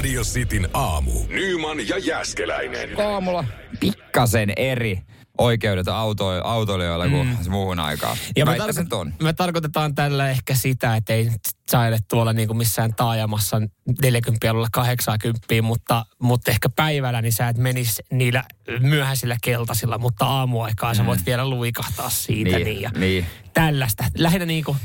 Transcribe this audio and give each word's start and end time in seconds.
Radio 0.00 0.22
Cityn 0.22 0.68
aamu. 0.74 1.12
Nyman 1.28 1.88
ja 1.88 1.98
Jäskeläinen. 1.98 3.00
Aamulla 3.00 3.44
pikkasen 3.80 4.52
eri 4.56 5.00
oikeudet 5.38 5.88
auto, 5.88 6.28
autoilijoilla 6.44 7.08
kuin 7.08 7.26
mm. 7.26 7.50
muuhun 7.50 7.80
aikaan. 7.80 8.16
Ja 8.36 8.46
me, 8.46 8.56
tarko- 8.56 8.96
on. 8.96 9.14
me 9.22 9.32
tarkoitetaan 9.32 9.94
tällä 9.94 10.30
ehkä 10.30 10.54
sitä, 10.54 10.96
että 10.96 11.12
ei 11.12 11.30
saile 11.70 11.98
tuolla 12.08 12.32
niin 12.32 12.48
kuin 12.48 12.56
missään 12.56 12.94
taajamassa 12.94 13.62
40 14.02 14.52
olla 14.52 14.68
80, 14.72 15.62
mutta, 15.62 16.06
mutta 16.18 16.50
ehkä 16.50 16.68
päivällä 16.76 17.22
niin 17.22 17.32
sä 17.32 17.48
et 17.48 17.58
menisi 17.58 18.02
niillä 18.12 18.44
myöhäisillä 18.78 19.36
keltaisilla, 19.42 19.98
mutta 19.98 20.26
aamuaikaan 20.26 20.94
mm. 20.94 20.96
sä 20.96 21.06
voit 21.06 21.26
vielä 21.26 21.48
luikahtaa 21.48 22.10
siitä. 22.10 22.50
Niin, 22.50 22.64
niin, 22.64 22.80
ja 22.80 22.90
niin. 22.96 23.26
Tällaista. 23.54 24.04
Lähinnä 24.18 24.46
niin 24.46 24.64
kuin 24.64 24.76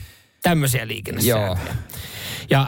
tämmöisiä 0.41 0.87
liikennesääntöjä. 0.87 1.75
Joo. 1.75 1.75
Ja 2.49 2.67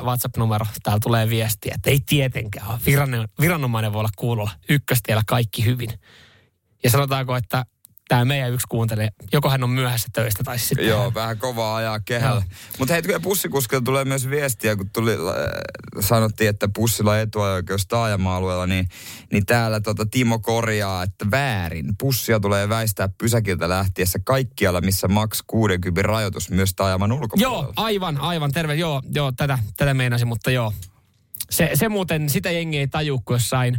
0447255854 0.00 0.04
WhatsApp-numero, 0.04 0.66
täällä 0.82 1.00
tulee 1.02 1.30
viestiä, 1.30 1.72
että 1.74 1.90
ei 1.90 1.98
tietenkään 2.06 2.78
Viranomainen 3.40 3.92
voi 3.92 4.00
olla 4.00 4.10
kuulolla 4.16 4.50
ykköstiellä 4.68 5.22
kaikki 5.26 5.64
hyvin. 5.64 5.90
Ja 6.84 6.90
sanotaanko, 6.90 7.36
että 7.36 7.64
tämä 8.10 8.24
meidän 8.24 8.52
yksi 8.52 8.66
kuuntelee, 8.68 9.08
joko 9.32 9.50
hän 9.50 9.64
on 9.64 9.70
myöhässä 9.70 10.08
töistä 10.12 10.44
tai 10.44 10.58
sitten... 10.58 10.86
Joo, 10.86 11.02
hän... 11.02 11.14
vähän 11.14 11.38
kovaa 11.38 11.76
ajaa 11.76 12.00
kehällä. 12.00 12.42
Mutta 12.78 12.94
hei, 12.94 13.02
bussikuskilta 13.22 13.84
tulee 13.84 14.04
myös 14.04 14.30
viestiä, 14.30 14.76
kun 14.76 14.90
tuli, 14.90 15.12
äh, 15.12 15.18
sanottiin, 16.00 16.50
että 16.50 16.68
bussilla 16.74 17.20
etuajoikeus 17.20 17.86
taajama-alueella, 17.86 18.66
niin, 18.66 18.88
niin 19.32 19.46
täällä 19.46 19.80
tota 19.80 20.06
Timo 20.06 20.38
korjaa, 20.38 21.02
että 21.02 21.26
väärin. 21.30 21.94
Bussia 22.00 22.40
tulee 22.40 22.68
väistää 22.68 23.08
pysäkiltä 23.18 23.68
lähtiessä 23.68 24.18
kaikkialla, 24.24 24.80
missä 24.80 25.08
maks 25.08 25.42
60 25.46 26.02
rajoitus 26.02 26.50
myös 26.50 26.74
taajaman 26.74 27.12
ulkopuolella. 27.12 27.64
Joo, 27.64 27.72
aivan, 27.76 28.18
aivan, 28.18 28.52
terve. 28.52 28.74
Joo, 28.74 29.02
joo 29.14 29.32
tätä, 29.32 29.58
tätä 29.76 29.94
meinasin, 29.94 30.28
mutta 30.28 30.50
joo. 30.50 30.72
Se, 31.50 31.70
se 31.74 31.88
muuten, 31.88 32.28
sitä 32.28 32.50
jengi 32.50 32.78
ei 32.78 32.88
taju, 32.88 33.20
kun 33.24 33.34
jossain, 33.34 33.76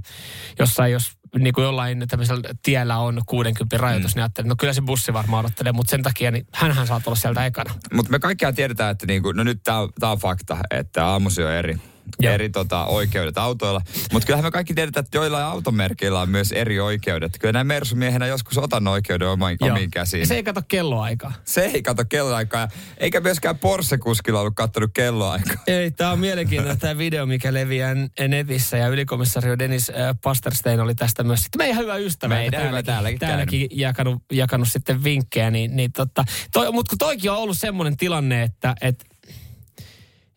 jossain 0.59 0.91
jos 0.91 1.11
niin 1.39 1.53
kuin 1.53 1.64
jollain 1.64 2.05
tämmöisellä 2.08 2.53
tiellä 2.61 2.97
on 2.97 3.22
60 3.25 3.78
rajoitus, 3.78 4.11
mm. 4.11 4.17
niin 4.17 4.23
ajattelin, 4.23 4.50
no 4.50 4.55
kyllä 4.55 4.73
se 4.73 4.81
bussi 4.81 5.13
varmaan 5.13 5.45
odottelee, 5.45 5.72
mutta 5.72 5.91
sen 5.91 6.03
takia 6.03 6.31
niin 6.31 6.47
hänhän 6.53 6.88
saa 6.88 7.00
tulla 7.00 7.16
sieltä 7.16 7.45
ekana. 7.45 7.73
Mutta 7.94 8.11
me 8.11 8.19
kaikkiaan 8.19 8.55
tiedetään, 8.55 8.91
että 8.91 9.05
niin 9.05 9.23
kuin, 9.23 9.38
no 9.38 9.44
nyt 9.44 9.63
tämä 9.63 10.11
on 10.11 10.17
fakta, 10.17 10.58
että 10.72 11.05
aamusi 11.05 11.44
on 11.44 11.52
eri 11.52 11.91
Joo. 12.19 12.33
eri 12.33 12.49
tota, 12.49 12.85
oikeudet 12.85 13.38
autoilla. 13.38 13.81
Mutta 14.13 14.25
kyllähän 14.25 14.45
me 14.45 14.52
kaikki 14.52 14.73
tiedetään, 14.73 15.03
että 15.03 15.17
joillain 15.17 15.45
automerkeillä 15.45 16.21
on 16.21 16.30
myös 16.30 16.52
eri 16.52 16.80
oikeudet. 16.80 17.31
Kyllä 17.39 17.52
näin 17.52 17.67
Mersumiehenä 17.67 18.27
joskus 18.27 18.57
otan 18.57 18.88
oikeuden 18.88 19.27
omiin, 19.27 19.57
omiin 19.61 19.91
käsiin. 19.91 20.27
Se 20.27 20.35
ei 20.35 20.44
kato 20.44 20.61
kelloaikaa. 20.67 21.33
Se 21.45 21.61
ei 21.61 21.81
kato 21.81 22.05
kelloaikaa. 22.09 22.67
Eikä 22.97 23.19
myöskään 23.19 23.57
Porsche-kuskilla 23.57 24.39
ollut 24.39 24.55
kattonut 24.55 24.91
kelloaikaa. 24.94 25.63
Ei, 25.67 25.91
tämä 25.91 26.11
on 26.11 26.19
mielenkiintoinen 26.19 26.79
tämä 26.79 26.97
video, 26.97 27.25
mikä 27.25 27.53
leviää 27.53 27.95
netissä. 28.27 28.77
Ja 28.77 28.88
ylikomissario 28.88 29.59
Dennis 29.59 29.89
äh, 29.89 29.95
Pasterstein 30.23 30.79
oli 30.79 30.95
tästä 30.95 31.23
myös 31.23 31.41
sitten 31.41 31.57
meidän 31.57 31.77
hyvä 31.77 31.95
ystävä. 31.95 32.33
Meidän 32.33 32.52
täälläkin, 32.52 32.72
hyvä 32.72 32.83
täälläkin. 32.83 33.19
Täälläkin 33.19 33.67
jakanut, 33.72 34.23
jakanut 34.31 34.67
sitten 34.67 35.03
vinkkejä. 35.03 35.52
Niin, 35.52 35.75
niin 35.75 35.91
totta. 35.91 36.25
Toi, 36.53 36.72
mutta 36.72 36.89
kun 36.89 36.97
toikin 36.97 37.31
on 37.31 37.38
ollut 37.38 37.57
semmoinen 37.57 37.97
tilanne, 37.97 38.44
että, 38.44 38.75
että 38.81 39.06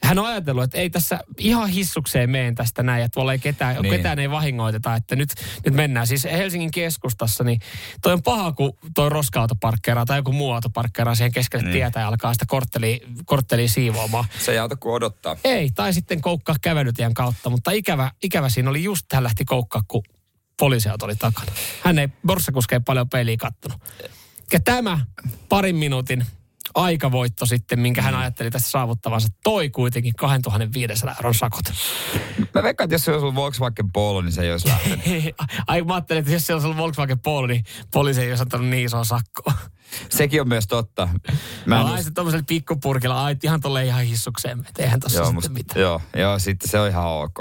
hän 0.04 0.18
on 0.18 0.26
ajatellut, 0.26 0.64
että 0.64 0.78
ei 0.78 0.90
tässä 0.90 1.20
ihan 1.38 1.68
hissukseen 1.68 2.30
meen 2.30 2.54
tästä 2.54 2.82
näin, 2.82 3.04
että 3.04 3.20
ei 3.32 3.38
ketään, 3.38 3.76
niin. 3.82 3.96
ketään 3.96 4.18
ei 4.18 4.30
vahingoiteta, 4.30 4.94
että 4.94 5.16
nyt, 5.16 5.28
nyt 5.64 5.74
mennään. 5.74 6.06
Siis 6.06 6.24
Helsingin 6.24 6.70
keskustassa, 6.70 7.44
niin 7.44 7.60
toi 8.02 8.12
on 8.12 8.22
paha, 8.22 8.52
kun 8.52 8.78
toi 8.94 9.08
roska-auto 9.08 9.54
parkkeeraa 9.54 10.04
tai 10.04 10.18
joku 10.18 10.32
muu 10.32 10.52
auto 10.52 10.70
parkkeeraa 10.70 11.14
siihen 11.14 11.32
keskelle 11.32 11.64
niin. 11.64 11.72
tietä 11.72 12.00
ja 12.00 12.08
alkaa 12.08 12.32
sitä 12.32 12.44
kortteli, 12.48 13.00
kortteli 13.24 13.68
siivoamaan. 13.68 14.24
Se 14.38 14.52
ei 14.52 14.58
auta 14.58 14.76
kuin 14.76 14.94
odottaa. 14.94 15.36
Ei, 15.44 15.70
tai 15.70 15.92
sitten 15.92 16.20
koukkaa 16.20 16.56
kävelytien 16.62 17.14
kautta, 17.14 17.50
mutta 17.50 17.70
ikävä, 17.70 18.10
ikävä 18.22 18.48
siinä 18.48 18.70
oli 18.70 18.82
just, 18.84 19.12
hän 19.12 19.22
lähti 19.22 19.44
koukkaa, 19.44 19.82
kun 19.88 20.02
poliisiauto 20.58 21.04
oli 21.04 21.16
takana. 21.16 21.52
Hän 21.84 21.98
ei 21.98 22.08
borssakuskeen 22.26 22.84
paljon 22.84 23.08
peliä 23.08 23.36
kattonut. 23.36 23.80
Ja 24.52 24.60
tämä 24.60 25.00
parin 25.48 25.76
minuutin 25.76 26.26
aikavoitto 26.74 27.46
sitten, 27.46 27.80
minkä 27.80 28.02
hän 28.02 28.14
mm. 28.14 28.20
ajatteli 28.20 28.50
tästä 28.50 28.70
saavuttavansa, 28.70 29.28
toi 29.44 29.70
kuitenkin 29.70 30.14
2500 30.14 31.14
euron 31.14 31.34
sakot. 31.34 31.64
Mä 32.54 32.62
veikkaan, 32.62 32.84
että 32.86 32.94
jos 32.94 33.04
se 33.04 33.10
olisi 33.10 33.22
ollut 33.22 33.34
Volkswagen 33.34 33.92
Polo, 33.92 34.22
niin 34.22 34.32
se 34.32 34.42
ei 34.42 34.52
olisi 34.52 34.68
lähtenyt. 34.68 35.00
Ai 35.66 35.82
mä 35.82 35.94
ajattelin, 35.94 36.20
että 36.20 36.32
jos 36.32 36.46
se 36.46 36.52
olisi 36.52 36.66
ollut 36.66 36.78
Volkswagen 36.78 37.20
Polo, 37.20 37.46
niin 37.46 37.64
poliisi 37.92 38.20
ei 38.20 38.28
olisi 38.28 38.42
antanut 38.42 38.66
niin 38.66 38.84
isoa 38.84 39.04
sakkoa. 39.04 39.52
Sekin 40.10 40.40
on 40.40 40.48
myös 40.48 40.66
totta. 40.66 41.08
Mä 41.66 41.80
en... 41.80 41.86
Ai 41.86 42.02
se 42.02 42.10
tuommoisella 42.10 42.44
pikkupurkilla, 42.48 43.24
ai 43.24 43.36
ihan 43.42 43.60
tolle 43.60 43.84
ihan 43.84 44.04
hissukseen, 44.04 44.64
että 44.68 44.82
eihän 44.82 45.00
tossa 45.00 45.18
joo, 45.18 45.24
sitten 45.24 45.34
musta, 45.34 45.50
mitään. 45.50 45.80
Joo, 45.80 46.00
joo, 46.16 46.38
sitten 46.38 46.70
se 46.70 46.80
on 46.80 46.88
ihan 46.88 47.06
ok. 47.06 47.38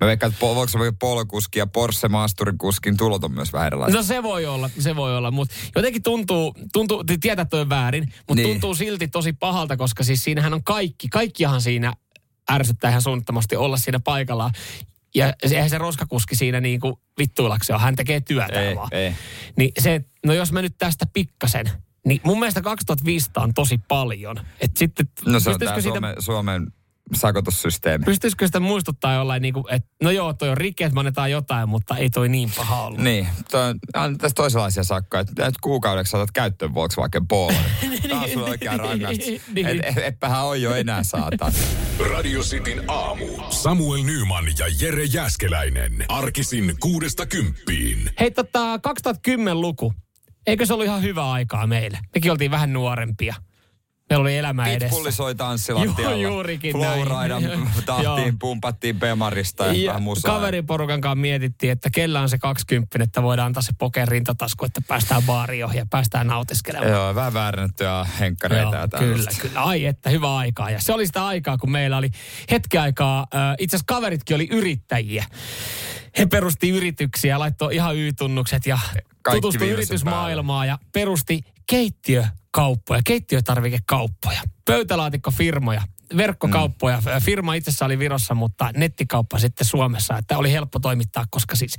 Mä 0.00 0.06
veikkaan, 0.06 0.32
että 0.32 0.46
Volkswagen 0.46 0.96
Polo-kuski 0.96 1.58
ja 1.58 1.66
Porsche 1.66 2.08
Maasturikuskin 2.08 2.96
tulot 2.96 3.24
on 3.24 3.32
myös 3.32 3.52
vähän 3.52 3.66
erilaiset. 3.66 3.96
No 3.96 4.02
se 4.02 4.22
voi 4.22 4.46
olla, 4.46 4.70
se 4.78 4.96
voi 4.96 5.16
olla, 5.16 5.30
mutta 5.30 5.54
jotenkin 5.76 6.02
tuntuu, 6.02 6.54
tuntuu 6.72 7.04
tietää 7.20 7.44
toi 7.44 7.68
väärin, 7.68 8.12
mutta 8.28 8.34
niin. 8.34 8.48
tuntuu 8.48 8.74
silti 8.74 9.08
tosi 9.08 9.32
pahalta, 9.32 9.76
koska 9.76 10.04
siis 10.04 10.24
siinähän 10.24 10.54
on 10.54 10.64
kaikki, 10.64 11.08
kaikkihan 11.08 11.60
siinä 11.60 11.92
ärsyttää 12.50 12.90
ihan 12.90 13.02
suunnattomasti 13.02 13.56
olla 13.56 13.76
siinä 13.76 14.00
paikalla. 14.00 14.50
Ja 15.14 15.32
eihän 15.42 15.70
se 15.70 15.78
roskakuski 15.78 16.36
siinä 16.36 16.60
niin 16.60 16.80
kuin 16.80 16.94
vittuilaksi 17.18 17.72
ole. 17.72 17.80
Hän 17.80 17.96
tekee 17.96 18.20
työtä 18.20 18.60
ei, 18.60 18.76
vaan. 18.76 18.88
Ei. 18.92 19.14
Niin 19.56 19.72
se, 19.78 20.04
no 20.28 20.34
jos 20.34 20.52
mä 20.52 20.62
nyt 20.62 20.78
tästä 20.78 21.06
pikkasen, 21.12 21.66
niin 22.06 22.20
mun 22.24 22.38
mielestä 22.38 22.60
2500 22.60 23.44
on 23.44 23.54
tosi 23.54 23.78
paljon. 23.88 24.36
Et 24.60 24.76
sitten, 24.76 25.06
no 25.26 25.40
se 25.40 25.50
on 25.50 25.58
tämä 25.58 25.80
siitä, 25.80 25.82
Suomen, 25.90 26.14
Suomen 26.18 26.72
sakotussysteemi. 27.14 28.04
Pystyisikö 28.04 28.46
sitä 28.46 28.60
muistuttaa 28.60 29.14
jollain, 29.14 29.42
niin 29.42 29.54
kuin, 29.54 29.64
että 29.70 29.88
no 30.02 30.10
joo, 30.10 30.32
toi 30.32 30.48
on 30.48 30.56
rikki, 30.56 30.84
että 30.84 30.94
me 30.94 31.00
annetaan 31.00 31.30
jotain, 31.30 31.68
mutta 31.68 31.96
ei 31.96 32.10
toi 32.10 32.28
niin 32.28 32.50
paha 32.56 32.82
ollut. 32.82 33.00
Niin, 33.00 33.28
toi 33.50 33.74
on 33.94 34.18
tässä 34.18 34.34
toisenlaisia 34.34 34.84
sakkoja, 34.84 35.20
että 35.20 35.46
nyt 35.46 35.54
kuukaudeksi 35.60 36.10
saatat 36.10 36.30
käyttöön 36.30 36.74
Volkswagen 36.74 37.28
Polo. 37.28 37.52
Taas 38.10 38.30
on 38.36 38.42
oikea 38.42 38.76
rangaistus. 38.76 39.26
niin. 39.54 39.66
et, 39.66 39.78
et, 39.82 39.98
etpähän 39.98 40.44
on 40.44 40.62
jo 40.62 40.74
enää 40.74 41.02
saata. 41.02 41.52
Radio 42.10 42.40
Cityn 42.40 42.84
aamu. 42.88 43.26
Samuel 43.50 44.02
Nyman 44.02 44.44
ja 44.58 44.66
Jere 44.80 45.04
Jäskeläinen. 45.04 46.04
Arkisin 46.08 46.74
kuudesta 46.80 47.26
kymppiin. 47.26 48.10
Hei 48.20 48.30
tota, 48.30 48.76
2010-luku. 48.76 49.92
Eikö 50.48 50.66
se 50.66 50.72
ollut 50.74 50.86
ihan 50.86 51.02
hyvä 51.02 51.30
aikaa 51.32 51.66
meille? 51.66 51.98
Mekin 52.14 52.32
oltiin 52.32 52.50
vähän 52.50 52.72
nuorempia. 52.72 53.34
Meillä 54.10 54.22
oli 54.22 54.36
elämä 54.36 54.62
Pitbulli 54.62 54.76
edessä. 54.76 54.94
Pitbulli 54.96 55.12
soi 55.12 55.34
tanssilattialla. 55.34 56.16
Joo, 56.16 56.32
juurikin 56.32 56.72
Flowridan 56.72 57.42
tahtiin 57.86 58.38
pumpattiin 58.38 58.98
Bemarista 58.98 59.66
ja, 59.66 59.72
ja 59.72 59.88
vähän 59.88 60.02
musaa. 60.02 60.34
Kaveriporukan 60.34 61.00
kanssa 61.00 61.14
mietittiin, 61.14 61.72
että 61.72 61.90
kellä 61.94 62.20
on 62.20 62.28
se 62.28 62.38
20, 62.38 63.02
että 63.02 63.22
voidaan 63.22 63.46
antaa 63.46 63.62
se 63.62 63.72
poker 63.78 64.08
rintatasku, 64.08 64.64
että 64.64 64.80
päästään 64.88 65.22
baariin 65.22 65.66
ja 65.74 65.86
päästään 65.90 66.26
nautiskelemaan. 66.26 66.90
Joo, 66.90 67.14
vähän 67.14 67.34
väärennettyä 67.34 68.06
henkkareita 68.20 68.76
Joo, 68.76 68.88
Kyllä, 68.98 69.30
kyllä. 69.40 69.60
Ai 69.60 69.84
että, 69.84 70.10
hyvä 70.10 70.36
aikaa. 70.36 70.70
Ja 70.70 70.80
se 70.80 70.92
oli 70.92 71.06
sitä 71.06 71.26
aikaa, 71.26 71.58
kun 71.58 71.70
meillä 71.70 71.96
oli 71.96 72.10
hetki 72.50 72.78
aikaa, 72.78 73.26
äh, 73.34 73.54
itse 73.58 73.76
asiassa 73.76 73.94
kaveritkin 73.94 74.34
oli 74.34 74.48
yrittäjiä. 74.50 75.24
He 76.18 76.26
perusti 76.26 76.68
yrityksiä, 76.68 77.38
laittoi 77.38 77.74
ihan 77.74 77.96
Y-tunnukset 77.96 78.66
ja 78.66 78.78
tutustui 79.34 79.68
yritysmaailmaan 79.68 80.68
ja 80.68 80.78
perusti 80.92 81.40
keittiökauppoja, 81.66 83.00
keittiötarvikekauppoja, 83.04 84.40
pöytälaatikkofirmoja, 84.64 85.82
verkkokauppoja. 86.16 86.96
Mm. 86.96 87.22
Firma 87.22 87.54
itsessä 87.54 87.84
oli 87.84 87.98
Virossa, 87.98 88.34
mutta 88.34 88.70
nettikauppa 88.76 89.38
sitten 89.38 89.66
Suomessa. 89.66 90.18
Että 90.18 90.38
oli 90.38 90.52
helppo 90.52 90.80
toimittaa, 90.80 91.24
koska 91.30 91.56
siis 91.56 91.76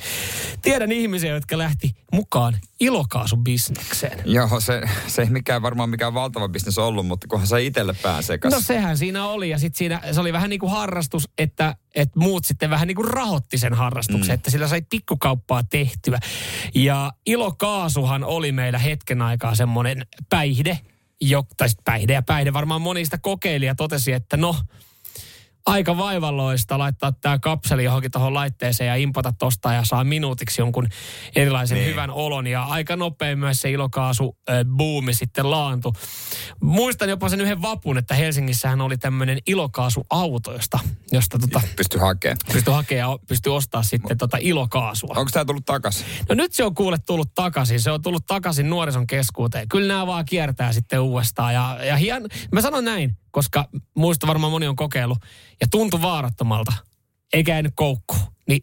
tiedän 0.61 0.91
ihmisiä, 0.91 1.33
jotka 1.33 1.57
lähti 1.57 1.91
mukaan 2.13 2.57
ilokaasubisnekseen. 2.79 4.19
Joo, 4.25 4.59
se, 4.59 4.81
se 5.07 5.21
ei 5.21 5.29
mikään 5.29 5.61
varmaan 5.61 5.89
mikään 5.89 6.13
valtava 6.13 6.49
bisnes 6.49 6.77
ollut, 6.77 7.07
mutta 7.07 7.27
kunhan 7.27 7.47
se 7.47 7.63
itselle 7.63 7.95
pääsee 8.01 8.39
No 8.43 8.61
sehän 8.61 8.97
siinä 8.97 9.25
oli 9.25 9.49
ja 9.49 9.59
sitten 9.59 9.77
siinä 9.77 10.01
se 10.11 10.19
oli 10.19 10.33
vähän 10.33 10.49
niin 10.49 10.59
kuin 10.59 10.71
harrastus, 10.71 11.29
että, 11.37 11.75
että 11.95 12.19
muut 12.19 12.45
sitten 12.45 12.69
vähän 12.69 12.87
niin 12.87 12.95
kuin 12.95 13.07
rahoitti 13.07 13.57
sen 13.57 13.73
harrastuksen, 13.73 14.31
mm. 14.31 14.33
että 14.33 14.51
sillä 14.51 14.67
sai 14.67 14.81
pikkukauppaa 14.89 15.63
tehtyä. 15.63 16.19
Ja 16.75 17.11
ilokaasuhan 17.25 18.23
oli 18.23 18.51
meillä 18.51 18.79
hetken 18.79 19.21
aikaa 19.21 19.55
semmoinen 19.55 20.05
päihde, 20.29 20.79
jo, 21.21 21.44
tai 21.57 21.69
päihde 21.86 22.13
ja 22.13 22.21
päihde 22.21 22.54
varmaan 22.54 22.81
monista 22.81 23.18
kokeili 23.18 23.66
ja 23.66 23.75
totesi, 23.75 24.12
että 24.12 24.38
no, 24.38 24.56
aika 25.65 25.97
vaivalloista 25.97 26.77
laittaa 26.77 27.11
tämä 27.11 27.39
kapseli 27.39 27.83
johonkin 27.83 28.11
tuohon 28.11 28.33
laitteeseen 28.33 28.88
ja 28.88 28.95
impata 28.95 29.33
tosta 29.39 29.73
ja 29.73 29.83
saa 29.83 30.03
minuutiksi 30.03 30.61
jonkun 30.61 30.88
erilaisen 31.35 31.77
niin. 31.77 31.89
hyvän 31.89 32.09
olon. 32.09 32.47
Ja 32.47 32.63
aika 32.63 32.95
nopea 32.95 33.35
myös 33.35 33.61
se 33.61 33.71
ilokaasu 33.71 34.38
äh, 34.50 34.56
buumi 34.77 35.13
sitten 35.13 35.51
laantu. 35.51 35.94
Muistan 36.61 37.09
jopa 37.09 37.29
sen 37.29 37.41
yhden 37.41 37.61
vapun, 37.61 37.97
että 37.97 38.15
Helsingissähän 38.15 38.81
oli 38.81 38.97
tämmöinen 38.97 39.39
ilokaasuauto, 39.47 40.53
josta, 40.53 40.79
josta 41.11 41.39
tota, 41.39 41.62
pysty 41.75 41.97
hakemaan. 41.97 42.38
Pysty 42.53 42.71
hakemaan 42.71 43.12
ja 43.12 43.19
pysty 43.27 43.50
ostaa 43.50 43.83
sitten 43.83 44.17
tota 44.17 44.38
ilokaasua. 44.41 45.13
Onko 45.17 45.31
tämä 45.33 45.45
tullut 45.45 45.65
takaisin? 45.65 46.05
No 46.29 46.35
nyt 46.35 46.53
se 46.53 46.63
on 46.63 46.75
kuule 46.75 46.97
tullut 47.05 47.33
takaisin. 47.35 47.79
Se 47.79 47.91
on 47.91 48.01
tullut 48.01 48.25
takaisin 48.25 48.69
nuorison 48.69 49.07
keskuuteen. 49.07 49.69
Kyllä 49.69 49.94
nämä 49.94 50.07
vaan 50.07 50.25
kiertää 50.25 50.73
sitten 50.73 51.00
uudestaan. 51.00 51.53
Ja, 51.53 51.77
ja 51.83 51.95
hien, 51.95 52.23
mä 52.51 52.62
sanon 52.62 52.85
näin, 52.85 53.17
koska 53.31 53.69
muista 53.95 54.27
varmaan 54.27 54.51
moni 54.51 54.67
on 54.67 54.75
kokeillut. 54.75 55.17
Ja 55.61 55.67
tuntui 55.71 56.01
vaarattomalta. 56.01 56.73
Eikä 57.33 57.51
jäänyt 57.51 57.73
koukkuun. 57.75 58.21
Niin 58.47 58.61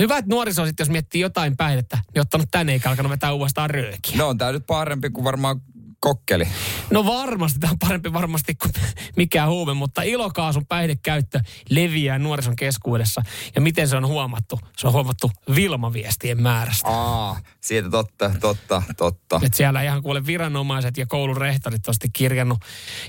hyvä, 0.00 0.18
että 0.18 0.28
nuoriso 0.28 0.66
sitten, 0.66 0.84
jos 0.84 0.90
miettii 0.90 1.20
jotain 1.20 1.56
päihdettä, 1.56 1.98
niin 2.14 2.20
ottanut 2.20 2.48
tänne 2.50 2.72
eikä 2.72 2.90
alkanut 2.90 3.10
vetää 3.10 3.32
uudestaan 3.32 3.70
röökiä. 3.70 4.16
No 4.16 4.28
on 4.28 4.38
tämä 4.38 4.52
nyt 4.52 4.66
parempi 4.66 5.10
kuin 5.10 5.24
varmaan 5.24 5.60
kokkeli. 6.00 6.48
No 6.90 7.06
varmasti, 7.06 7.58
tämä 7.58 7.70
on 7.70 7.78
parempi 7.78 8.12
varmasti 8.12 8.54
kuin 8.54 8.72
mikään 9.16 9.48
huume, 9.48 9.74
mutta 9.74 10.02
ilokaasun 10.02 10.66
päihdekäyttö 10.66 11.40
leviää 11.68 12.18
nuorison 12.18 12.56
keskuudessa. 12.56 13.22
Ja 13.54 13.60
miten 13.60 13.88
se 13.88 13.96
on 13.96 14.06
huomattu? 14.06 14.60
Se 14.76 14.86
on 14.86 14.92
huomattu 14.92 15.30
Vilma-viestien 15.54 16.42
määrästä. 16.42 16.88
Aa, 16.88 17.40
siitä 17.60 17.90
totta, 17.90 18.30
totta, 18.40 18.82
totta. 18.96 19.40
Et 19.42 19.54
siellä 19.54 19.82
ihan 19.82 20.02
kuule 20.02 20.26
viranomaiset 20.26 20.96
ja 20.96 21.06
koulun 21.06 21.36
rehtorit 21.36 21.88
on 21.88 21.94
sitten 21.94 22.12
kirjannut 22.12 22.58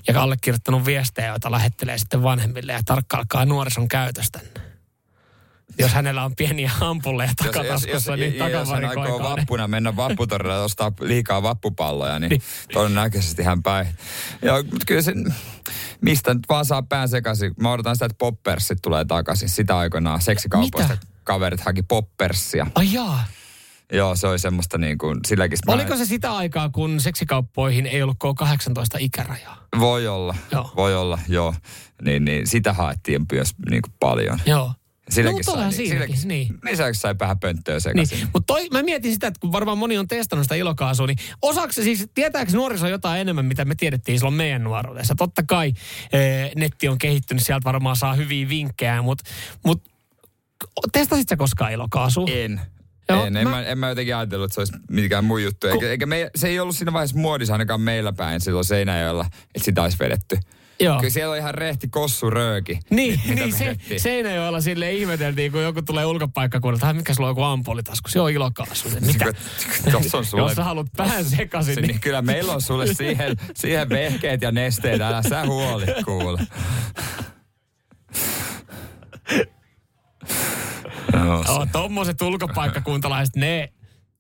ja 0.07 0.21
allekirjoittanut 0.21 0.85
viestejä, 0.85 1.27
joita 1.27 1.51
lähettelee 1.51 1.97
sitten 1.97 2.24
vanhemmille 2.24 2.71
ja 2.71 2.80
tarkkailkaa 2.85 3.45
nuorison 3.45 3.88
käytöstä 3.88 4.39
jos 5.79 5.93
hänellä 5.93 6.23
on 6.23 6.35
pieniä 6.35 6.71
ampulleja 6.81 7.31
takataskussa, 7.43 8.15
niin 8.15 8.33
takavarikoikaa. 8.33 9.07
Jos 9.07 9.21
hän 9.21 9.37
vappuna 9.37 9.67
mennä 9.67 9.95
vapputorille 9.95 10.53
ja 10.53 10.59
ostaa 10.59 10.91
liikaa 10.99 11.43
vappupalloja, 11.43 12.19
niin, 12.19 12.29
niin. 12.29 12.41
todennäköisesti 12.73 13.43
hän 13.43 13.63
päin. 13.63 13.87
Ja, 14.41 14.53
mutta 14.53 14.85
kyllä 14.87 15.01
se, 15.01 15.13
mistä 16.01 16.33
nyt 16.33 16.43
vaan 16.49 16.65
saa 16.65 16.83
pään 16.83 17.09
sekaisin. 17.09 17.53
Mä 17.61 17.71
odotan 17.71 17.95
sitä, 17.95 18.05
että 18.05 18.17
poppersit 18.17 18.77
tulee 18.81 19.05
takaisin. 19.05 19.49
Sitä 19.49 19.77
aikoinaan 19.77 20.21
seksikaupoista 20.21 20.93
Mitä? 20.93 21.07
kaverit 21.23 21.61
haki 21.61 21.83
poppersia. 21.83 22.67
Ai 22.75 22.93
jaa. 22.93 23.23
Joo, 23.93 24.15
se 24.15 24.27
oli 24.27 24.39
semmoista 24.39 24.77
niin 24.77 24.97
kuin, 24.97 25.19
silläkin... 25.27 25.57
Oliko 25.67 25.95
se 25.95 26.05
sitä 26.05 26.35
aikaa, 26.35 26.69
kun 26.69 26.99
seksikauppoihin 26.99 27.85
ei 27.85 28.03
ollut 28.03 28.17
K18 28.23 28.97
ikärajaa? 28.99 29.67
Voi 29.79 30.07
olla, 30.07 30.35
joo. 30.51 30.71
voi 30.75 30.95
olla, 30.95 31.19
joo. 31.27 31.55
Niin, 32.01 32.25
niin 32.25 32.47
sitä 32.47 32.73
haettiin 32.73 33.25
myös 33.31 33.55
niin 33.69 33.81
kuin 33.81 33.93
paljon. 33.99 34.39
Joo. 34.45 34.73
Silläkin 35.09 35.44
no, 35.47 35.53
sai, 35.53 35.71
siinäkin, 35.73 36.15
niin. 36.25 36.59
Lisäksi 36.63 37.01
sai 37.01 37.15
vähän 37.19 37.39
pönttöä 37.39 37.79
sekaisin. 37.79 38.17
Niin. 38.17 38.27
Mutta 38.33 38.53
mä 38.71 38.83
mietin 38.83 39.13
sitä, 39.13 39.27
että 39.27 39.39
kun 39.39 39.51
varmaan 39.51 39.77
moni 39.77 39.97
on 39.97 40.07
testannut 40.07 40.45
sitä 40.45 40.56
ilokaasua, 40.56 41.07
niin 41.07 41.17
osaako 41.41 41.71
siis, 41.73 42.07
tietääkö 42.13 42.51
nuoriso 42.51 42.88
jotain 42.88 43.21
enemmän, 43.21 43.45
mitä 43.45 43.65
me 43.65 43.75
tiedettiin 43.75 44.19
silloin 44.19 44.35
meidän 44.35 44.63
nuoruudessa? 44.63 45.15
Totta 45.15 45.44
kai 45.47 45.73
e, 46.13 46.19
netti 46.56 46.88
on 46.88 46.97
kehittynyt, 46.97 47.44
sieltä 47.45 47.63
varmaan 47.63 47.95
saa 47.95 48.13
hyviä 48.13 48.50
vinkkejä, 48.50 49.01
mutta 49.01 49.23
mut, 49.65 49.83
testasit 50.91 51.29
sä 51.29 51.38
koskaan 51.38 51.71
ilokaasua? 51.71 52.25
En. 52.31 52.61
Joo, 53.09 53.25
en, 53.25 53.33
mä... 53.33 53.39
En, 53.39 53.47
mä, 53.50 53.63
en 53.63 53.77
mä 53.77 53.89
jotenkin 53.89 54.15
ajatellut, 54.15 54.45
että 54.45 54.53
se 54.56 54.61
olisi 54.61 54.73
mikään 54.89 55.25
muu 55.25 55.38
juttu. 55.38 55.67
Eikä, 55.67 55.89
eikä 55.89 56.06
me, 56.06 56.29
se 56.35 56.47
ei 56.47 56.59
ollut 56.59 56.75
siinä 56.75 56.94
vaiheessa 56.94 57.17
muodissa 57.17 57.53
ainakaan 57.53 57.81
meillä 57.81 58.13
päin 58.13 58.41
silloin 58.41 58.65
Seinäjoella, 58.65 59.25
että 59.25 59.65
sitä 59.65 59.83
olisi 59.83 60.00
vedetty. 60.00 60.38
Joo. 60.79 60.97
Kyllä 60.97 61.09
siellä 61.09 61.31
on 61.31 61.37
ihan 61.37 61.55
rehti 61.55 61.87
kossu 61.87 62.29
rööki. 62.29 62.79
Niin, 62.89 63.21
niin 63.35 63.53
se, 63.53 63.75
Seinäjoella 63.97 64.61
sille 64.61 64.91
ihmeteltiin, 64.91 65.51
kun 65.51 65.63
joku 65.63 65.81
tulee 65.81 66.05
ulkopaikkakunnalta, 66.05 66.93
mikä 66.93 67.13
sulla 67.13 67.27
on 67.27 67.31
joku 67.31 67.43
ampulitasku, 67.43 68.09
se 68.09 68.19
on 68.19 68.31
ilokaasu. 68.31 68.89
Mitä? 69.05 69.25
Jos, 69.91 70.15
on 70.15 70.25
sulle, 70.25 70.43
Jos 70.43 70.53
sä 70.55 70.63
haluat 70.63 70.87
pään 70.97 71.25
sekaisin. 71.25 71.75
Niin... 71.75 71.87
niin... 71.87 71.99
Kyllä 71.99 72.21
meillä 72.21 72.53
on 72.53 72.61
sulle 72.61 72.93
siihen, 72.93 73.37
siihen 73.55 73.89
vehkeet 73.89 74.41
ja 74.41 74.51
nesteet, 74.51 75.01
älä 75.01 75.21
sä 75.29 75.45
huoli 75.45 75.85
kuule. 76.05 76.39
No, 81.13 81.39
oh, 81.39 81.67
tommoset 81.71 82.21
ulkopaikkakuntalaiset, 82.21 83.35
ne, 83.35 83.73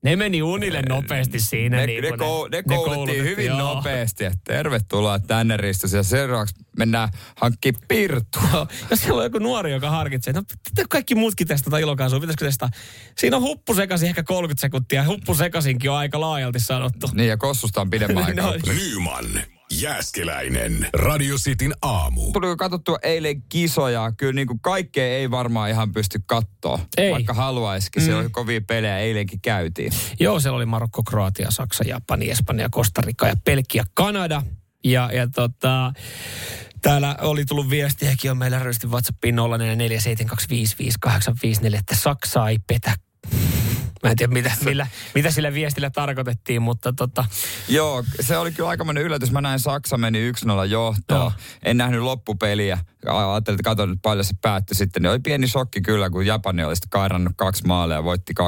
ne 0.03 0.15
meni 0.15 0.41
unille 0.41 0.81
nopeasti 0.89 1.39
siinä. 1.39 1.77
Ne, 1.77 1.85
niin 1.85 2.03
ne, 2.03 2.11
kou, 2.17 2.47
ne, 2.47 2.57
ne 2.57 2.75
koulutettiin 2.75 3.23
hyvin 3.23 3.45
joo. 3.45 3.57
nopeasti, 3.57 4.25
että 4.25 4.39
tervetuloa 4.43 5.19
tänne 5.19 5.57
Ristus. 5.57 5.93
Ja 5.93 6.03
seuraavaksi 6.03 6.55
mennään 6.77 7.09
hankki 7.35 7.73
pirtua. 7.87 8.67
Jos 8.89 8.99
siellä 8.99 9.17
on 9.17 9.23
joku 9.23 9.39
nuori, 9.39 9.71
joka 9.71 9.89
harkitsee, 9.89 10.31
että 10.31 10.55
no, 10.77 10.85
kaikki 10.89 11.15
muutkin 11.15 11.47
testata 11.47 11.77
ilokaasua, 11.77 12.19
pitäisikö 12.19 12.45
testaa? 12.45 12.69
Siinä 13.17 13.37
on 13.37 13.43
huppu 13.43 13.73
sekaisin 13.73 14.09
ehkä 14.09 14.23
30 14.23 14.61
sekuntia. 14.61 15.05
Huppu 15.05 15.35
sekaisinkin 15.35 15.91
on 15.91 15.97
aika 15.97 16.19
laajalti 16.19 16.59
sanottu. 16.59 17.09
Niin 17.13 17.29
ja 17.29 17.37
kossusta 17.37 17.81
on 17.81 17.89
pidemmän 17.89 18.23
aikaa. 18.25 18.45
no, 18.45 18.53
Nyman. 18.67 19.58
Jääskeläinen. 19.73 20.87
Radio 20.93 21.35
Cityn 21.35 21.73
aamu. 21.81 22.31
Tuli 22.31 22.55
katsottua 22.57 22.97
eilen 23.03 23.41
kisoja. 23.41 24.11
Kyllä 24.17 24.33
niin 24.33 24.47
kuin 24.47 24.59
kaikkea 24.59 25.05
ei 25.05 25.31
varmaan 25.31 25.69
ihan 25.69 25.91
pysty 25.91 26.19
katsoa. 26.25 26.79
Ei. 26.97 27.11
Vaikka 27.11 27.33
haluaisikin. 27.33 28.03
Mm. 28.03 28.05
Se 28.05 28.15
oli 28.15 28.29
kovia 28.29 28.61
pelejä. 28.61 28.97
Eilenkin 28.97 29.41
käytiin. 29.41 29.91
Joo, 30.19 30.39
siellä 30.39 30.57
oli 30.57 30.65
Marokko, 30.65 31.03
Kroatia, 31.03 31.51
Saksa, 31.51 31.83
Japani, 31.83 32.29
Espanja, 32.29 32.69
Costa 32.69 33.01
Rica 33.01 33.27
ja 33.27 33.35
Pelkia, 33.45 33.83
Kanada. 33.93 34.43
Ja, 34.83 35.09
ja 35.13 35.27
tota, 35.27 35.93
Täällä 36.81 37.15
oli 37.21 37.45
tullut 37.45 37.69
viestiäkin 37.69 38.31
on 38.31 38.37
meillä 38.37 38.59
ryhti 38.59 38.87
WhatsAppiin 38.87 39.35
0472558554, 39.35 39.41
että 41.79 41.95
Saksa 41.95 42.49
ei 42.49 42.59
petä 42.67 42.95
Mä 44.03 44.09
en 44.09 44.17
tiedä, 44.17 44.33
mitä, 44.33 44.51
millä, 44.65 44.87
mitä 45.15 45.31
sillä 45.31 45.53
viestillä 45.53 45.89
tarkoitettiin, 45.89 46.61
mutta 46.61 46.93
tota... 46.93 47.25
Joo, 47.67 48.03
se 48.21 48.37
oli 48.37 48.51
kyllä 48.51 48.69
aikamoinen 48.69 49.03
yllätys. 49.03 49.31
Mä 49.31 49.41
näin 49.41 49.59
Saksa 49.59 49.97
meni 49.97 50.31
1-0 50.31 50.65
johtoon. 50.69 51.21
Joo. 51.21 51.31
En 51.63 51.77
nähnyt 51.77 52.01
loppupeliä. 52.01 52.79
Ajattelin, 53.05 53.55
että 53.55 53.69
katson 53.69 53.89
nyt 53.89 53.99
paljon 54.01 54.25
se 54.25 54.33
päättyi 54.41 54.75
sitten. 54.75 55.01
Niin 55.01 55.11
oli 55.11 55.19
pieni 55.19 55.47
shokki 55.47 55.81
kyllä, 55.81 56.09
kun 56.09 56.25
Japani 56.25 56.63
oli 56.63 56.75
sitten 56.75 56.89
kairannut 56.89 57.33
kaksi 57.35 57.67
maalia 57.67 57.95
ja 57.95 58.03
voitti 58.03 58.33
2-1 58.39 58.43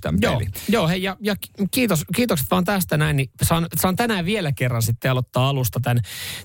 tämän 0.00 0.18
joo, 0.22 0.32
pelin. 0.32 0.52
Joo, 0.68 0.88
hei, 0.88 1.02
ja, 1.02 1.16
ja 1.20 1.36
kiitos, 1.70 2.04
kiitokset 2.16 2.46
vaan 2.50 2.64
tästä 2.64 2.96
näin. 2.96 3.16
Niin 3.16 3.30
saan, 3.42 3.66
saan 3.76 3.96
tänään 3.96 4.24
vielä 4.24 4.52
kerran 4.52 4.82
sitten 4.82 5.10
aloittaa 5.10 5.48
alusta 5.48 5.80
tämän, 5.82 6.00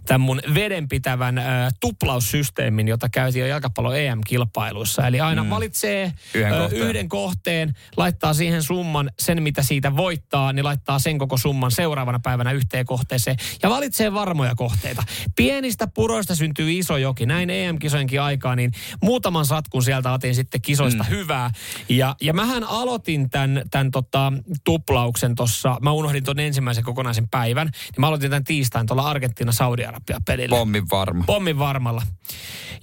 tämän 0.06 0.22
mun 0.22 0.42
vedenpitävän 0.54 1.38
äh, 1.38 1.74
tuplaussysteemin, 1.80 2.88
jota 2.88 3.10
käytiin 3.10 3.42
jo 3.42 3.48
jalkapallo 3.48 3.94
EM-kilpailuissa. 3.94 5.08
Eli 5.08 5.19
aina 5.19 5.44
mm. 5.44 5.50
valitsee 5.50 6.13
yhden, 6.34 6.54
äh, 6.54 6.60
kohteen. 6.60 6.81
yhden 6.81 7.10
kohteen, 7.10 7.74
laittaa 7.98 8.34
siihen 8.34 8.50
siihen 8.51 8.63
summan, 8.63 9.09
sen 9.19 9.44
mitä 9.44 9.63
siitä 9.63 9.95
voittaa, 9.95 10.53
niin 10.53 10.65
laittaa 10.65 11.00
sen 11.00 11.17
koko 11.17 11.38
summan 11.38 11.72
seuraavana 11.72 12.20
päivänä 12.20 12.51
yhteen 12.51 12.86
kohteeseen 12.86 13.38
ja 13.63 13.70
valitsee 13.70 14.13
varmoja 14.13 14.55
kohteita. 14.55 15.03
Pienistä 15.36 15.88
puroista 15.88 16.36
syntyy 16.36 16.72
iso 16.72 16.98
joki. 16.98 17.25
Näin 17.25 17.50
EM-kisojenkin 17.50 18.22
aikaa, 18.22 18.55
niin 18.55 18.72
muutaman 19.01 19.46
satkun 19.46 19.84
sieltä 19.84 20.12
otin 20.12 20.36
sitten 20.36 20.62
kisoista 20.62 21.03
mm. 21.03 21.10
hyvää. 21.10 21.51
Ja, 21.89 22.15
ja 22.22 22.34
mähän 22.34 22.63
aloitin 22.63 23.29
tämän, 23.29 23.62
tämän 23.72 23.91
tota, 23.91 24.34
tuplauksen 24.63 25.36
tuossa, 25.36 25.77
mä 25.81 25.91
unohdin 25.91 26.24
tuon 26.24 26.39
ensimmäisen 26.39 26.84
kokonaisen 26.84 27.27
päivän, 27.29 27.67
niin 27.67 28.00
mä 28.01 28.08
aloitin 28.08 28.29
tämän 28.29 28.43
tiistain 28.43 28.88
tuolla 28.88 29.10
Argentiina-Saudi-Arabia-pelillä. 29.10 30.55
Pommin 30.55 30.89
varma. 30.91 31.24
Pommin 31.27 31.60
varmalla. 31.60 32.01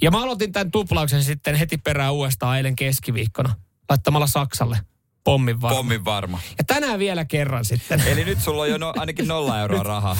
Ja 0.02 0.10
mä 0.10 0.22
aloitin 0.22 0.52
tämän 0.52 0.70
tuplauksen 0.70 1.24
sitten 1.24 1.54
heti 1.54 1.78
perään 1.78 2.12
uudestaan 2.12 2.56
eilen 2.56 2.76
keskiviikkona 2.76 3.54
laittamalla 3.88 4.26
Saksalle 4.26 4.78
Pommin 5.28 5.60
varma. 5.60 5.76
Pommin 5.76 6.04
varma. 6.04 6.40
Ja 6.58 6.64
tänään 6.64 6.98
vielä 6.98 7.24
kerran 7.24 7.64
sitten. 7.64 8.02
Eli 8.06 8.24
nyt 8.24 8.40
sulla 8.40 8.62
on 8.62 8.70
jo 8.70 8.78
no, 8.78 8.92
ainakin 8.96 9.28
nolla 9.28 9.60
euroa 9.60 9.82
rahaa. 9.82 10.16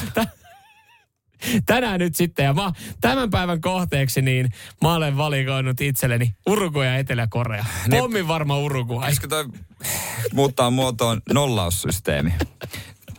tänään 1.67 2.01
nyt 2.01 2.17
sitten. 2.17 2.45
Ja 2.45 2.55
mä, 2.55 2.73
tämän 3.01 3.31
päivän 3.31 3.61
kohteeksi 3.61 4.23
niin 4.23 4.49
mä 4.83 4.95
olen 4.95 5.17
valikoinut 5.17 5.81
itselleni 5.81 6.35
Uruguay 6.47 6.87
ja 6.87 6.97
Etelä-Korea. 6.97 7.65
Pommin 7.91 8.29
varma 8.29 8.59
Uruguay. 8.59 9.01
Pitäisikö 9.01 9.29
toi 9.29 9.45
muuttaa 10.33 10.71
muotoon 10.71 11.23
nollaussysteemi? 11.33 12.33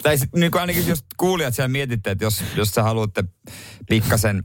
tai 0.04 0.18
niin 0.36 0.58
ainakin 0.60 0.88
jos 0.88 1.06
kuulijat 1.18 1.56
siellä 1.56 1.68
mietitte, 1.68 2.12
että 2.12 2.26
jos, 2.26 2.44
jos 2.56 2.70
sä 2.70 2.84
haluatte 2.84 3.24
pikkasen 3.90 4.44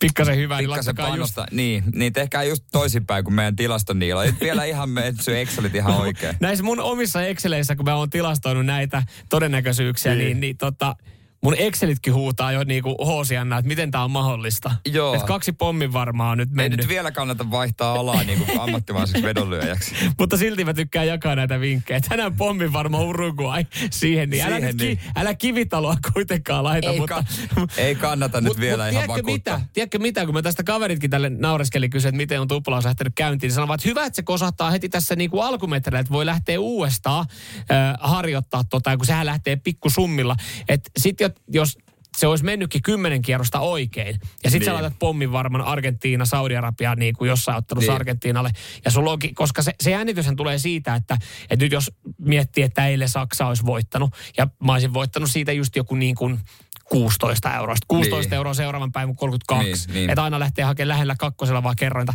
pikkasen 0.00 0.36
hyvä, 0.36 0.56
niin 0.58 0.70
pikkasen 0.70 0.94
niin 0.94 1.06
panosta. 1.06 1.40
Just... 1.40 1.52
Niin, 1.52 1.84
niin 1.94 2.12
tehkää 2.12 2.42
just 2.42 2.64
toisinpäin 2.72 3.24
kuin 3.24 3.34
meidän 3.34 3.56
tilaston 3.56 3.98
niillä. 3.98 4.24
Et 4.24 4.40
vielä 4.40 4.64
ihan 4.64 4.90
me 4.90 5.06
etsy 5.06 5.38
Excelit 5.38 5.74
ihan 5.74 5.96
oikein. 5.96 6.36
Näissä 6.40 6.64
mun 6.64 6.80
omissa 6.80 7.22
Exceleissä, 7.22 7.76
kun 7.76 7.84
mä 7.84 7.94
oon 7.94 8.10
tilastoinut 8.10 8.66
näitä 8.66 9.02
todennäköisyyksiä, 9.28 10.14
niin, 10.14 10.24
niin, 10.24 10.40
niin 10.40 10.56
tota, 10.56 10.96
mun 11.42 11.54
Excelitkin 11.58 12.14
huutaa 12.14 12.52
jo 12.52 12.64
niinku 12.64 12.96
hoosianna, 13.06 13.58
että 13.58 13.68
miten 13.68 13.90
tämä 13.90 14.04
on 14.04 14.10
mahdollista. 14.10 14.70
Joo. 14.92 15.14
Et 15.14 15.22
kaksi 15.22 15.52
pommin 15.52 15.92
varmaa 15.92 16.30
on 16.30 16.38
nyt 16.38 16.48
Ei 16.48 16.54
mennyt. 16.54 16.78
nyt 16.80 16.88
vielä 16.88 17.10
kannata 17.12 17.50
vaihtaa 17.50 17.92
alaa 17.94 18.22
niin 18.24 18.38
kuin 18.44 18.60
ammattimaiseksi 18.60 19.22
vedonlyöjäksi. 19.22 19.94
Mutta 20.18 20.36
silti 20.36 20.64
mä 20.64 20.74
tykkään 20.74 21.06
jakaa 21.06 21.36
näitä 21.36 21.60
vinkkejä. 21.60 22.00
Tänään 22.08 22.36
pommin 22.36 22.72
varma 22.72 22.98
Uruguay 23.00 23.64
siihen, 23.90 24.30
niin 24.30 24.42
älä, 24.44 24.50
Siihen 24.56 24.66
nyt 24.68 24.76
ki, 24.76 24.84
niin. 24.86 24.98
älä 25.16 25.34
kivitaloa 25.34 25.96
kuitenkaan 26.12 26.64
laita. 26.64 26.90
Ei, 26.90 26.98
mutta, 26.98 27.14
ka- 27.54 27.66
ei 27.76 27.94
kannata 27.94 28.40
nyt 28.40 28.52
Mut- 28.52 28.60
vielä 28.60 28.84
mut 28.84 28.92
ihan 28.92 29.04
tiedätkö 29.04 29.22
vakuuttaa. 29.26 29.56
mitä? 29.58 29.68
Tiedätkö 29.72 29.98
mitä, 29.98 30.24
kun 30.24 30.34
mä 30.34 30.42
tästä 30.42 30.62
kaveritkin 30.62 31.10
tälle 31.10 31.30
naureskeli 31.30 31.88
kysyi, 31.88 32.08
että 32.08 32.16
miten 32.16 32.40
on 32.40 32.48
tuplaus 32.48 32.84
lähtenyt 32.84 33.12
käyntiin, 33.16 33.48
niin 33.48 33.54
sanovat, 33.54 33.80
että 33.80 33.88
hyvä, 33.88 34.04
että 34.06 34.16
se 34.16 34.22
kosahtaa 34.22 34.70
heti 34.70 34.88
tässä 34.88 35.16
niinku 35.16 35.40
alkumetreillä, 35.40 36.00
että 36.00 36.12
voi 36.12 36.26
lähteä 36.26 36.60
uudestaan 36.60 37.26
äh, 37.60 37.94
harjoittaa 38.00 38.64
tota, 38.70 38.96
kun 38.96 39.06
sehän 39.06 39.26
lähtee 39.26 39.56
pikkusummilla. 39.56 40.36
Että 40.68 40.90
sit 40.98 41.20
jo- 41.48 41.60
jos 41.60 41.78
se 42.18 42.26
olisi 42.26 42.44
mennytkin 42.44 42.82
kymmenen 42.82 43.22
kierrosta 43.22 43.60
oikein. 43.60 44.18
Ja 44.44 44.50
sitten 44.50 44.52
niin. 44.52 44.64
sä 44.64 44.72
laitat 44.74 44.98
pommin 44.98 45.32
varman 45.32 45.60
Argentiina, 45.62 46.24
Saudi-Arabia 46.24 46.94
niin 46.94 47.14
kuin 47.16 47.28
jossain 47.28 47.58
ottelussa 47.58 47.92
Niin. 47.92 47.96
Argentiinalle. 47.96 48.50
Ja 48.84 48.90
sulla 48.90 49.10
onkin, 49.12 49.34
koska 49.34 49.62
se, 49.62 49.72
se 49.80 49.90
jännityshän 49.90 50.36
tulee 50.36 50.58
siitä, 50.58 50.94
että, 50.94 51.18
että 51.50 51.64
nyt 51.64 51.72
jos 51.72 51.90
miettii, 52.18 52.64
että 52.64 52.86
eilen 52.86 53.08
Saksa 53.08 53.46
olisi 53.46 53.66
voittanut, 53.66 54.14
ja 54.36 54.46
mä 54.64 54.72
olisin 54.72 54.94
voittanut 54.94 55.30
siitä 55.30 55.52
just 55.52 55.76
joku 55.76 55.94
niin 55.94 56.14
kuin 56.14 56.40
16 56.84 57.56
eurosta. 57.56 57.84
16 57.88 58.30
Niin. 58.30 58.36
euroa 58.36 58.54
seuraavan 58.54 58.92
päivän 58.92 59.16
32. 59.16 59.86
Niin, 59.86 59.94
niin. 59.94 60.10
Että 60.10 60.22
aina 60.24 60.38
lähtee 60.38 60.64
hakemaan 60.64 60.88
lähellä 60.88 61.14
kakkosella 61.18 61.62
vaan 61.62 61.76
kerrointa. 61.76 62.12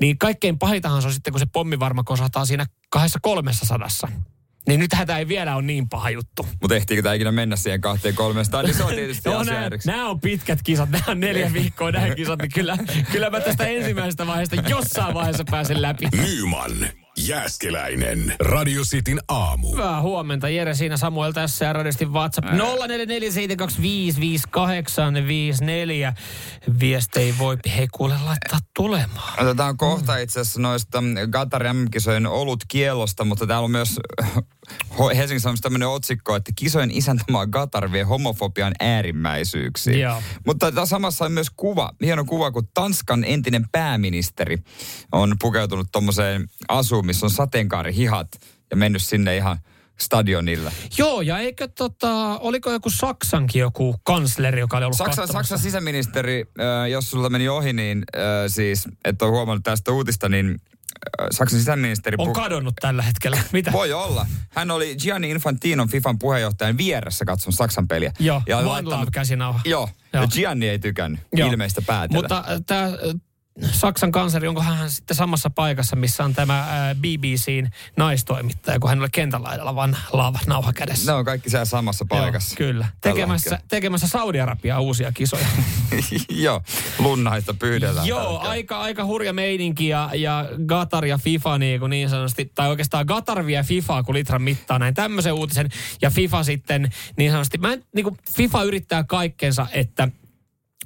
Niin 0.00 0.18
kaikkein 0.18 0.58
pahintahan 0.58 1.02
se 1.02 1.08
on 1.08 1.14
sitten, 1.14 1.32
kun 1.32 1.40
se 1.40 1.46
pommivarma 1.52 2.04
kosahtaa 2.04 2.44
siinä 2.44 2.66
kahdessa 2.90 3.18
kolmessa 3.22 3.66
sadassa. 3.66 4.08
Niin 4.66 4.80
nythän 4.80 5.06
tämä 5.06 5.18
ei 5.18 5.28
vielä 5.28 5.56
ole 5.56 5.62
niin 5.62 5.88
paha 5.88 6.10
juttu. 6.10 6.46
Mutta 6.62 6.76
ehtiikö 6.76 7.02
tämä 7.02 7.14
ikinä 7.14 7.32
mennä 7.32 7.56
siihen 7.56 7.80
kahteen 7.80 8.14
kolmestaan, 8.14 8.64
niin 8.64 8.74
se 8.74 8.84
on 8.84 8.94
tietysti 8.94 9.28
asia 9.28 9.70
nämä, 9.86 10.08
on 10.08 10.20
pitkät 10.20 10.62
kisat, 10.62 10.90
nämä 10.90 11.04
on 11.08 11.20
neljä 11.20 11.52
viikkoa 11.52 11.90
nämä 11.90 12.14
kisat, 12.14 12.42
niin 12.42 12.52
kyllä, 12.54 12.76
kyllä 13.12 13.30
mä 13.30 13.40
tästä 13.40 13.66
ensimmäisestä 13.66 14.26
vaiheesta 14.26 14.56
jossain 14.68 15.14
vaiheessa 15.14 15.44
pääsen 15.50 15.82
läpi. 15.82 16.08
Nyman, 16.16 16.72
Jääskeläinen. 17.26 18.34
Radio 18.40 18.82
Cityn 18.82 19.18
aamu. 19.28 19.72
Hyvää 19.72 20.02
huomenta, 20.02 20.48
Jere 20.48 20.74
siinä 20.74 20.96
Samuel 20.96 21.32
tässä 21.32 21.64
ja 21.64 21.72
radiosti 21.72 22.06
WhatsApp 22.06 22.48
0447255854. 22.48 22.52
Viestei 26.80 27.34
voi 27.38 27.56
hei 27.76 27.88
kuule 27.92 28.14
laittaa 28.24 28.58
tulemaan. 28.76 29.42
Otetaan 29.42 29.76
kohta 29.76 30.16
itse 30.16 30.40
asiassa 30.40 30.60
noista 30.60 31.02
Qatar 31.30 31.72
MM-kisojen 31.72 32.26
olut 32.26 32.64
kiellosta, 32.68 33.24
mutta 33.24 33.46
täällä 33.46 33.64
on 33.64 33.70
myös 33.70 34.00
Helsingin 35.16 35.40
Sanomissa 35.40 35.62
tämmöinen 35.62 35.88
otsikko, 35.88 36.36
että 36.36 36.52
kisojen 36.56 36.90
isäntämaa 36.90 37.46
Qatar 37.46 37.92
vie 37.92 38.02
homofobian 38.02 38.72
äärimmäisyyksiin. 38.80 40.00
Joo. 40.00 40.22
Mutta 40.46 40.72
tässä 40.72 40.90
samassa 40.90 41.24
on 41.24 41.32
myös 41.32 41.50
kuva, 41.56 41.92
hieno 42.02 42.24
kuva, 42.24 42.50
kun 42.50 42.68
Tanskan 42.74 43.24
entinen 43.24 43.66
pääministeri 43.72 44.56
on 45.12 45.36
pukeutunut 45.40 45.88
tommoseen 45.92 46.48
asuun, 46.68 47.06
missä 47.06 47.26
on 47.26 47.30
sateenkaarihihat 47.30 48.28
ja 48.70 48.76
mennyt 48.76 49.02
sinne 49.02 49.36
ihan 49.36 49.58
stadionille. 50.00 50.72
Joo, 50.98 51.20
ja 51.20 51.38
eikö 51.38 51.68
tota, 51.68 52.38
oliko 52.38 52.72
joku 52.72 52.90
Saksankin 52.90 53.60
joku 53.60 53.94
kansleri, 54.02 54.60
joka 54.60 54.76
oli 54.76 54.84
ollut 54.84 54.96
Saksan, 54.96 55.22
katsomassa? 55.22 55.48
Saksan 55.48 55.58
sisäministeri, 55.58 56.44
äh, 56.60 56.90
jos 56.90 57.10
sulla 57.10 57.30
meni 57.30 57.48
ohi, 57.48 57.72
niin 57.72 58.04
äh, 58.16 58.22
siis, 58.46 58.88
et 59.04 59.22
ole 59.22 59.30
huomannut 59.30 59.64
tästä 59.64 59.92
uutista, 59.92 60.28
niin 60.28 60.60
Saksan 61.30 61.58
sisäministeri... 61.58 62.14
On 62.18 62.32
kadonnut 62.32 62.74
tällä 62.80 63.02
hetkellä. 63.02 63.38
Mitä? 63.52 63.72
Voi 63.72 63.92
olla. 63.92 64.26
Hän 64.50 64.70
oli 64.70 64.96
Gianni 64.96 65.30
Infantinon 65.30 65.88
FIFAn 65.88 66.18
puheenjohtajan 66.18 66.76
vieressä 66.78 67.24
katsomassa 67.24 67.64
Saksan 67.64 67.88
peliä. 67.88 68.12
Joo, 68.18 68.42
ja 68.46 68.58
One 68.58 68.66
laittanut- 68.68 68.98
Love 69.00 69.10
käsinauha. 69.12 69.60
Joo, 69.64 69.88
Joo. 70.12 70.22
ja 70.22 70.28
Gianni 70.28 70.68
ei 70.68 70.78
tykännyt 70.78 71.20
Joo. 71.32 71.50
ilmeistä 71.50 71.82
päätellä. 71.82 72.22
Mutta 72.22 72.44
tämä 72.66 72.90
Saksan 73.72 74.12
kansleri, 74.12 74.48
onko 74.48 74.62
hän 74.62 74.90
sitten 74.90 75.16
samassa 75.16 75.50
paikassa, 75.50 75.96
missä 75.96 76.24
on 76.24 76.34
tämä 76.34 76.58
ää, 76.60 76.94
BBCn 76.94 77.68
naistoimittaja, 77.96 78.80
kun 78.80 78.90
hän 78.90 79.00
oli 79.00 79.08
kentälaidalla 79.12 79.74
vaan 79.74 79.96
laava 80.12 80.38
nauha 80.46 80.72
kädessä. 80.72 81.12
ne 81.12 81.18
on 81.18 81.24
kaikki 81.24 81.50
siellä 81.50 81.64
samassa 81.64 82.04
paikassa. 82.08 82.56
Joo, 82.58 82.68
kyllä. 82.68 82.88
Tekemässä, 83.00 83.50
hetkellä. 83.50 83.68
tekemässä 83.68 84.08
Saudi-Arabiaa 84.08 84.80
uusia 84.80 85.12
kisoja. 85.12 85.46
Joo, 86.28 86.62
lunnaita 86.98 87.54
pyydellään. 87.54 88.06
Joo, 88.06 88.38
aika, 88.38 88.80
aika 88.80 89.04
hurja 89.04 89.32
meininki 89.32 89.88
ja, 89.88 90.10
ja 90.14 90.44
Qatar 90.72 91.04
ja 91.04 91.18
FIFA 91.18 91.58
niin, 91.58 91.80
kuin 91.80 91.90
niin 91.90 92.10
sanotusti, 92.10 92.52
tai 92.54 92.68
oikeastaan 92.68 93.06
Qatar 93.06 93.46
vie 93.46 93.62
FIFA 93.62 94.02
kun 94.02 94.14
litran 94.14 94.42
mittaa 94.42 94.78
näin 94.78 94.94
tämmöisen 94.94 95.32
uutisen. 95.32 95.68
Ja 96.02 96.10
FIFA 96.10 96.42
sitten 96.42 96.90
niin 97.16 97.30
sanotusti, 97.30 97.58
mä 97.58 97.72
en, 97.72 97.84
niin 97.94 98.04
kuin 98.04 98.16
FIFA 98.36 98.62
yrittää 98.62 99.04
kaikkensa, 99.04 99.66
että 99.72 100.08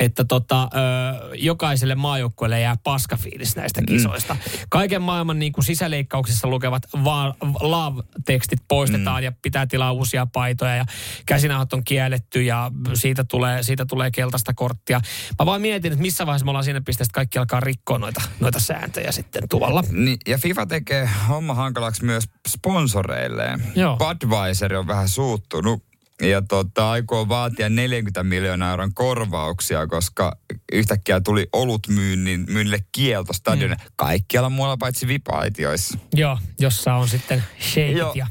että 0.00 0.24
tota, 0.24 0.62
ö, 0.62 1.36
jokaiselle 1.36 1.94
maajoukkueelle 1.94 2.60
jää 2.60 2.76
paskafiilis 2.84 3.56
näistä 3.56 3.82
kisoista. 3.86 4.36
Kaiken 4.68 5.02
maailman 5.02 5.38
niin 5.38 5.52
kuin 5.52 5.64
sisäleikkauksissa 5.64 6.48
lukevat 6.48 6.82
va- 7.04 7.34
love-tekstit 7.60 8.58
poistetaan 8.68 9.20
mm. 9.20 9.24
ja 9.24 9.32
pitää 9.42 9.66
tilaa 9.66 9.92
uusia 9.92 10.26
paitoja 10.26 10.76
ja 10.76 10.84
käsinauhat 11.26 11.72
on 11.72 11.84
kielletty 11.84 12.42
ja 12.42 12.70
siitä 12.94 13.24
tulee, 13.24 13.62
siitä 13.62 13.86
tulee 13.86 14.10
keltaista 14.10 14.54
korttia. 14.54 15.00
Mä 15.38 15.46
vaan 15.46 15.60
mietin, 15.60 15.92
että 15.92 16.02
missä 16.02 16.26
vaiheessa 16.26 16.44
me 16.44 16.50
ollaan 16.50 16.64
siinä 16.64 16.80
pisteessä, 16.80 17.10
että 17.10 17.14
kaikki 17.14 17.38
alkaa 17.38 17.60
rikkoa 17.60 17.98
noita, 17.98 18.22
noita 18.40 18.60
sääntöjä 18.60 19.12
sitten 19.12 19.48
tuolla. 19.48 19.84
Niin, 19.90 20.18
ja 20.26 20.38
FIFA 20.38 20.66
tekee 20.66 21.08
homma 21.28 21.54
hankalaksi 21.54 22.04
myös 22.04 22.24
sponsoreilleen. 22.48 23.62
Joo. 23.74 23.96
Budweiser 23.96 24.74
on 24.74 24.86
vähän 24.86 25.08
suuttunut 25.08 25.91
ja 26.22 26.42
tota, 26.42 26.90
aikoo 26.90 27.28
vaatia 27.28 27.68
40 27.68 28.22
miljoonaa 28.22 28.70
euron 28.70 28.94
korvauksia, 28.94 29.86
koska 29.86 30.36
yhtäkkiä 30.72 31.20
tuli 31.20 31.46
olutmyynnin 31.52 32.44
myynnille 32.48 32.78
kielto 32.92 33.32
stadionille. 33.32 33.74
Mm. 33.84 33.92
Kaikkialla 33.96 34.50
muualla 34.50 34.76
paitsi 34.76 35.06
VIP-aitioissa. 35.06 35.98
Joo, 36.14 36.38
jossa 36.60 36.94
on 36.94 37.08
sitten 37.08 37.44
sheikit 37.60 37.98
Joo. 37.98 38.12
ja, 38.14 38.26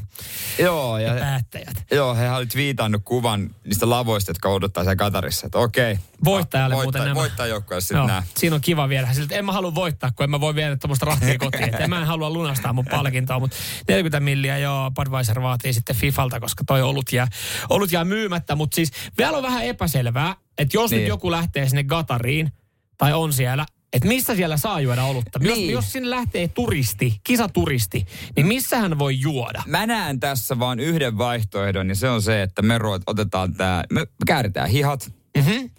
Joo, 0.58 0.98
ja 0.98 1.14
ja, 1.14 1.20
päättäjät. 1.20 1.84
joo, 1.90 2.14
he 2.14 2.30
oli 2.30 2.46
twiitannut 2.46 3.02
kuvan 3.04 3.50
niistä 3.64 3.90
lavoista, 3.90 4.30
jotka 4.30 4.48
odottaa 4.48 4.84
siellä 4.84 4.96
Katarissa. 4.96 5.46
Että 5.46 5.58
okei. 5.58 5.98
Voittajalle 6.24 6.74
voittaa, 6.74 6.84
muuten 6.86 7.02
nämä. 7.02 7.14
Voittaa 7.14 7.46
joukkueelle 7.46 7.80
sitten 7.80 7.96
Joo, 7.96 8.06
nämä. 8.06 8.22
siinä 8.36 8.54
on 8.56 8.60
kiva 8.62 8.88
vielä. 8.88 9.12
Siltä, 9.12 9.34
en 9.34 9.44
mä 9.44 9.52
halua 9.52 9.74
voittaa, 9.74 10.10
kun 10.10 10.24
en 10.24 10.30
mä 10.30 10.40
voi 10.40 10.54
viedä 10.54 10.76
tuommoista 10.76 11.06
rahtia 11.06 11.38
kotiin. 11.38 11.74
Et 11.74 11.88
mä 11.88 11.98
en 12.00 12.06
halua 12.06 12.30
lunastaa 12.30 12.72
mun 12.72 12.84
palkintoa, 12.90 13.38
mutta 13.40 13.56
40 13.88 14.20
milliä 14.20 14.58
joo, 14.58 14.90
Budweiser 14.90 15.42
vaatii 15.42 15.72
sitten 15.72 15.96
Fifalta, 15.96 16.40
koska 16.40 16.64
toi 16.66 16.82
olut 16.82 17.12
jää, 17.12 17.28
olut 17.68 17.81
jää 17.90 18.04
myymättä. 18.04 18.54
Mutta 18.54 18.74
siis 18.74 18.90
vielä 19.18 19.36
on 19.36 19.42
vähän 19.42 19.64
epäselvää, 19.64 20.36
että 20.58 20.76
jos 20.76 20.90
niin. 20.90 20.96
Niin. 20.98 21.02
nyt 21.04 21.08
joku 21.08 21.30
lähtee 21.30 21.68
sinne 21.68 21.84
Gatariin, 21.84 22.52
tai 22.98 23.12
on 23.12 23.32
siellä, 23.32 23.66
että 23.92 24.08
missä 24.08 24.34
siellä 24.34 24.56
saa 24.56 24.80
juoda 24.80 25.04
olutta. 25.04 25.38
Jos, 25.42 25.56
Niin. 25.56 25.70
jos 25.70 25.92
sinne 25.92 26.10
lähtee 26.10 26.48
turisti, 26.48 27.20
kisaturisti, 27.24 28.06
niin 28.36 28.46
missä 28.46 28.78
hän 28.78 28.98
voi 28.98 29.20
juoda? 29.20 29.62
Mä 29.66 29.86
näen 29.86 30.20
tässä 30.20 30.58
vaan 30.58 30.80
yhden 30.80 31.18
vaihtoehdon, 31.18 31.88
ja 31.88 31.94
se 31.94 32.08
on 32.08 32.22
se, 32.22 32.42
että 32.42 32.62
me 32.62 32.78
ruot- 32.78 33.02
otetaan 33.06 33.54
tää, 33.54 33.84
me 33.90 34.06
kääritään 34.26 34.68
hihat. 34.68 35.12
Mm-hmm. 35.36 35.70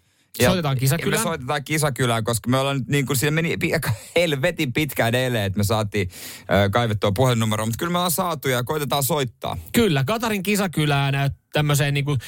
Soitetaan 0.45 0.77
kisakylään. 0.77 1.19
Me 1.22 1.24
soitetaan 1.24 1.63
kisakylään, 1.63 2.24
koska 2.24 2.50
me 2.50 2.57
ollaan 2.57 2.77
nyt 2.77 2.88
niin 2.88 3.05
kuin, 3.05 3.17
siinä 3.17 3.31
meni 3.31 3.57
helvetin 4.15 4.74
pitkään 4.74 5.10
edelleen, 5.15 5.43
että 5.45 5.57
me 5.57 5.63
saatiin 5.63 6.10
äh, 6.39 6.72
kaivettua 6.72 7.12
puhelinnumeroa, 7.12 7.65
mutta 7.65 7.77
kyllä 7.77 7.91
me 7.91 7.98
ollaan 7.98 8.12
saatu 8.12 8.48
ja 8.48 8.63
koitetaan 8.63 9.03
soittaa. 9.03 9.57
Kyllä, 9.72 10.03
Katarin 10.03 10.43
kisakylään 10.43 11.15
tämmöiseen 11.53 11.93
niin 11.93 12.05
kuin, 12.05 12.19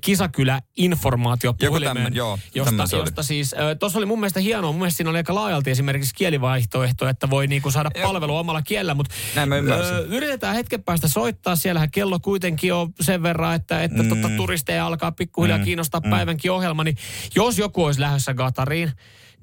kisakyläinformaatiopuhelimeen. 0.00 1.94
tämmönen, 1.96 2.14
joo, 2.14 2.38
josta, 2.54 2.96
josta 2.96 3.22
siis, 3.22 3.54
tuossa 3.78 3.98
oli 3.98 4.06
mun 4.06 4.20
mielestä 4.20 4.40
hienoa, 4.40 4.72
mun 4.72 4.78
mielestä 4.80 4.96
siinä 4.96 5.10
oli 5.10 5.18
aika 5.18 5.34
laajalti 5.34 5.70
esimerkiksi 5.70 6.14
kielivaihtoehto, 6.14 7.08
että 7.08 7.30
voi 7.30 7.46
niin 7.46 7.62
kuin 7.62 7.72
saada 7.72 7.90
Joo. 7.94 8.08
palvelua 8.08 8.40
omalla 8.40 8.62
kielellä, 8.62 8.94
mutta 8.94 9.14
Näin 9.34 9.48
mä 9.48 9.56
ymmärsin. 9.56 9.96
yritetään 9.96 10.54
hetken 10.54 10.82
päästä 10.82 11.08
soittaa, 11.08 11.56
siellähän 11.56 11.90
kello 11.90 12.18
kuitenkin 12.20 12.74
on 12.74 12.92
sen 13.00 13.22
verran, 13.22 13.54
että, 13.54 13.82
että 13.82 14.02
mm. 14.02 14.08
tota, 14.08 14.28
turisteja 14.36 14.86
alkaa 14.86 15.12
pikkuhiljaa 15.12 15.58
mm. 15.58 15.64
kiinnostaa 15.64 16.00
mm. 16.04 16.10
päivänkin 16.10 16.50
ohjelma, 16.50 16.84
niin 16.84 16.96
jos 17.34 17.58
joku 17.58 17.84
olisi 17.84 18.00
lähdössä 18.00 18.34
Gatariin, 18.34 18.92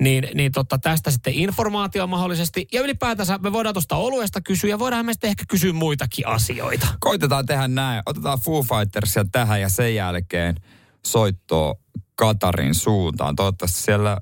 niin, 0.02 0.28
niin 0.34 0.52
totta, 0.52 0.78
tästä 0.78 1.12
sitten 1.12 1.34
informaatio 1.34 2.08
mahdollisesti. 2.08 2.68
Ja 2.72 2.82
ylipäätänsä 2.82 3.38
me 3.38 3.54
voidaan 3.54 3.74
tuosta 3.74 3.96
oluesta 3.96 4.42
kysyä 4.42 4.70
ja 4.70 4.80
voidaan 4.80 5.06
me 5.06 5.14
sitten 5.14 5.30
ehkä 5.30 5.44
kysyä 5.48 5.74
muitakin 5.74 6.28
asioita. 6.28 6.88
Koitetaan 7.00 7.46
tehdä 7.46 7.68
näin. 7.68 8.04
Otetaan 8.06 8.40
Foo 8.40 8.64
Fightersia 8.64 9.26
tähän 9.32 9.62
ja 9.62 9.70
sen 9.70 9.96
jälkeen 9.96 10.56
soittoa 11.06 11.76
Katarin 12.16 12.76
suuntaan. 12.76 13.36
Toivottavasti 13.36 13.82
siellä 13.82 14.18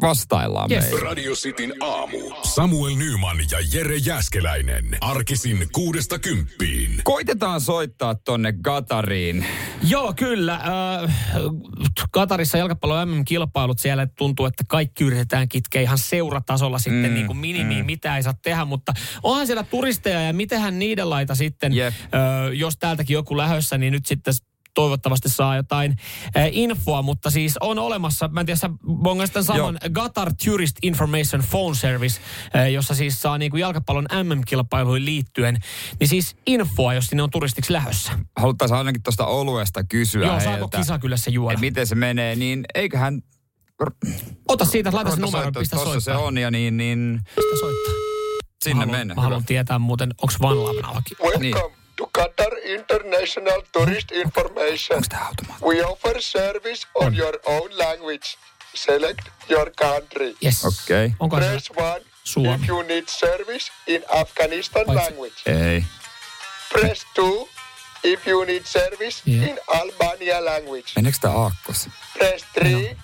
vastaillaan 0.00 0.70
Yes. 0.70 0.84
meille. 0.84 1.00
Radio 1.00 1.32
Cityn 1.34 1.72
aamu. 1.80 2.18
Samuel 2.42 2.94
Nyman 2.96 3.36
ja 3.50 3.58
Jere 3.72 3.96
Jäskeläinen. 3.96 4.84
Arkisin 5.00 5.68
kuudesta 5.72 6.18
kymppiin. 6.18 7.00
Koitetaan 7.04 7.60
soittaa 7.60 8.14
tonne 8.14 8.54
Katariin. 8.62 9.46
Joo, 9.88 10.12
kyllä. 10.16 10.54
Äh, 10.54 11.14
Katarissa 12.10 12.58
jalkapallo 12.58 13.06
MM-kilpailut 13.06 13.78
siellä 13.78 14.06
tuntuu, 14.18 14.46
että 14.46 14.64
kaikki 14.68 15.04
yritetään 15.04 15.48
kitkeä 15.48 15.82
ihan 15.82 15.98
seuratasolla 15.98 16.78
sitten 16.78 17.10
mm, 17.10 17.14
niin 17.14 17.26
kuin 17.26 17.36
minimiin, 17.36 17.80
mm. 17.80 17.86
mitä 17.86 18.16
ei 18.16 18.22
saa 18.22 18.34
tehdä, 18.42 18.64
mutta 18.64 18.92
onhan 19.22 19.46
siellä 19.46 19.62
turisteja 19.62 20.22
ja 20.22 20.32
mitenhän 20.32 20.78
niiden 20.78 21.10
laita 21.10 21.34
sitten, 21.34 21.72
Jep. 21.72 21.94
äh, 21.94 22.10
jos 22.52 22.76
täältäkin 22.78 23.14
joku 23.14 23.36
lähössä, 23.36 23.78
niin 23.78 23.92
nyt 23.92 24.06
sitten 24.06 24.34
toivottavasti 24.76 25.28
saa 25.28 25.56
jotain 25.56 25.96
äh, 26.36 26.48
infoa, 26.52 27.02
mutta 27.02 27.30
siis 27.30 27.56
on 27.60 27.78
olemassa, 27.78 28.28
mä 28.28 28.40
en 28.40 28.46
tiedä, 28.46 28.58
sä 28.58 28.70
bongas 29.02 29.30
tämän 29.30 29.44
saman 29.44 29.78
Qatar 29.92 30.32
Tourist 30.44 30.76
Information 30.82 31.42
Phone 31.50 31.74
Service, 31.74 32.20
äh, 32.56 32.70
jossa 32.70 32.94
siis 32.94 33.22
saa 33.22 33.38
niin 33.38 33.50
kuin 33.50 33.60
jalkapallon 33.60 34.06
MM-kilpailuihin 34.22 35.04
liittyen, 35.04 35.58
niin 36.00 36.08
siis 36.08 36.36
infoa, 36.46 36.94
jos 36.94 37.06
sinne 37.06 37.22
on 37.22 37.30
turistiksi 37.30 37.72
lähössä. 37.72 38.12
Haluttaisiin 38.36 38.78
ainakin 38.78 39.02
tuosta 39.02 39.26
oluesta 39.26 39.84
kysyä 39.84 40.26
Joo, 40.26 40.40
saako 40.40 40.50
heiltä, 40.50 40.78
kisa 40.78 40.98
kyllä 40.98 41.16
se 41.16 41.30
juoda? 41.30 41.52
että 41.52 41.60
miten 41.60 41.86
se 41.86 41.94
menee, 41.94 42.36
niin 42.36 42.64
eiköhän... 42.74 43.22
Ota 44.48 44.64
siitä, 44.64 44.90
laita 44.92 45.10
se 45.10 45.20
numero, 45.20 45.42
soittaa, 45.42 45.60
pistä 45.60 45.76
soittaa. 45.76 46.00
se 46.00 46.12
on 46.14 46.38
ja 46.38 46.50
niin, 46.50 46.76
niin 46.76 47.20
Pistä 47.24 47.56
soittaa. 47.60 47.92
sinne 48.64 48.74
mä 48.74 48.80
haluan, 48.80 48.98
mennä. 48.98 49.14
Mä 49.14 49.22
haluan 49.22 49.44
tietää 49.44 49.78
muuten, 49.78 50.14
onko 50.22 50.34
Van 50.42 50.64
Lavnavakin. 50.64 51.16
Niin. 51.38 51.54
Qatar 52.16 52.52
International 52.64 53.60
Tourist 53.72 54.10
Information. 54.12 55.02
We 55.62 55.82
offer 55.84 56.20
service 56.20 56.86
on 56.94 57.14
your 57.14 57.34
own 57.46 57.68
language. 57.78 58.36
Select 58.74 59.28
your 59.48 59.70
country. 59.76 60.34
Yes. 60.40 60.64
Okei. 60.64 61.12
Onko 61.18 61.36
se? 61.40 61.46
Press 61.48 61.70
1 61.76 62.00
Suomi. 62.24 62.54
if 62.54 62.68
you 62.68 62.82
need 62.82 63.08
service 63.08 63.66
in 63.86 64.02
Afghanistan 64.08 64.84
Paitsi- 64.86 64.94
language. 65.02 65.34
Ei. 65.46 65.84
Press 66.72 67.06
2 67.14 67.48
if 68.04 68.26
you 68.26 68.44
need 68.44 68.64
service 68.64 69.22
Yeah. 69.26 69.48
in 69.48 69.58
Albania 69.80 70.44
language. 70.44 70.92
Meneekö 70.96 71.18
tää 71.20 71.32
aakkos? 71.32 71.88
Press 72.18 72.44
3 72.54 72.96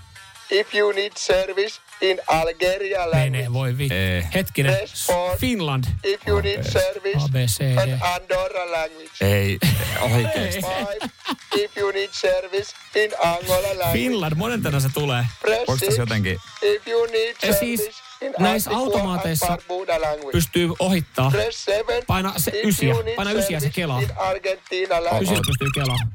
if 0.50 0.74
you 0.74 0.92
need 0.92 1.12
service 1.16 1.80
in 2.02 2.18
Algeria 2.26 2.98
language. 3.00 3.30
Menee, 3.30 3.52
voi 3.52 3.78
vittu. 3.78 3.94
Ei. 3.94 4.24
Hetkinen. 4.34 4.74
Four. 5.06 5.38
Finland. 5.38 5.84
If 6.04 6.28
you 6.28 6.40
need 6.40 6.62
service 6.64 7.24
A, 7.24 7.28
B, 7.32 7.34
C, 7.46 7.58
D. 7.60 7.84
in 7.84 7.98
Andorra 8.02 8.70
language. 8.70 9.10
Ei. 9.20 9.58
Oikeesti. 10.00 10.60
Five, 10.60 11.10
if 11.56 11.76
you 11.76 11.92
need 11.92 12.08
service 12.12 12.74
in 12.96 13.10
Angola 13.22 13.68
language. 13.68 13.92
Finland, 13.92 14.34
monentena 14.36 14.80
se 14.80 14.88
tulee. 14.94 15.26
Press 15.40 15.58
Onko 15.58 15.72
tässä 15.72 15.86
six, 15.86 15.98
jotenkin... 15.98 16.38
if 16.62 16.88
you 16.88 17.06
need 17.06 17.36
service 17.40 17.58
siis 17.58 18.02
in 18.20 18.34
näissä 18.38 18.70
automaateissa 18.70 19.58
and. 19.68 20.32
Pystyy 20.32 20.68
ohittaa. 20.78 21.30
Press 21.30 21.64
seven, 21.64 22.02
Paina 22.06 22.32
se 22.36 22.50
if 22.54 22.64
ysiä. 22.64 22.94
you 22.94 23.02
need 23.02 23.16
Paina 23.16 23.32
ysiä, 23.32 23.60
se 23.60 23.66
service 23.66 23.70
kelaa. 23.70 24.00
In 24.00 24.08
Argentina 24.16 24.94
language. 25.04 25.24
Ysillä 25.24 25.42
pystyy 25.46 25.68
kelaamaan. 25.74 26.12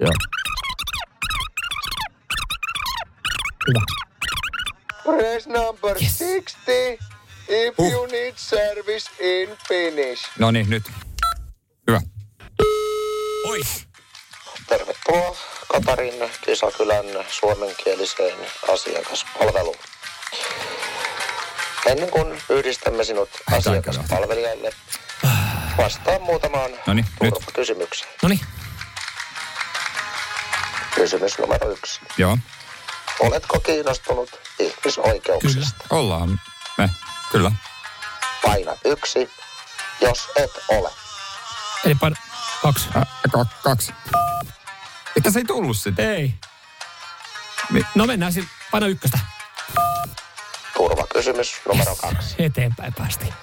Joo. 0.00 0.12
Hyvä. 3.68 3.80
Press 5.04 5.46
number 5.46 5.96
Yes. 6.02 6.18
60, 6.18 6.72
if 7.48 7.74
Uh. 7.78 7.92
you 7.92 8.06
need 8.06 8.32
service 8.36 9.10
in 9.20 9.56
Finnish. 9.68 10.22
No 10.38 10.50
niin, 10.50 10.70
nyt. 10.70 10.82
Hyvä. 11.86 12.00
Oi. 13.48 13.60
Tervetuloa 14.68 15.36
Katarin 15.72 16.14
Kisakylän 16.44 17.06
suomenkieliseen 17.28 18.38
asiakaspalveluun. 18.72 19.76
Ennen 21.86 22.10
kuin 22.10 22.42
yhdistämme 22.50 23.04
sinut 23.04 23.30
asiakaspalvelijalle, 23.56 24.70
vastaan 25.78 26.22
muutamaan 26.22 26.70
Noniin, 26.86 27.06
nyt. 27.22 27.34
turvakysymykseen. 27.34 28.10
Noniin. 28.22 28.40
Kysymys 30.94 31.38
numero 31.38 31.70
yksi. 31.70 32.00
Joo. 32.18 32.38
Oletko 33.20 33.60
kiinnostunut 33.60 34.40
ihmisoikeuksista? 34.58 35.84
Ollaan 35.90 36.40
me. 36.78 36.90
Kyllä. 37.32 37.52
Paina 38.44 38.76
yksi, 38.84 39.30
jos 40.00 40.28
et 40.36 40.50
ole. 40.68 40.90
Eli 41.84 41.94
paina 41.94 42.16
kaksi. 42.62 42.88
Ä, 42.96 43.02
k- 43.28 43.62
kaksi. 43.62 43.92
Että 45.16 45.30
se 45.30 45.38
ei 45.38 45.44
tullut 45.44 45.76
sitten. 45.76 46.10
Ei. 46.10 46.34
Mi- 47.70 47.86
No 47.94 48.06
mennään 48.06 48.32
sitten. 48.32 48.50
Paina 48.70 48.86
ykköstä. 48.86 49.18
Turvakysymys 50.76 51.54
numero 51.68 51.96
kaksi. 51.96 52.34
Eteenpäin 52.38 52.94
päästiin. 52.98 53.34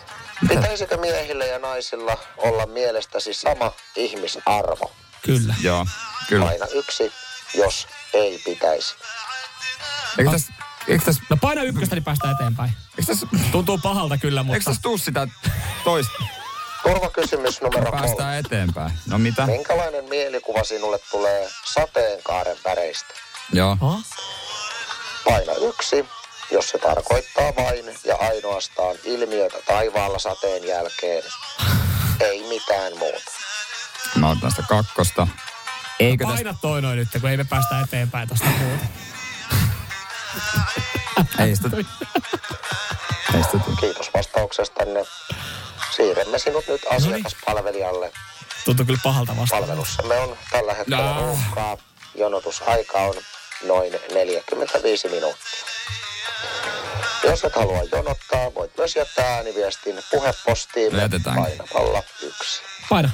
Pitäisikö 0.48 0.98
miehillä 0.98 1.46
ja 1.46 1.60
naisilla 1.60 2.18
olla 2.38 2.66
mielestäsi 2.66 3.34
sama 3.34 3.72
ihmisarvo? 3.96 4.92
Kyllä. 5.22 5.56
Joo. 5.62 5.86
Kyllä. 6.28 6.46
Paina 6.46 6.66
yksi, 6.74 7.12
jos 7.54 7.88
ei 8.14 8.42
pitäisi. 8.46 8.96
Eikö 10.18 10.32
tässä... 10.32 10.54
Eikö 10.88 11.06
tässä... 11.06 11.24
No 11.30 11.38
paina 11.42 11.62
ykköstä, 11.62 11.96
niin 11.96 12.04
päästään 12.04 12.36
eteenpäin. 12.36 12.72
Eikö 12.90 13.06
tässä... 13.06 13.28
Tuntuu 13.52 13.78
pahalta 13.78 14.18
kyllä, 14.18 14.42
Eikö 14.42 14.54
mutta... 14.54 14.64
tässä 14.66 14.82
tuu 14.82 14.98
sitä 14.98 15.28
toista? 15.84 16.24
Turvakysymys 16.84 17.62
numero 17.62 17.92
kolme. 17.92 18.00
Päästään 18.00 18.38
eteenpäin. 18.38 18.92
No 19.08 19.18
mitä? 19.18 19.46
Minkälainen 19.46 20.06
mielikuva 20.10 20.64
sinulle 20.64 21.00
tulee 21.12 21.50
sateenkaaren 21.64 22.58
väreistä? 22.66 23.14
Joo. 23.54 23.78
Oh? 23.82 24.00
Paina 25.26 25.54
yksi, 25.54 26.06
jos 26.52 26.70
se 26.70 26.78
tarkoittaa 26.78 27.56
vain 27.56 27.86
ja 28.04 28.16
ainoastaan 28.16 28.96
ilmiötä 29.04 29.58
taivaalla 29.68 30.20
sateen 30.20 30.68
jälkeen. 30.68 31.24
Ei 32.20 32.48
mitään 32.50 32.98
muuta. 32.98 33.32
Mä 34.16 34.30
otan 34.30 34.52
sitä 34.52 34.64
kakkosta. 34.70 35.28
Eikö 36.00 36.24
tästä... 36.24 36.36
Paina 36.36 36.58
toi 36.62 36.82
noin 36.82 36.98
nyt, 37.00 37.10
kun 37.22 37.30
ei 37.30 37.38
me 37.38 37.44
päästä 37.44 37.80
eteenpäin 37.80 38.30
tosta 38.30 38.46
muuta. 38.46 38.86
Ei 41.40 41.56
sitä... 41.56 41.70
Ei 43.36 43.44
sitä. 43.44 43.58
Kiitos 43.80 44.10
vastauksestanne. 44.14 45.04
Siirremme 45.96 46.40
sinut 46.40 46.68
nyt 46.68 46.82
asiakaspalvelijalle. 46.96 48.12
Tuntuu 48.66 48.86
kyllä 48.86 49.00
pahalta 49.04 49.38
vastaan. 49.38 49.62
Palvelussamme 49.64 50.16
on 50.20 50.38
tällä 50.52 50.74
hetkellä 50.74 51.14
No. 51.14 51.22
ruuhkaa. 51.22 51.78
Jonotusaika 52.16 52.98
on 53.00 53.14
noin 53.64 53.94
45 54.14 55.08
minuuttia. 55.10 55.60
Jos 57.24 57.44
et 57.44 57.56
halua 57.56 57.82
jonottaa, 57.92 58.54
voit 58.56 58.72
myös 58.78 58.96
jättää 58.96 59.36
ääniviestin 59.36 60.04
puhepostiin 60.12 60.98
Jätetään. 60.98 61.36
painamalla 61.36 62.04
yksi. 62.24 62.62
Paina. 62.90 63.10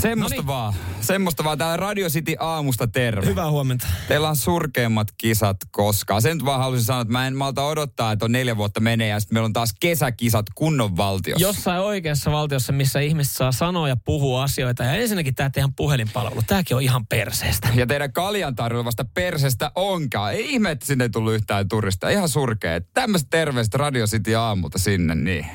Semmosta 0.00 0.34
Noniin. 0.36 0.46
vaan. 0.46 0.74
Semmosta 1.00 1.44
vaan. 1.44 1.58
Täällä 1.58 1.76
Radio 1.76 2.08
City 2.08 2.34
aamusta 2.40 2.86
terve. 2.86 3.26
Hyvää 3.26 3.50
huomenta. 3.50 3.86
Teillä 4.08 4.28
on 4.28 4.36
surkeimmat 4.36 5.08
kisat 5.18 5.56
koskaan. 5.70 6.22
Sen 6.22 6.36
nyt 6.36 6.44
vaan 6.44 6.60
halusin 6.60 6.84
sanoa, 6.84 7.02
että 7.02 7.12
mä 7.12 7.26
en 7.26 7.36
malta 7.36 7.64
odottaa, 7.64 8.12
että 8.12 8.24
on 8.24 8.32
neljä 8.32 8.56
vuotta 8.56 8.80
menee 8.80 9.08
ja 9.08 9.20
sitten 9.20 9.36
meillä 9.36 9.46
on 9.46 9.52
taas 9.52 9.74
kesäkisat 9.80 10.46
kunnon 10.54 10.96
valtiossa. 10.96 11.46
Jossain 11.46 11.80
oikeassa 11.80 12.30
valtiossa, 12.30 12.72
missä 12.72 13.00
ihmiset 13.00 13.36
saa 13.36 13.52
sanoa 13.52 13.88
ja 13.88 13.96
puhua 14.04 14.42
asioita. 14.42 14.84
Ja 14.84 14.92
ensinnäkin 14.92 15.34
tämä 15.34 15.50
teidän 15.50 15.74
puhelinpalvelu. 15.74 16.42
Tämäkin 16.46 16.76
on 16.76 16.82
ihan 16.82 17.06
perseestä. 17.06 17.68
Ja 17.74 17.86
teidän 17.86 18.12
kaljan 18.12 18.54
tarjolla 18.54 18.90
persestä 19.14 19.72
onkaan. 19.74 20.32
Ei 20.32 20.52
ihme, 20.52 20.70
että 20.70 20.86
sinne 20.86 21.04
ei 21.04 21.10
tullut 21.10 21.34
yhtään 21.34 21.68
turista. 21.68 22.08
Ihan 22.08 22.28
surkea. 22.28 22.80
Tämmöistä 22.94 23.28
terveistä 23.30 23.78
Radio 23.78 24.06
City 24.06 24.34
aamulta 24.34 24.78
sinne, 24.78 25.14
niin. 25.14 25.46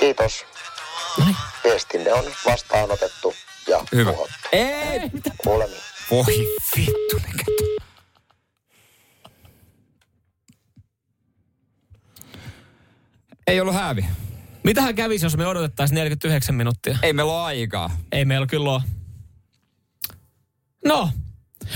Kiitos. 0.00 0.46
Viestinne 1.72 2.12
on 2.12 2.24
vastaanotettu 2.46 3.34
ja 3.68 3.84
Hyvä. 3.92 4.12
tuhottu. 4.12 4.34
Ei! 4.52 5.00
Kuulemiin. 5.44 5.80
Voi 6.10 6.24
vittu, 6.76 7.16
mikä 7.26 7.44
Ei 13.46 13.60
ollut 13.60 13.74
häävi. 13.74 14.04
Mitähän 14.64 14.94
kävisi, 14.94 15.26
jos 15.26 15.36
me 15.36 15.46
odotettaisiin 15.46 15.94
49 15.96 16.54
minuuttia? 16.54 16.98
Ei 17.02 17.12
meillä 17.12 17.32
ole 17.32 17.42
aikaa. 17.42 17.90
Ei 18.12 18.24
meillä 18.24 18.46
kyllä 18.46 18.72
ole. 18.72 18.82
No, 20.84 21.10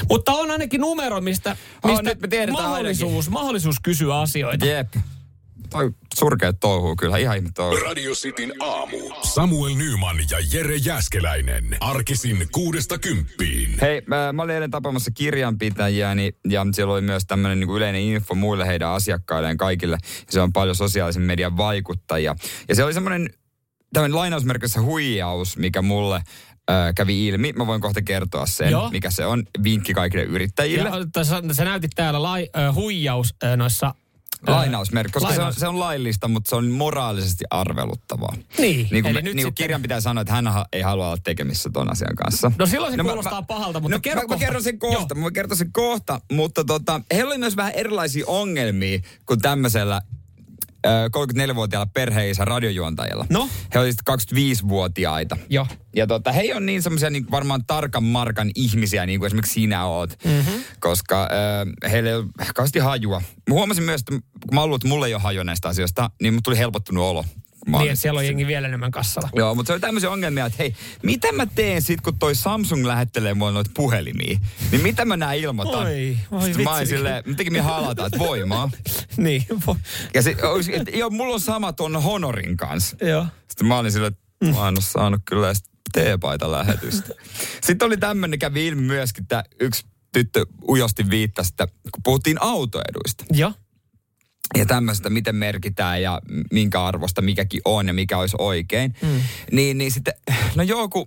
mutta 0.08 0.32
on 0.32 0.50
ainakin 0.50 0.80
numero, 0.80 1.20
mistä, 1.20 1.56
Oh, 1.82 1.90
mistä 1.90 2.02
nyt 2.02 2.20
me 2.20 2.28
tiedetään 2.28 2.68
mahdollisuus, 2.68 3.30
mahdollisuus 3.30 3.76
kysyä 3.82 4.20
asioita. 4.20 4.66
Jep. 4.66 4.94
Toi 5.70 5.90
surkeet 6.18 6.56
touhuu 6.60 6.96
kyllä, 6.96 7.16
ihan 7.16 7.36
ihme 7.36 7.48
touhuu. 7.54 7.80
Radio 7.80 8.12
Cityn 8.12 8.52
aamu. 8.60 8.96
Samuel 9.22 9.74
Nyman 9.74 10.16
ja 10.30 10.38
Jere 10.52 10.76
Jäskeläinen. 10.76 11.76
Arkisin 11.80 12.48
kuudesta 12.52 12.98
kymppiin. 12.98 13.78
Hei, 13.80 14.02
mä, 14.06 14.32
mä 14.32 14.42
olin 14.42 14.54
eilen 14.54 14.70
tapaamassa 14.70 15.10
kirjanpitäjiä, 15.10 16.14
niin, 16.14 16.32
ja 16.48 16.66
siellä 16.72 16.92
oli 16.92 17.00
myös 17.00 17.24
tämmöinen 17.26 17.60
niin 17.60 17.76
yleinen 17.76 18.02
info 18.02 18.34
muille 18.34 18.66
heidän 18.66 18.88
asiakkailleen 18.90 19.56
kaikille. 19.56 19.98
Ja 20.02 20.32
se 20.32 20.40
on 20.40 20.52
paljon 20.52 20.76
sosiaalisen 20.76 21.22
median 21.22 21.56
vaikuttajia. 21.56 22.36
Ja 22.68 22.74
se 22.74 22.84
oli 22.84 22.94
semmoinen 22.94 23.30
tämmöinen 23.92 24.16
lainausmerkissä 24.16 24.80
huijaus, 24.80 25.56
mikä 25.56 25.82
mulle 25.82 26.22
ö, 26.70 26.72
kävi 26.94 27.26
ilmi. 27.26 27.52
Mä 27.52 27.66
voin 27.66 27.80
kohta 27.80 28.02
kertoa 28.02 28.46
sen, 28.46 28.70
Joo. 28.70 28.90
mikä 28.90 29.10
se 29.10 29.26
on. 29.26 29.44
Vinkki 29.64 29.94
kaikille 29.94 30.24
yrittäjille. 30.24 30.88
Ja, 30.88 31.06
tässä, 31.12 31.42
sä 31.52 31.64
näytit 31.64 31.90
täällä 31.94 32.22
lai, 32.22 32.48
äh, 32.56 32.74
huijaus 32.74 33.34
äh, 33.44 33.56
noissa... 33.56 33.94
äh, 34.48 34.54
Lainausmerkki, 34.54 35.12
koska 35.12 35.28
se 35.28 35.34
on, 35.40 35.44
lainaus- 35.46 35.60
se 35.60 35.68
on 35.68 35.78
laillista, 35.80 36.28
mutta 36.28 36.48
se 36.48 36.56
on 36.56 36.66
moraalisesti 36.70 37.44
arveluttavaa. 37.50 38.34
Niin, 38.58 38.88
Niin 38.90 39.02
kuin, 39.04 39.14
me, 39.14 39.22
nyt 39.22 39.24
niin 39.24 39.24
kuin 39.34 39.38
sitten- 39.40 39.54
kirjan 39.54 39.82
pitää 39.82 40.00
sanoa, 40.00 40.20
että 40.22 40.32
hän 40.32 40.46
ha- 40.46 40.66
ei 40.72 40.82
halua 40.82 41.06
olla 41.06 41.16
tekemissä 41.24 41.70
ton 41.72 41.90
asian 41.92 42.14
kanssa. 42.16 42.52
No 42.58 42.66
silloin 42.66 42.92
se 42.92 42.96
mä- 42.96 43.02
kuulostaa 43.08 43.42
pahalta, 43.42 43.80
mutta 43.80 43.96
no, 43.96 44.00
kerro 44.00 44.20
mä, 44.20 44.24
mä 44.24 44.28
kohta. 44.28 44.44
kerron 44.44 44.62
sen 44.62 44.78
kohta, 44.78 45.14
Joo. 45.14 45.24
mä 45.24 45.30
kerron 45.30 45.56
sen 45.56 45.72
kohta, 45.72 46.20
mutta 46.32 46.64
tota, 46.64 47.00
heillä 47.12 47.28
oli 47.30 47.38
myös 47.38 47.56
vähän 47.56 47.72
erilaisia 47.72 48.24
ongelmia 48.26 48.98
kuin 49.26 49.40
tämmöisellä 49.40 50.02
34-vuotiaalla 50.86 51.90
perheisä 51.94 52.44
radiojuontajilla. 52.44 53.26
No? 53.30 53.48
He 53.74 53.80
olivat 53.80 53.96
25-vuotiaita. 54.10 55.36
Joo. 55.48 55.66
Ja 55.96 56.06
tota, 56.06 56.32
he 56.32 56.54
on 56.54 56.66
niin 56.66 56.82
semmoisia 56.82 57.10
niin 57.10 57.30
varmaan 57.30 57.64
tarkan 57.66 58.04
markan 58.04 58.50
ihmisiä, 58.54 59.06
niin 59.06 59.18
kuin 59.20 59.26
esimerkiksi 59.26 59.54
sinä 59.54 59.84
oot. 59.86 60.18
Mm-hmm. 60.24 60.64
Koska 60.80 61.22
äh, 61.22 61.90
heillä 61.90 62.10
ei 62.10 62.16
ole 62.16 62.26
kauheasti 62.54 62.78
hajua. 62.78 63.22
Mä 63.48 63.54
huomasin 63.54 63.84
myös, 63.84 64.00
että 64.00 64.12
kun 64.12 64.54
mä 64.54 64.66
luulen, 64.66 64.76
että 64.76 64.88
mulla 64.88 65.06
ei 65.06 65.14
ole 65.14 65.22
hajua 65.22 65.44
näistä 65.44 65.68
asioista, 65.68 66.10
niin 66.22 66.34
mulla 66.34 66.42
tuli 66.44 66.58
helpottunut 66.58 67.04
olo. 67.04 67.24
Mä 67.66 67.78
Niin, 67.78 67.90
että 67.90 68.00
siellä 68.02 68.18
on 68.18 68.26
jengi 68.26 68.46
vielä 68.46 68.68
enemmän 68.68 68.90
kassalla. 68.90 69.28
Joo, 69.36 69.54
mutta 69.54 69.66
se 69.68 69.72
oli 69.72 69.80
tämmöisiä 69.80 70.10
ongelmia, 70.10 70.46
että 70.46 70.56
hei, 70.58 70.74
mitä 71.02 71.32
mä 71.32 71.46
teen 71.46 71.82
sit, 71.82 72.00
kun 72.00 72.18
toi 72.18 72.34
Samsung 72.34 72.84
lähettelee 72.86 73.34
mulle 73.34 73.52
noita 73.52 73.70
puhelimia? 73.74 74.38
Niin 74.70 74.82
mitä 74.82 75.04
mä 75.04 75.16
näin 75.16 75.40
ilmoitan? 75.42 75.86
Oi, 75.86 76.16
voi 76.30 76.42
Sitten 76.42 76.64
mä 76.64 76.78
vitsi. 76.78 76.86
silleen, 76.96 77.22
mä 77.26 77.34
tekin 77.34 77.62
halata, 77.62 78.06
että 78.06 78.18
voimaa. 78.18 78.70
niin, 79.16 79.44
vo- 79.66 79.76
Ja 80.14 80.22
se, 80.22 80.36
olisi, 80.42 80.76
että, 80.76 80.90
joo, 80.90 81.10
mulla 81.10 81.34
on 81.34 81.40
sama 81.40 81.72
ton 81.72 82.02
Honorin 82.02 82.56
kanssa. 82.56 82.96
joo. 83.06 83.26
Sitten 83.48 83.66
mä 83.66 83.78
olin 83.78 83.92
silleen, 83.92 84.12
että 84.12 84.60
mä 84.60 84.68
en 84.68 84.74
ole 84.74 84.80
saanut 84.80 85.20
kyllä 85.24 85.52
teepaita 85.92 86.50
lähetystä. 86.50 87.12
Sitten 87.66 87.86
oli 87.86 87.96
tämmöinen, 87.96 88.38
kävi 88.38 88.66
ilmi 88.66 88.82
myöskin, 88.82 89.22
että 89.24 89.44
yksi 89.60 89.86
tyttö 90.12 90.46
ujosti 90.68 91.10
viittasi, 91.10 91.48
että 91.52 91.66
kun 91.66 92.02
puhuttiin 92.04 92.42
autoeduista 92.42 93.24
Joo. 93.32 93.52
Ja 94.58 94.66
tämmöistä, 94.66 95.10
miten 95.10 95.36
merkitään 95.36 96.02
ja 96.02 96.20
minkä 96.52 96.84
arvosta 96.84 97.22
mikäkin 97.22 97.60
on 97.64 97.86
ja 97.86 97.92
mikä 97.92 98.18
olisi 98.18 98.36
oikein, 98.38 98.94
mm. 99.02 99.20
niin, 99.52 99.78
niin 99.78 99.92
sitten, 99.92 100.14
no 100.54 100.62
joo, 100.62 100.88
kun 100.88 101.06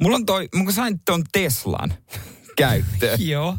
mulla 0.00 0.16
on 0.16 0.26
toi, 0.26 0.48
mun 0.54 0.72
sain 0.72 1.00
ton 1.00 1.24
Teslan 1.32 1.94
käyttöön. 2.56 3.28
Joo. 3.28 3.58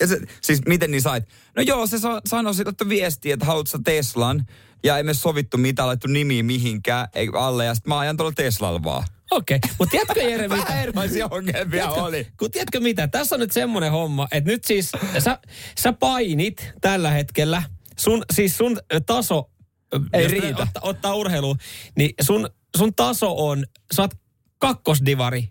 Ja 0.00 0.06
se, 0.06 0.20
siis 0.40 0.60
miten 0.68 0.90
niin 0.90 1.02
sait? 1.02 1.24
No 1.56 1.62
joo, 1.62 1.86
se 1.86 1.98
sa- 1.98 2.20
sanoi 2.26 2.54
sitten, 2.54 2.70
että 2.70 2.88
viestiä, 2.88 3.34
että 3.34 3.46
haluat 3.46 3.66
sä 3.66 3.78
Teslan. 3.84 4.46
Ja 4.84 4.96
ei 4.96 5.02
me 5.02 5.14
sovittu 5.14 5.56
mitään, 5.56 5.86
laittu 5.88 6.08
nimiä 6.08 6.42
mihinkään 6.42 7.08
ei 7.14 7.28
alle. 7.34 7.64
Ja 7.64 7.74
sitten 7.74 7.88
mä 7.88 7.98
ajan 7.98 8.16
tuolla 8.16 8.32
Teslalla 8.32 8.82
vaan. 8.82 9.04
Okei, 9.30 9.56
okay. 9.56 9.70
mutta 9.78 9.90
tiedätkö 9.90 10.22
Jere 10.22 10.48
mitä? 10.48 10.62
Vähän 10.62 10.82
erilaisia 10.82 11.28
ongelmia 11.30 11.88
oli. 11.88 12.26
Kun 12.38 12.50
tiedätkö 12.50 12.80
mitä? 12.80 13.08
Tässä 13.08 13.34
on 13.34 13.40
nyt 13.40 13.52
semmoinen 13.52 13.92
homma, 13.92 14.28
että 14.30 14.50
nyt 14.50 14.64
siis 14.64 14.92
sä, 15.18 15.38
sä 15.78 15.92
painit 15.92 16.72
tällä 16.80 17.10
hetkellä. 17.10 17.62
Sun, 17.98 18.22
siis 18.32 18.56
sun 18.58 18.78
ö, 18.94 19.00
taso, 19.00 19.50
ö, 19.94 20.00
Ei 20.12 20.22
jos 20.22 20.32
riitä. 20.32 20.62
Ottaa, 20.62 20.82
ottaa 20.82 21.14
urheilu, 21.14 21.56
niin 21.96 22.10
sun, 22.22 22.50
sun 22.76 22.94
taso 22.94 23.46
on, 23.48 23.64
sä 23.94 24.02
oot 24.02 24.10
kakkosdivari 24.58 25.48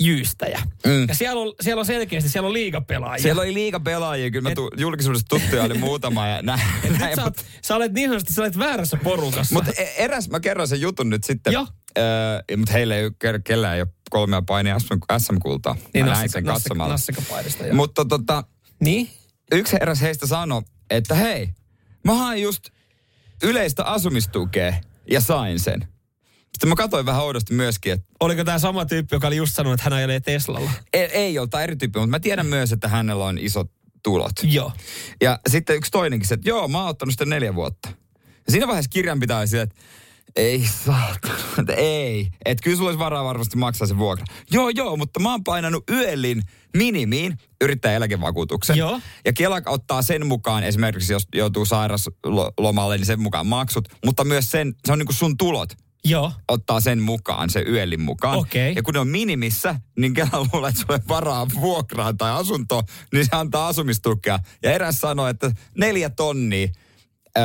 jyystäjä. 0.00 0.62
Mm. 0.86 1.08
Ja 1.08 1.14
siellä 1.14 1.40
on, 1.40 1.52
siellä 1.60 1.80
on 1.80 1.86
selkeästi, 1.86 2.30
siellä 2.30 2.46
on 2.46 2.52
liigapelaajia. 2.52 3.22
Siellä 3.22 3.42
oli 3.42 3.54
liiga 3.54 3.80
pelaajia, 3.80 4.30
kyllä 4.30 4.48
mä 4.48 4.54
tu- 4.54 4.70
julkisuudessa 4.76 5.26
tuttuja 5.28 5.62
oli 5.62 5.78
muutama 5.78 6.26
ja 6.28 6.42
näin. 6.42 6.60
Nyt 6.90 6.98
näin 6.98 7.16
sä, 7.16 7.24
oot, 7.24 7.34
sä 7.64 7.76
olet 7.76 7.92
niin 7.92 8.08
sanotusti, 8.08 8.32
sä 8.32 8.42
olet 8.42 8.58
väärässä 8.58 8.96
porukassa. 9.04 9.54
mutta 9.54 9.70
e- 9.78 9.94
eräs, 10.04 10.28
mä 10.28 10.40
kerron 10.40 10.68
sen 10.68 10.80
jutun 10.80 11.10
nyt 11.10 11.24
sitten. 11.24 11.52
Joo. 11.52 11.66
Öö, 11.98 12.56
mutta 12.56 12.72
heillä 12.72 12.96
ei 12.96 13.04
ole, 13.04 13.40
kellään 13.44 13.74
ei 13.76 13.82
ole 13.82 13.88
kolmea 14.10 14.42
painia 14.42 14.76
SM-kultaa. 15.18 15.76
niin 15.94 16.04
mä 16.06 16.12
näin 16.12 16.28
sen 16.30 16.44
katsomalla. 16.44 16.96
Mutta 17.72 18.04
tota, 18.04 18.44
Niin? 18.80 19.10
yksi 19.52 19.76
eräs 19.80 20.00
heistä 20.00 20.26
sanoi, 20.26 20.62
että 20.90 21.14
hei, 21.14 21.48
mä 22.04 22.14
hain 22.14 22.42
just 22.42 22.64
yleistä 23.42 23.84
asumistukea 23.84 24.74
ja 25.10 25.20
sain 25.20 25.60
sen. 25.60 25.88
Sitten 26.52 26.68
mä 26.68 26.74
katsoin 26.74 27.06
vähän 27.06 27.22
oudosti 27.22 27.54
myöskin, 27.54 27.92
että 27.92 28.06
Oliko 28.20 28.44
tämä 28.44 28.58
sama 28.58 28.84
tyyppi, 28.84 29.14
joka 29.14 29.26
oli 29.26 29.36
just 29.36 29.54
sanonut, 29.54 29.74
että 29.80 29.84
hän 29.84 29.92
ajelee 29.92 30.20
Teslalla? 30.20 30.70
ei, 30.92 31.04
ei 31.04 31.38
ole, 31.38 31.48
tai 31.48 31.62
eri 31.62 31.76
tyyppi, 31.76 31.98
mutta 31.98 32.10
mä 32.10 32.20
tiedän 32.20 32.46
myös, 32.46 32.72
että 32.72 32.88
hänellä 32.88 33.24
on 33.24 33.38
isot 33.38 33.70
tulot. 34.02 34.32
Joo. 34.42 34.72
Ja 35.20 35.38
sitten 35.48 35.76
yksi 35.76 35.90
toinenkin 35.90 36.28
se, 36.28 36.34
että 36.34 36.48
joo, 36.48 36.68
mä 36.68 36.78
oon 36.78 36.88
ottanut 36.88 37.12
sitä 37.12 37.24
neljä 37.24 37.54
vuotta. 37.54 37.88
Ja 38.46 38.52
siinä 38.52 38.66
vaiheessa 38.66 38.88
kirjanpitäjä 38.88 39.38
oli 39.38 39.46
silleen, 39.48 39.68
että 39.68 39.82
ei 40.36 40.64
saatana, 40.84 41.34
että 41.58 41.72
ei. 41.72 42.28
Että 42.44 42.64
kyllä 42.64 42.76
sulla 42.76 42.88
olisi 42.88 42.98
varaa 42.98 43.24
varmasti 43.24 43.56
maksaa 43.56 43.86
se 43.86 43.98
vuokra. 43.98 44.24
Joo, 44.50 44.68
joo, 44.68 44.96
mutta 44.96 45.20
mä 45.20 45.30
oon 45.30 45.44
painanut 45.44 45.90
yöllin 45.90 46.42
minimiin 46.76 47.38
yrittäjän 47.60 47.96
eläkevakuutuksen. 47.96 48.76
Joo. 48.76 49.00
Ja 49.24 49.32
Kela 49.32 49.62
ottaa 49.66 50.02
sen 50.02 50.26
mukaan, 50.26 50.64
esimerkiksi 50.64 51.12
jos 51.12 51.28
joutuu 51.34 51.64
sairaslomalle, 51.64 52.96
niin 52.96 53.06
sen 53.06 53.20
mukaan 53.20 53.46
maksut. 53.46 53.88
Mutta 54.04 54.24
myös 54.24 54.50
sen, 54.50 54.74
se 54.86 54.92
on 54.92 54.98
niin 54.98 55.06
kuin 55.06 55.16
sun 55.16 55.36
tulot 55.36 55.68
Joo. 56.04 56.32
ottaa 56.48 56.80
sen 56.80 57.02
mukaan, 57.02 57.50
se 57.50 57.64
yöllin 57.68 58.00
mukaan. 58.00 58.38
Okei. 58.38 58.74
Ja 58.74 58.82
kun 58.82 58.94
ne 58.94 59.00
on 59.00 59.08
minimissä, 59.08 59.80
niin 59.98 60.14
Kela 60.14 60.46
luulee, 60.52 60.68
että 60.68 60.80
sulle 60.80 61.00
varaa 61.08 61.46
vuokraan 61.60 62.16
tai 62.16 62.32
asuntoon, 62.32 62.84
niin 63.12 63.24
se 63.24 63.36
antaa 63.36 63.68
asumistukea. 63.68 64.38
Ja 64.62 64.72
eräs 64.72 65.00
sanoi, 65.00 65.30
että 65.30 65.52
neljä 65.78 66.10
tonnia 66.10 66.68
ö, 67.38 67.40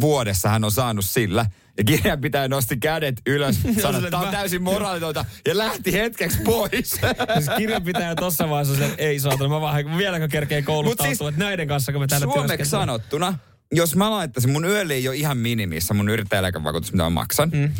vuodessa 0.00 0.48
hän 0.48 0.64
on 0.64 0.72
saanut 0.72 1.04
sillä. 1.04 1.46
Ja 1.78 1.84
kirjanpitäjä 1.84 2.48
nosti 2.48 2.76
kädet 2.76 3.20
ylös, 3.26 3.60
sanoi, 3.82 3.98
että 3.98 4.10
tämä 4.10 4.22
on 4.22 4.30
täysin 4.30 4.62
moraalitonta, 4.62 5.24
ja 5.48 5.58
lähti 5.58 5.92
hetkeksi 5.92 6.38
pois. 6.44 6.90
Siis 7.34 7.50
kirjanpitäjä 7.56 8.14
tuossa 8.14 8.48
vaiheessa 8.48 8.84
että 8.84 9.02
ei 9.02 9.20
saatana, 9.20 9.48
mä 9.48 9.60
vaan 9.60 9.98
vieläkö 9.98 10.28
kerkee 10.28 10.62
kouluttautua, 10.62 11.06
Mut 11.06 11.18
siis 11.18 11.28
että 11.28 11.44
näiden 11.44 11.68
kanssa, 11.68 11.92
kun 11.92 12.00
me 12.00 12.06
täällä 12.06 12.32
Suomeksi 12.32 12.70
sanottuna, 12.70 13.38
jos 13.72 13.96
mä 13.96 14.10
laittaisin, 14.10 14.50
mun 14.50 14.64
yölle 14.64 14.94
ei 14.94 15.08
ole 15.08 15.16
ihan 15.16 15.38
minimissä 15.38 15.94
mun 15.94 16.08
yrittäjäeläkevakuutus, 16.08 16.92
mitä 16.92 17.04
mä 17.04 17.10
maksan. 17.10 17.50
Mm. 17.54 17.72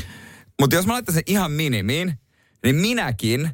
Mutta 0.61 0.76
jos 0.76 0.87
mä 0.87 0.92
laittaisin 0.92 1.22
ihan 1.26 1.53
minimiin, 1.53 2.14
niin 2.64 2.76
minäkin 2.76 3.50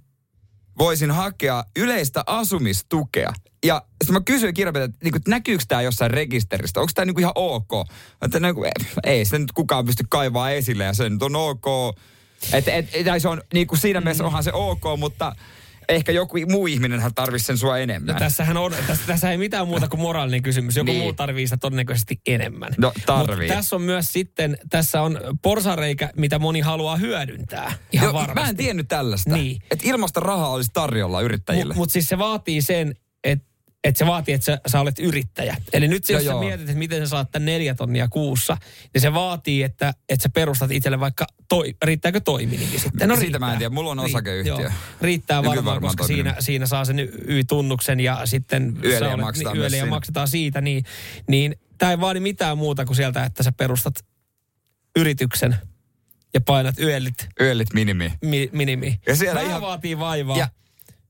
voisin 0.79 1.11
hakea 1.11 1.65
yleistä 1.77 2.25
asumistukea. 2.27 3.33
Ja 3.65 3.83
sitten 4.05 4.15
mä 4.15 4.21
kysyin 4.21 4.55
kirjanpitäjältä, 4.55 4.95
että 4.95 5.05
niinku, 5.05 5.17
että 5.17 5.31
näkyykö 5.31 5.65
tämä 5.69 5.83
jossain 5.83 6.11
rekisteristä? 6.11 6.81
Onko 6.81 6.93
tämä 6.95 7.07
niinku 7.07 7.21
ihan 7.21 7.33
ok? 7.35 7.71
Että 8.23 8.41
niinku, 8.41 8.65
ei 9.05 9.25
sitä 9.25 9.39
nyt 9.39 9.53
kukaan 9.53 9.85
pysty 9.85 10.05
kaivaa 10.09 10.51
esille 10.51 10.85
ja 10.85 10.95
se 10.95 11.11
nyt 11.11 11.23
on 11.23 11.37
ok. 11.37 11.67
Että 12.53 12.75
et, 12.75 12.89
et, 12.93 13.07
tai 13.07 13.21
se 13.21 13.29
on 13.29 13.43
niinku 13.55 13.77
siinä 13.77 14.01
mielessä 14.01 14.25
onhan 14.25 14.45
se 14.45 14.53
ok, 14.53 14.83
mutta 14.99 15.37
ehkä 15.88 16.12
joku 16.12 16.37
muu 16.51 16.66
ihminen 16.66 17.03
tarvitsisi 17.14 17.46
sen 17.46 17.59
sua 17.59 17.79
enemmän. 17.79 18.12
No 18.14 18.18
tässähän 18.18 18.57
on, 18.57 18.75
tässä, 18.87 19.03
tässä 19.07 19.31
ei 19.31 19.38
mitään 19.38 19.68
muuta 19.68 19.88
kuin 19.88 20.01
moraalinen 20.01 20.42
kysymys. 20.42 20.77
Joku 20.77 20.90
Niin. 20.90 21.03
muu 21.03 21.12
tarvii 21.12 21.46
sitä 21.46 21.57
todennäköisesti 21.57 22.20
enemmän. 22.27 22.72
No, 22.79 22.92
tarvii. 23.07 23.49
Mut 23.49 23.57
tässä 23.57 23.77
on 23.77 23.83
myös 23.83 24.12
sitten, 24.12 24.59
tässä 24.70 25.03
on 25.03 25.20
porsareikä, 25.42 26.11
mitä 26.16 26.38
moni 26.38 26.61
haluaa 26.61 26.96
hyödyntää. 26.96 27.72
Ihan 27.92 28.05
Joo, 28.07 28.12
varmasti. 28.14 28.40
Mä 28.40 28.49
en 28.49 28.57
tiennyt 28.57 28.88
tällaista. 28.88 29.31
Niin. 29.37 29.62
Että 29.70 29.88
ilmasta 29.88 30.20
rahaa 30.20 30.51
olisi 30.51 30.70
tarjolla 30.72 31.20
yrittäjille. 31.20 31.64
Mutta 31.64 31.79
mut 31.79 31.90
siis 31.90 32.09
se 32.09 32.18
vaatii 32.18 32.62
sen, 32.62 32.94
että 33.25 33.46
et 33.88 33.96
se 33.96 34.07
vaatii, 34.07 34.35
että 34.35 34.44
sä, 34.44 34.61
sä 34.66 34.81
olet 34.81 34.99
yrittäjä. 34.99 35.57
Eli 35.72 35.88
nyt 35.88 36.05
se, 36.05 36.12
jos 36.12 36.25
sä 36.25 36.31
joo. 36.31 36.40
mietit, 36.40 36.61
että 36.68 36.79
miten 36.79 37.01
sä 37.03 37.07
saat 37.11 37.31
tämän 37.31 37.46
neljä 37.46 37.75
tonnia 37.75 38.09
kuussa, 38.09 38.57
niin 38.94 39.03
se 39.03 39.14
vaatii, 39.14 39.62
että, 39.62 39.94
että 40.09 40.22
sä 40.22 40.29
perustat 40.29 40.70
itselle 40.70 41.01
vaikka, 41.01 41.27
toi, 41.49 41.75
riittääkö 41.85 42.20
toiminimi 42.20 42.79
sitten? 42.79 43.09
No 43.09 43.16
siitä 43.16 43.38
mä 43.38 43.53
en 43.53 43.59
tiedä. 43.59 43.75
Mulla 43.75 43.90
on 43.90 43.99
osakeyhtiö. 43.99 44.53
joo. 44.61 44.70
Riittää 45.01 45.38
Nykyään 45.40 45.57
varmaan, 45.57 45.75
varmaan 45.75 45.96
koska 45.96 46.07
siinä, 46.07 46.22
toiminimi. 46.22 46.42
siinä 46.42 46.66
saa 46.66 46.85
sen 46.85 46.99
Y-tunnuksen 47.29 48.01
ja 48.01 48.20
sitten 48.27 48.75
sä 48.83 48.88
ja 49.05 49.11
olet- 49.14 49.20
maksetaan 49.20 49.59
niin, 49.59 49.70
siinä. 49.70 49.87
maksetaan 49.87 50.29
siitä. 50.29 50.61
Niin, 50.61 50.85
niin 51.29 51.57
tämä 51.79 51.90
ei 51.92 52.01
vaadi 52.01 52.20
mitään 52.20 52.59
muuta 52.59 52.85
kuin 52.85 52.96
sieltä, 52.96 53.25
että 53.25 53.42
sä 53.42 53.53
perustat 53.53 53.94
yrityksen 54.96 55.57
ja 56.35 56.40
painat 56.40 56.79
yöllit 56.79 57.29
Yöllit 57.40 57.72
minimi. 57.75 58.12
mi, 58.25 58.51
minimi. 58.53 59.01
Ja 59.07 59.16
siellä 59.16 59.35
Vähän 59.35 59.49
ihan- 59.51 59.62
vaatii 59.62 59.99
vaivaa. 59.99 60.38
Ja 60.38 60.49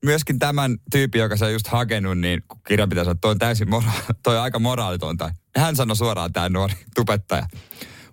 myöskin 0.07 0.39
tämän 0.39 0.77
tyypin, 0.91 1.19
joka 1.21 1.37
sä 1.37 1.45
oot 1.45 1.53
just 1.53 1.67
hakenut, 1.67 2.17
niin 2.17 2.43
kun 2.47 2.59
kirjanpitäjä 2.67 3.03
sanoi, 3.03 3.11
että 3.11 3.21
toi 3.21 3.31
on 3.31 3.39
täysin 3.39 3.67
mora- 3.67 4.13
toi 4.23 4.37
on 4.37 4.43
aika 4.43 4.59
moraalitonta. 4.59 5.31
Hän 5.57 5.75
sanoi 5.75 5.95
suoraan 5.95 6.33
tämä 6.33 6.49
nuori 6.49 6.73
tubettaja. 6.95 7.47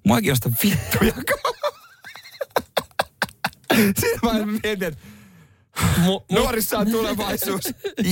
Mua 0.07 0.17
ei 0.17 0.23
kiinnosta 0.23 0.51
vittujakaan. 0.65 1.55
Siinä 4.01 4.19
mä 4.23 4.47
mietin, 4.47 4.83
että 4.83 5.01
Mu, 5.99 6.13
mu, 6.13 6.39
nuorissa 6.39 6.79
on 6.79 6.91
tulevaisuus. 6.91 7.65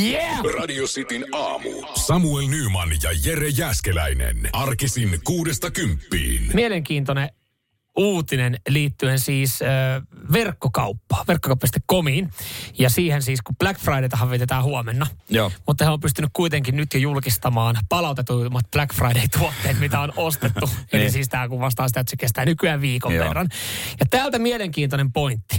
Yeah! 0.03 0.40
Radio 0.59 0.85
Cityn 0.85 1.25
aamu. 1.33 1.68
Samuel 1.95 2.47
Nyman 2.49 2.88
ja 3.03 3.11
Jere 3.25 3.49
Jäskeläinen. 3.49 4.49
Arkisin 4.53 5.21
kuudesta 5.25 5.71
kymppiin. 5.71 6.51
mielenkiintoinen 6.55 7.29
uutinen 7.97 8.57
liittyen 8.69 9.21
siis 9.21 9.63
äh, 9.63 9.69
verkkokauppaan, 10.33 11.27
verkkokauppa.comiin. 11.29 12.31
Ja 12.79 12.91
siihen 12.91 13.23
siis, 13.23 13.43
kun 13.43 13.57
Black 13.57 13.81
Fridaytahan 13.81 14.31
vietetään 14.31 14.63
huomenna. 14.65 15.07
Joo. 15.31 15.53
Mutta 15.67 15.85
he 15.85 15.91
on 15.91 16.01
pystynyt 16.01 16.31
kuitenkin 16.33 16.77
nyt 16.77 16.95
jo 16.95 17.01
julkistamaan 17.01 17.77
palautetuimmat 17.89 18.71
Black 18.71 18.95
Friday-tuotteet, 18.95 19.79
mitä 19.81 20.01
on 20.01 20.13
ostettu. 20.17 20.71
Eli 20.93 21.03
Niin. 21.03 21.13
siis 21.13 21.29
tämä 21.29 21.49
kun 21.49 21.61
vastaa 21.61 21.89
sitä, 21.89 22.01
että 22.01 22.11
se 22.11 22.17
kestää 22.17 22.45
nykyään 22.45 22.81
viikon 22.81 23.15
Joo. 23.15 23.27
verran. 23.29 23.49
Ja 24.01 24.07
täältä 24.11 24.39
mielenkiintoinen 24.39 25.13
pointti. 25.13 25.59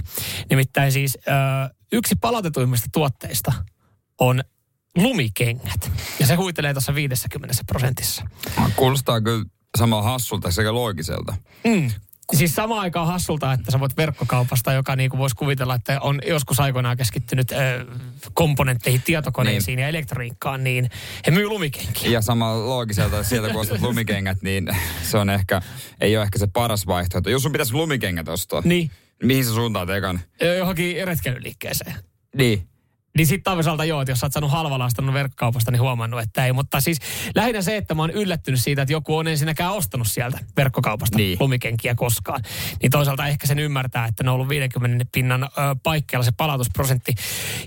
Nimittäin 0.49 0.91
siis 0.91 1.17
äh, 1.27 1.69
yksi 1.91 2.15
palautetuimmista 2.15 2.87
tuotteista 2.93 3.53
on 4.19 4.43
lumikengät. 4.97 5.91
Ja 6.19 6.27
se 6.27 6.35
huitelee 6.35 6.73
tuossa 6.73 6.95
50 6.95 7.55
prosentissa. 7.67 8.25
Kuulostaa 8.75 9.21
kyllä 9.21 9.45
samaa 9.77 10.01
hassulta 10.01 10.51
sekä 10.51 10.73
loogiselta. 10.73 11.35
Mm. 11.63 11.91
Siis 12.33 12.55
samaan 12.55 12.81
aikaan 12.81 13.07
hassulta, 13.07 13.53
että 13.53 13.71
sä 13.71 13.79
voit 13.79 13.97
verkkokaupasta, 13.97 14.73
joka 14.73 14.95
niin 14.95 15.09
kuin 15.09 15.19
voisi 15.19 15.35
kuvitella, 15.35 15.75
että 15.75 15.99
on 16.01 16.21
joskus 16.27 16.59
aikoinaan 16.59 16.97
keskittynyt 16.97 17.51
ö, 17.51 17.85
komponentteihin, 18.33 19.01
tietokoneisiin 19.01 19.75
niin. 19.75 19.83
ja 19.83 19.89
elektroniikkaan, 19.89 20.63
niin 20.63 20.89
he 21.27 21.31
myy 21.31 21.47
lumikenkiä. 21.47 22.11
Ja 22.11 22.21
sama 22.21 22.59
loogiselta, 22.59 23.23
sieltä 23.23 23.49
kun 23.49 23.61
ostat 23.61 23.81
lumikengät, 23.81 24.41
niin 24.41 24.67
se 25.03 25.17
on 25.17 25.29
ehkä, 25.29 25.61
ei 26.01 26.17
ole 26.17 26.23
ehkä 26.23 26.39
se 26.39 26.47
paras 26.47 26.87
vaihtoehto. 26.87 27.29
Jos 27.29 27.43
sun 27.43 27.51
pitäisi 27.51 27.73
lumikengät 27.73 28.27
ostaa, 28.27 28.61
Niin, 28.65 28.91
mihin 29.23 29.45
sä 29.45 29.53
suuntaat 29.53 29.89
ekan? 29.89 30.19
Johonkin 30.57 31.07
retkeilyliikkeeseen. 31.07 31.95
Niin. 32.35 32.67
Niin 33.17 33.27
sitten 33.27 33.53
toisaalta 33.53 33.85
joo, 33.85 34.01
että 34.01 34.11
jos 34.11 34.19
sä 34.19 34.25
oot 34.25 34.33
saanut 34.33 34.51
halvalla 34.51 34.85
ostanut 34.85 35.13
verkkokaupasta, 35.13 35.71
niin 35.71 35.81
huomannut, 35.81 36.21
että 36.21 36.45
ei. 36.45 36.53
Mutta 36.53 36.81
siis 36.81 36.97
lähinnä 37.35 37.61
se, 37.61 37.77
että 37.77 37.95
mä 37.95 38.01
oon 38.01 38.11
yllättynyt 38.11 38.59
siitä, 38.61 38.81
että 38.81 38.93
joku 38.93 39.17
on 39.17 39.27
ensinnäkään 39.27 39.73
ostanut 39.73 40.07
sieltä 40.07 40.39
verkkokaupasta 40.57 41.17
Niin. 41.17 41.37
lumikenkiä 41.39 41.95
koskaan. 41.95 42.41
Niin 42.81 42.91
toisaalta 42.91 43.27
ehkä 43.27 43.47
sen 43.47 43.59
ymmärtää, 43.59 44.05
että 44.05 44.23
ne 44.23 44.29
on 44.29 44.33
ollut 44.33 44.49
50 44.49 45.05
pinnan 45.11 45.43
ö, 45.43 45.47
paikkeilla 45.83 46.23
se 46.25 46.31
palautusprosentti. 46.37 47.13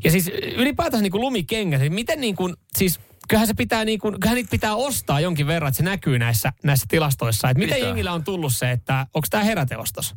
Ja 0.05 0.11
siis 0.11 0.29
ylipäätänsä 0.57 1.03
niin 1.03 1.13
kuin 1.13 1.21
lumikengät, 1.21 1.81
niin 1.81 1.95
miten 1.95 2.21
niin 2.21 2.37
kuin, 2.37 2.55
siis 2.77 3.01
kyllähän 3.29 3.47
se 3.47 3.55
pitää 3.55 3.85
niin 3.85 3.99
kuin, 3.99 4.15
kyllähän 4.15 4.35
niitä 4.37 4.51
pitää 4.51 4.75
ostaa 4.75 5.21
jonkin 5.21 5.47
verran, 5.47 5.69
että 5.69 5.77
se 5.77 5.83
näkyy 5.83 6.19
näissä, 6.19 6.53
näissä 6.65 6.87
tilastoissa. 6.89 7.51
Että 7.51 7.59
miten 7.59 7.81
jengillä 7.81 8.13
on 8.13 8.25
tullut 8.25 8.53
se, 8.55 8.71
että 8.71 9.07
onko 9.15 9.27
tämä 9.31 9.45
heräteostos? 9.45 10.15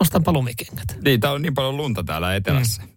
Ostanpa 0.00 0.32
lumikengät. 0.32 0.96
Niin, 1.04 1.20
tää 1.20 1.32
on 1.32 1.42
niin 1.42 1.54
paljon 1.54 1.76
lunta 1.76 2.04
täällä 2.04 2.34
etelässä. 2.34 2.82
Mm. 2.82 2.95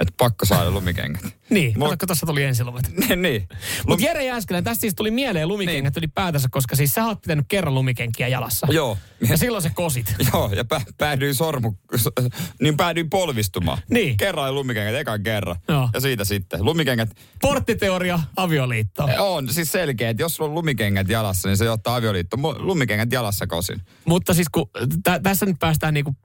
Että 0.00 0.14
pakko 0.16 0.46
saada 0.46 0.70
lumikengät. 0.70 1.22
Niin, 1.50 1.72
Mulla- 1.72 1.86
Mulla... 1.86 1.96
tuossa 2.06 2.26
tuli 2.26 2.42
ensilumet. 2.42 2.90
niin, 3.08 3.22
niin. 3.22 3.48
Mutta 3.86 4.04
Jere 4.04 4.24
Jääskelän, 4.24 4.64
tästä 4.64 4.80
siis 4.80 4.94
tuli 4.94 5.10
mieleen 5.10 5.48
lumikengät 5.48 5.94
niin. 5.94 6.00
ylipäätänsä, 6.00 6.48
koska 6.50 6.76
siis 6.76 6.94
sä 6.94 7.04
oot 7.04 7.22
pitänyt 7.22 7.44
kerran 7.48 7.74
lumikenkiä 7.74 8.28
jalassa. 8.28 8.66
Joo. 8.70 8.98
Ja 9.28 9.36
silloin 9.36 9.62
se 9.62 9.70
kosit. 9.74 10.14
Joo, 10.32 10.50
ja 10.56 10.64
pä, 10.64 10.80
päädyin 10.98 11.34
sormu, 11.34 11.74
niin 12.62 12.76
päädyin 12.76 13.10
polvistumaan. 13.10 13.78
Niin. 13.90 14.16
Kerran 14.16 14.54
lumikengät, 14.54 14.94
ekan 14.94 15.22
kerran. 15.22 15.56
Joo. 15.68 15.88
Ja 15.94 16.00
siitä 16.00 16.24
sitten. 16.24 16.64
Lumikengät 16.64 17.10
Porttiteoria 17.40 18.20
avioliittoon. 18.36 19.10
on 19.18 19.48
siis 19.48 19.72
selkeä, 19.72 20.10
että 20.10 20.22
jos 20.22 20.36
sulla 20.36 20.50
on 20.50 20.54
lumikengät 20.54 21.08
jalassa, 21.08 21.48
niin 21.48 21.56
se 21.56 21.64
johtaa 21.64 21.96
avioliitto. 21.96 22.36
Lumikengät 22.58 23.12
jalassa 23.12 23.46
kosin. 23.46 23.80
Mutta 24.04 24.34
siis 24.34 24.48
kun 24.52 24.70
tä, 25.02 25.20
tässä 25.22 25.46
nyt 25.46 25.56
päästään 25.60 25.94
niinku 25.94 26.16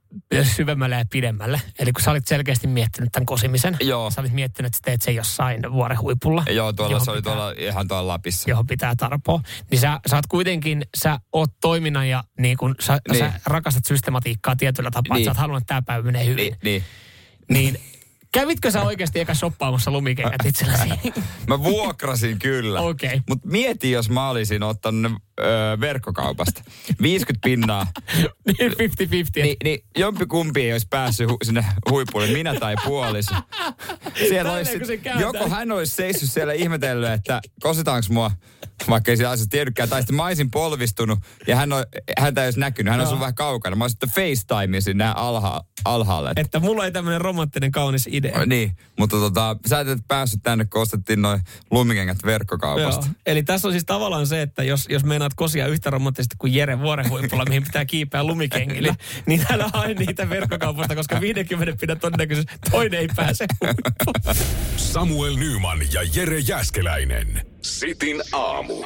syvemmälle 0.56 0.96
ja 0.96 1.04
pidemmälle. 1.10 1.60
Eli 1.78 1.92
kun 1.92 2.02
sä 2.02 2.10
olit 2.10 2.26
selkeästi 2.26 2.66
miettinyt 2.66 3.12
tämän 3.12 3.26
kosimisen. 3.26 3.76
Joo. 3.80 4.10
Sä 4.10 4.20
olit 4.20 4.32
miettinyt, 4.32 4.76
että 4.76 4.78
teet 4.84 5.02
sen 5.10 5.16
jossain 5.16 5.72
vuoren 5.72 6.00
huipulla. 6.00 6.44
Joo, 6.50 6.72
tuolla 6.72 6.98
se 7.00 7.10
oli 7.10 7.18
pitää- 7.18 7.32
tuolla, 7.34 7.54
ihan 7.58 7.88
tuolla 7.88 8.06
Lapissa. 8.06 8.50
johon 8.50 8.66
pitää 8.66 8.94
tarpoa. 8.96 9.40
Niin 9.70 9.80
sä, 9.80 10.00
sä 10.10 10.16
oot 10.16 10.26
kuitenkin, 10.26 10.82
sä 10.96 11.18
oot 11.32 11.50
toiminnan 11.60 12.08
ja 12.08 12.24
niin 12.38 12.56
kun 12.56 12.74
sä, 12.80 12.98
Niin. 13.08 13.18
sä 13.18 13.32
rakastat 13.46 13.84
systematiikkaa 13.84 14.56
tietyllä 14.56 14.90
tapaa, 14.90 15.16
Niin. 15.16 15.22
että 15.22 15.24
sä 15.24 15.30
oot 15.30 15.36
halunnut, 15.40 15.62
että 15.62 15.68
tämä 15.68 15.82
päivä 15.82 16.02
menee 16.02 16.24
hyvin. 16.26 16.56
Niin, 16.62 16.84
niin. 17.48 17.72
Niin 17.74 17.80
kävitkö 18.32 18.70
sä 18.70 18.82
oikeasti 18.82 19.20
eka 19.20 19.34
shoppaamassa 19.34 19.90
lumikengät 19.90 20.44
itsellesi? 20.44 20.88
Mä 21.48 21.62
vuokrasin 21.62 22.38
kyllä. 22.38 22.80
Okei. 22.80 23.20
Mutta 23.28 23.48
mieti, 23.48 23.90
jos 23.90 24.10
mä 24.10 24.28
olisin 24.30 24.62
ottanut 24.62 25.12
ne 25.12 25.18
öö, 25.40 25.80
verkkokaupasta. 25.80 26.62
50 27.02 27.46
pinnaa. 27.46 27.86
niin 28.46 28.72
50-50. 28.72 28.74
Niin, 29.42 29.56
niin 29.64 29.84
jompikumpi 29.98 30.62
ei 30.62 30.72
olisi 30.72 30.86
päässyt 30.90 31.30
hu- 31.30 31.36
sinne 31.44 31.64
huipulle, 31.90 32.26
minä 32.26 32.54
tai 32.54 32.74
puoliso. 32.84 33.34
Siellä 34.28 34.52
olisi 34.52 34.72
sit, 34.86 35.00
joko 35.18 35.48
hän 35.48 35.72
olisi 35.72 35.94
seissyt 35.94 36.30
siellä 36.32 36.52
ihmetellyt, 36.52 37.10
että 37.10 37.40
kositaanko 37.62 38.06
mua, 38.10 38.30
vaikka 38.88 39.10
ei 39.10 39.16
siitä 39.16 39.30
asiasta 39.30 39.50
tiedykään, 39.50 39.88
tai 39.88 40.00
sitten 40.00 40.16
mä 40.16 40.24
olisin 40.24 40.50
polvistunut 40.50 41.18
ja 41.46 41.56
hän 41.56 41.72
on, 41.72 41.84
häntä 42.18 42.40
ei 42.42 42.46
olisi 42.46 42.60
näkynyt, 42.60 42.90
hän 42.90 43.00
olisi 43.00 43.10
ollut 43.10 43.20
vähän 43.20 43.34
kaukana. 43.34 43.76
Mä 43.76 43.84
olisin 43.84 43.98
sitten 44.00 44.24
FaceTime 44.24 44.80
sinne 44.80 45.12
alha, 45.16 45.60
alhaalle. 45.84 46.32
Että 46.36 46.60
mulla 46.60 46.84
ei 46.84 46.92
tämmöinen 46.92 47.20
romanttinen 47.20 47.70
kaunis 47.70 48.08
idea. 48.12 48.19
Niin, 48.46 48.76
mutta 48.98 49.16
tota, 49.16 49.56
sä 49.66 49.80
et 49.80 49.88
päässyt 50.08 50.40
tänne, 50.42 50.64
kun 50.64 50.82
ostettiin 50.82 51.22
noin 51.22 51.40
lumikengät 51.70 52.18
verkkokaupasta. 52.24 53.06
Joo. 53.06 53.14
Eli 53.26 53.42
tässä 53.42 53.68
on 53.68 53.72
siis 53.72 53.84
tavallaan 53.84 54.26
se, 54.26 54.42
että 54.42 54.62
jos, 54.62 54.86
jos 54.88 55.04
meinaat 55.04 55.34
kosia 55.34 55.66
yhtä 55.66 55.90
romanttisesti 55.90 56.36
kuin 56.38 56.54
Jere 56.54 56.78
vuorenhuipulla, 56.78 57.44
mihin 57.44 57.62
pitää 57.62 57.84
kiipeä 57.84 58.24
lumikengillä, 58.24 58.94
niin 59.26 59.46
älä 59.52 59.70
hae 59.72 59.94
niitä 59.94 60.30
verkkokaupasta, 60.30 60.94
koska 60.94 61.20
50 61.20 61.80
pidä 61.80 61.96
todennäköisesti 61.96 62.52
toinen 62.70 63.00
ei 63.00 63.08
pääse. 63.16 63.46
Samuel 64.76 65.36
Nyman 65.36 65.78
ja 65.92 66.00
Jere 66.14 66.38
Jäskeläinen. 66.38 67.46
Sitin 67.62 68.22
aamu. 68.32 68.84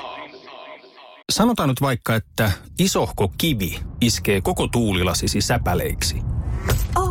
Sanotaan 1.32 1.68
nyt 1.68 1.80
vaikka, 1.80 2.14
että 2.14 2.52
isohko 2.78 3.32
kivi 3.38 3.80
iskee 4.00 4.40
koko 4.40 4.68
tuulilasisi 4.68 5.40
säpäleiksi. 5.40 6.16
Oh, 6.96 7.03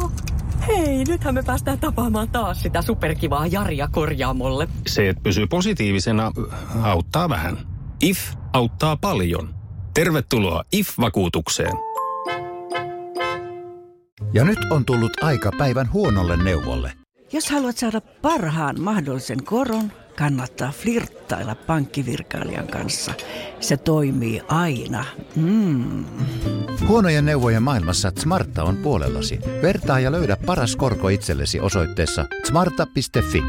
hei, 0.67 1.03
nythän 1.03 1.33
me 1.33 1.43
päästään 1.43 1.79
tapaamaan 1.79 2.29
taas 2.29 2.61
sitä 2.61 2.81
superkivaa 2.81 3.47
Jaria 3.47 3.87
korjaamolle. 3.91 4.67
Se, 4.87 5.09
että 5.09 5.23
pysyy 5.23 5.47
positiivisena, 5.47 6.31
auttaa 6.81 7.29
vähän. 7.29 7.57
IF 8.01 8.19
auttaa 8.53 8.97
paljon. 8.97 9.55
Tervetuloa 9.93 10.63
IF-vakuutukseen. 10.71 11.73
Ja 14.33 14.43
nyt 14.43 14.59
on 14.71 14.85
tullut 14.85 15.23
aika 15.23 15.51
päivän 15.57 15.93
huonolle 15.93 16.43
neuvolle. 16.43 16.93
Jos 17.33 17.51
haluat 17.51 17.77
saada 17.77 18.01
parhaan 18.01 18.81
mahdollisen 18.81 19.43
koron, 19.43 19.91
kannattaa 20.15 20.71
flirttailla 20.71 21.55
pankkivirkailijan 21.55 22.67
kanssa. 22.67 23.13
Se 23.59 23.77
toimii 23.77 24.41
aina. 24.47 25.05
Mm. 25.35 26.05
Huonojen 26.87 27.25
neuvojen 27.25 27.63
maailmassa 27.63 28.11
Smarta 28.19 28.63
on 28.63 28.77
puolellasi. 28.77 29.39
Vertaa 29.61 29.99
ja 29.99 30.11
löydä 30.11 30.37
paras 30.45 30.75
korko 30.75 31.09
itsellesi 31.09 31.59
osoitteessa 31.59 32.25
smarta.fi. 32.47 33.41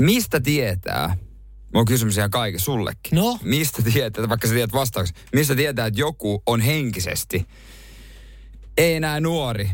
Mistä 0.00 0.40
tietää? 0.40 1.16
Mulla 1.72 1.80
on 1.80 1.84
kysymys 1.84 2.16
ihan 2.16 2.30
kaiken 2.30 2.60
sullekin. 2.60 3.16
No? 3.16 3.38
Mistä 3.42 3.82
tietää, 3.82 4.28
vaikka 4.28 4.46
sä 4.46 4.54
tiedät 4.54 4.72
vastauksen, 4.72 5.16
mistä 5.32 5.54
tietää, 5.54 5.86
että 5.86 6.00
joku 6.00 6.42
on 6.46 6.60
henkisesti, 6.60 7.46
ei 8.76 8.94
enää 8.94 9.20
nuori, 9.20 9.70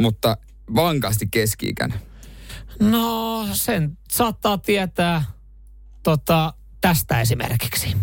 mutta 0.00 0.36
vankasti 0.74 1.26
keski-ikäinen? 1.30 2.11
No, 2.80 3.46
sen 3.52 3.98
saattaa 4.10 4.58
tietää 4.58 5.24
tota, 6.02 6.54
tästä 6.80 7.20
esimerkiksi. 7.20 7.96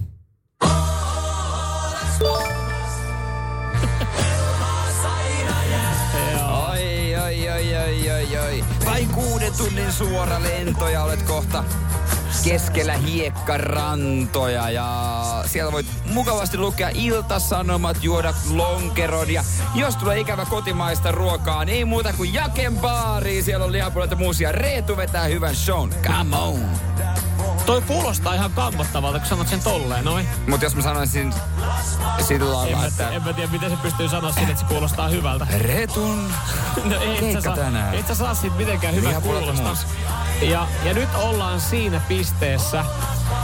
Vain 8.85 9.07
kuuden 9.09 9.53
tunnin 9.57 9.93
suora 9.93 10.41
lento 10.41 10.89
ja 10.89 11.03
olet 11.03 11.21
kohta 11.21 11.63
keskellä 12.43 12.93
hiekkarantoja 12.93 14.69
ja 14.69 15.43
siellä 15.45 15.71
voit 15.71 15.85
mukavasti 16.05 16.57
lukea 16.57 16.89
iltasanomat, 16.93 18.03
juoda 18.03 18.33
lonkeron 18.51 19.29
ja 19.29 19.43
jos 19.75 19.95
tulee 19.95 20.19
ikävä 20.19 20.45
kotimaista 20.45 21.11
ruokaa, 21.11 21.65
niin 21.65 21.77
ei 21.77 21.85
muuta 21.85 22.13
kuin 22.13 22.33
Jaken 22.33 22.77
baari. 22.77 23.43
Siellä 23.43 23.65
on 23.65 23.71
lihapuolelta 23.71 24.15
muusia. 24.15 24.51
Reetu 24.51 24.97
vetää 24.97 25.23
hyvän 25.23 25.55
shown. 25.55 25.93
Come 26.03 26.37
on. 26.37 26.59
Toi 27.69 27.81
kuulostaa 27.81 28.33
ihan 28.33 28.51
kammottavalta, 28.51 29.19
kun 29.19 29.27
sanot 29.27 29.47
sen 29.47 29.59
tolleen, 29.63 30.05
noin. 30.05 30.27
Mutta 30.47 30.65
jos 30.65 30.75
mä 30.75 30.81
sanoisin 30.81 31.33
sillä 32.27 32.53
lailla, 32.53 32.85
että 32.85 33.09
en 33.09 33.23
mä 33.23 33.33
tiedä, 33.33 33.51
miten 33.51 33.69
se 33.69 33.77
pystyy 33.77 34.09
sanoa 34.09 34.31
siitä, 34.31 34.51
että 34.51 34.59
se 34.61 34.65
kuulostaa 34.67 35.07
hyvältä. 35.07 35.47
Retun 35.57 36.31
No 36.83 37.01
ei, 37.01 37.11
et 37.13 37.19
Keikka 37.19 37.41
sä, 37.41 37.45
saa, 37.45 37.55
tänään. 37.55 37.95
et 37.95 38.07
sä 38.07 38.15
saa 38.15 38.33
siitä 38.35 38.55
mitenkään 38.55 38.95
hyvä 38.95 39.09
Lihapuolelta 39.09 39.53
kuulosta. 39.53 39.85
Ja, 40.41 40.67
ja 40.83 40.93
nyt 40.93 41.09
ollaan 41.15 41.61
siinä 41.61 42.01
pisteessä, 42.07 42.85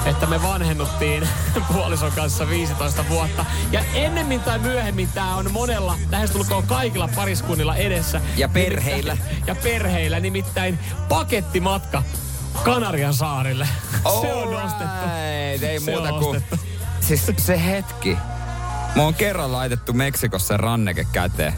että 0.06 0.26
me 0.26 0.44
vanhennuttiin 0.44 1.30
puolison 1.74 2.12
kanssa 2.12 2.50
15 2.50 3.06
vuotta. 3.10 3.46
Ja 3.72 3.82
ennemmin 3.94 4.40
tai 4.40 4.60
myöhemmin 4.60 5.10
tämä 5.14 5.36
on 5.36 5.52
monella, 5.52 5.96
lähestulkoon 6.12 6.68
kaikilla 6.68 7.10
pariskunnilla 7.16 7.76
edessä. 7.76 8.22
Ja 8.38 8.50
perheillä. 8.50 9.14
Nimittäin- 9.14 9.44
Ja 9.48 9.56
perheillä, 9.56 10.20
nimittäin 10.20 10.80
pakettimatka 11.10 12.04
Kanarian 12.64 13.14
saarille. 13.14 13.68
Se 14.22 14.34
on 14.34 14.56
ostettu. 14.56 14.84
Alright, 14.86 15.64
Ei 15.64 15.80
Se 15.80 15.92
muuta 15.92 16.10
kuin... 16.12 16.44
Siis 17.02 17.32
se 17.38 17.66
hetki. 17.66 18.18
Mä 18.96 19.04
oon 19.04 19.14
kerran 19.14 19.52
laitettu 19.52 19.94
Meksikossa 19.94 20.58
ranneke 20.58 21.08
käteen. 21.12 21.54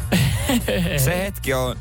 Se 1.05 1.17
hetki 1.17 1.53
on 1.53 1.75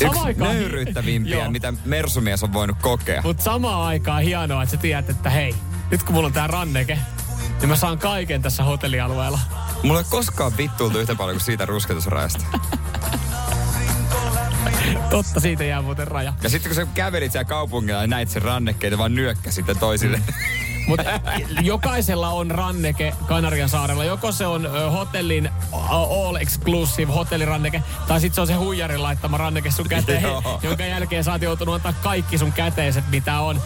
yksi 0.00 0.20
aikaan- 0.24 0.52
nöyryyttävimpiä, 0.52 1.50
mitä 1.50 1.72
mersumies 1.84 2.42
on 2.42 2.52
voinut 2.52 2.76
kokea. 2.80 3.22
Mutta 3.22 3.42
samaan 3.42 3.82
aikaan 3.86 4.22
hienoa, 4.22 4.62
että 4.62 4.70
sä 4.76 4.82
tiedät, 4.82 5.10
että 5.10 5.30
hei, 5.30 5.54
nyt 5.90 6.02
kun 6.02 6.14
mulla 6.14 6.26
on 6.26 6.32
tää 6.32 6.46
ranneke, 6.46 6.98
niin 7.60 7.68
mä 7.68 7.76
saan 7.76 7.98
kaiken 7.98 8.42
tässä 8.42 8.64
hotellialueella. 8.64 9.38
Mulla 9.82 9.98
ei 10.00 10.06
koskaan 10.10 10.56
vittuiltu 10.56 10.98
yhtä 10.98 11.14
paljon 11.14 11.36
kuin 11.36 11.44
siitä 11.44 11.66
rusketusrajasta. 11.66 12.44
Totta, 15.12 15.40
siitä 15.40 15.64
jää 15.64 15.82
muuten 15.82 16.08
raja. 16.08 16.32
Ja 16.42 16.48
sitten 16.48 16.70
kun 16.70 16.76
sä 16.76 16.86
kävelit 16.94 17.32
siellä 17.32 17.44
kaupungilla 17.44 18.00
ja 18.00 18.06
näit 18.06 18.28
sen 18.28 18.42
rannekkeita, 18.42 18.98
vaan 18.98 19.14
nyökkäsit 19.14 19.54
sitten 19.54 19.78
toisille. 19.78 20.20
Mutta 20.86 21.20
jokaisella 21.60 22.28
on 22.28 22.50
ranneke 22.50 23.14
Kanarian 23.26 23.68
saarella. 23.68 24.04
Joko 24.04 24.32
se 24.32 24.46
on 24.46 24.70
hotellin 24.92 25.48
all 25.72 26.36
exclusive 26.36 27.12
hotelliranneke, 27.12 27.82
tai 28.08 28.20
sitten 28.20 28.34
se 28.34 28.40
on 28.40 28.46
se 28.46 28.54
huijarin 28.54 29.02
laittama 29.02 29.38
ranneke 29.38 29.70
sun 29.70 29.88
käteen, 29.88 30.22
jonka 30.62 30.84
jälkeen 30.84 31.24
sä 31.24 31.32
oot 31.32 31.42
joutunut 31.42 31.74
antaa 31.74 31.94
kaikki 32.02 32.38
sun 32.38 32.52
käteiset, 32.52 33.04
mitä 33.10 33.40
on. 33.40 33.60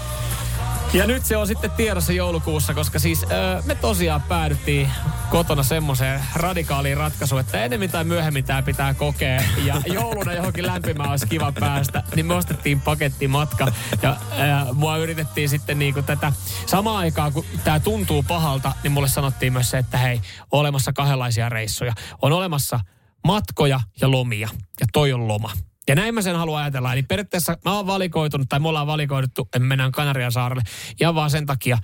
Ja 0.93 1.07
nyt 1.07 1.25
se 1.25 1.37
on 1.37 1.47
sitten 1.47 1.71
tiedossa 1.71 2.13
joulukuussa, 2.13 2.75
koska 2.75 2.99
siis 2.99 3.27
öö, 3.31 3.63
me 3.63 3.75
tosiaan 3.75 4.23
päädyttiin 4.23 4.91
kotona 5.31 5.63
semmoiseen 5.63 6.23
radikaaliin 6.35 6.97
ratkaisuun, 6.97 7.41
että 7.41 7.65
enemmän 7.65 7.91
tai 7.91 8.05
myöhemmin 8.05 8.45
tämä 8.45 8.63
pitää 8.63 8.95
kokea. 8.95 9.43
Ja 9.65 9.83
jouluna 9.87 10.33
johonkin 10.33 10.67
lämpimään 10.67 11.11
olisi 11.11 11.27
kiva 11.27 11.53
päästä, 11.61 12.03
niin 12.15 12.27
me 12.27 12.35
ostettiin 12.35 12.81
pakettimatka. 12.81 13.73
Ja 14.03 14.17
öö, 14.39 14.73
mua 14.73 14.97
yritettiin 14.97 15.49
sitten 15.49 15.79
niinku 15.79 16.03
tätä 16.03 16.33
samaan 16.67 16.97
aikaan, 16.97 17.33
kun 17.33 17.45
tämä 17.65 17.81
tuntuu 17.81 18.23
pahalta, 18.23 18.73
niin 18.83 18.93
mulle 18.93 19.09
sanottiin 19.09 19.53
myös 19.53 19.71
se, 19.71 19.79
että 19.79 19.99
hei, 19.99 20.21
on 20.53 20.61
olemassa 20.61 20.93
kahdenlaisia 20.93 21.49
reissuja. 21.49 21.93
On 22.23 22.33
olemassa 22.33 22.81
matkoja 23.27 23.81
ja 24.01 24.11
lomia. 24.11 24.49
Ja 24.81 24.87
toi 24.93 25.13
on 25.13 25.29
loma. 25.29 25.51
Ja 25.89 25.95
näin 25.95 26.15
mä 26.15 26.23
sen 26.23 26.37
haluan 26.37 26.63
ajatella. 26.63 26.93
Eli 26.93 27.03
periaatteessa 27.03 27.59
mä 27.65 27.77
oon 27.77 27.87
valikoitunut, 27.87 28.49
tai 28.49 28.61
me 28.61 28.69
ollaan 28.69 28.87
valikoiduttu, 28.87 29.43
että 29.43 29.59
me 29.59 29.67
mennään 29.67 29.93
Kanarian 29.93 30.33
saarelle. 30.33 30.63
Ihan 31.01 31.15
vaan 31.15 31.31
sen 31.31 31.47
takia, 31.47 31.79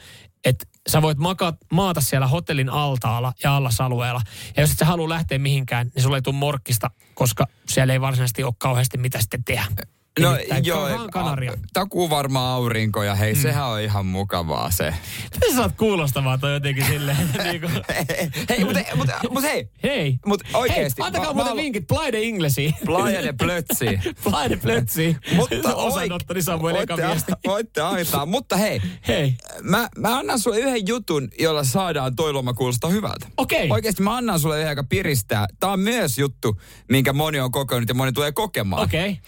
että 0.44 0.66
sä 0.88 1.02
voit 1.02 1.18
maka, 1.18 1.56
maata 1.72 2.00
siellä 2.00 2.26
hotellin 2.26 2.70
altaalla 2.70 3.32
ja 3.42 3.56
allasalueella. 3.56 4.20
Ja 4.56 4.62
jos 4.62 4.70
et 4.70 4.78
sä 4.78 4.84
halua 4.84 5.08
lähteä 5.08 5.38
mihinkään, 5.38 5.90
niin 5.94 6.02
sulla 6.02 6.16
ei 6.16 6.22
tule 6.22 6.34
morkkista, 6.34 6.90
koska 7.14 7.46
siellä 7.68 7.92
ei 7.92 8.00
varsinaisesti 8.00 8.44
ole 8.44 8.54
kauheasti 8.58 8.98
mitä 8.98 9.20
sitten 9.20 9.44
tehdä. 9.44 9.86
No 10.20 10.32
Nimittäin 10.32 10.64
joo, 10.64 10.88
Kanaria. 11.12 11.52
takuu 11.72 12.10
varmaan 12.10 12.54
aurinko 12.54 13.02
ja 13.02 13.14
hei, 13.14 13.34
mm. 13.34 13.40
sehän 13.40 13.66
on 13.66 13.80
ihan 13.80 14.06
mukavaa 14.06 14.70
se. 14.70 14.94
Miten 15.34 15.50
sä 15.50 15.56
saat 15.56 15.76
kuulostamaan 15.76 16.40
toi 16.40 16.52
jotenkin 16.52 16.84
silleen, 16.84 17.16
että 17.20 17.42
niinku, 17.52 17.68
hei, 18.48 18.64
mutta 18.64 18.80
mut, 18.96 19.08
mut 19.30 19.42
hei, 19.42 19.68
hei. 19.82 20.18
Mut 20.26 20.40
oikeesti, 20.54 21.02
Hei, 21.02 21.06
antakaa 21.06 21.32
muuten 21.32 21.56
vinkit, 21.56 21.86
Plaide 21.86 22.22
Englishia. 22.22 22.72
Playa 22.86 23.22
de 23.22 23.32
Plötsi. 23.32 24.00
Plaide 24.24 24.56
Plötsi. 24.56 25.16
Mutta 25.34 25.74
Osanottoni 25.74 26.42
Samuel 26.42 26.76
eka 26.76 26.96
voitte, 26.96 27.08
viesti. 27.08 27.32
voitte 27.46 27.80
antaa. 27.80 28.26
Mutta 28.26 28.56
hei, 28.56 28.82
Hei. 29.08 29.34
mä, 29.62 29.88
mä 29.98 30.18
annan 30.18 30.38
sulle 30.38 30.58
yhden 30.58 30.86
jutun, 30.86 31.28
jolla 31.38 31.64
saadaan 31.64 32.16
toi 32.16 32.32
loma 32.32 32.52
kuulostaa 32.54 32.90
hyvältä. 32.90 33.26
Okei. 33.36 33.70
Oikeasti 33.70 34.02
mä 34.02 34.16
annan 34.16 34.40
sulle 34.40 34.58
yhden, 34.58 34.70
joka 34.70 34.84
piristää. 34.84 35.46
Tää 35.60 35.70
on 35.70 35.80
myös 35.80 36.18
juttu, 36.18 36.60
minkä 36.88 37.12
moni 37.12 37.40
on 37.40 37.52
kokenut 37.52 37.88
ja 37.88 37.94
moni 37.94 38.12
tulee 38.12 38.32
kokemaan. 38.32 38.82
Okei. 38.82 39.10
Okay. 39.10 39.22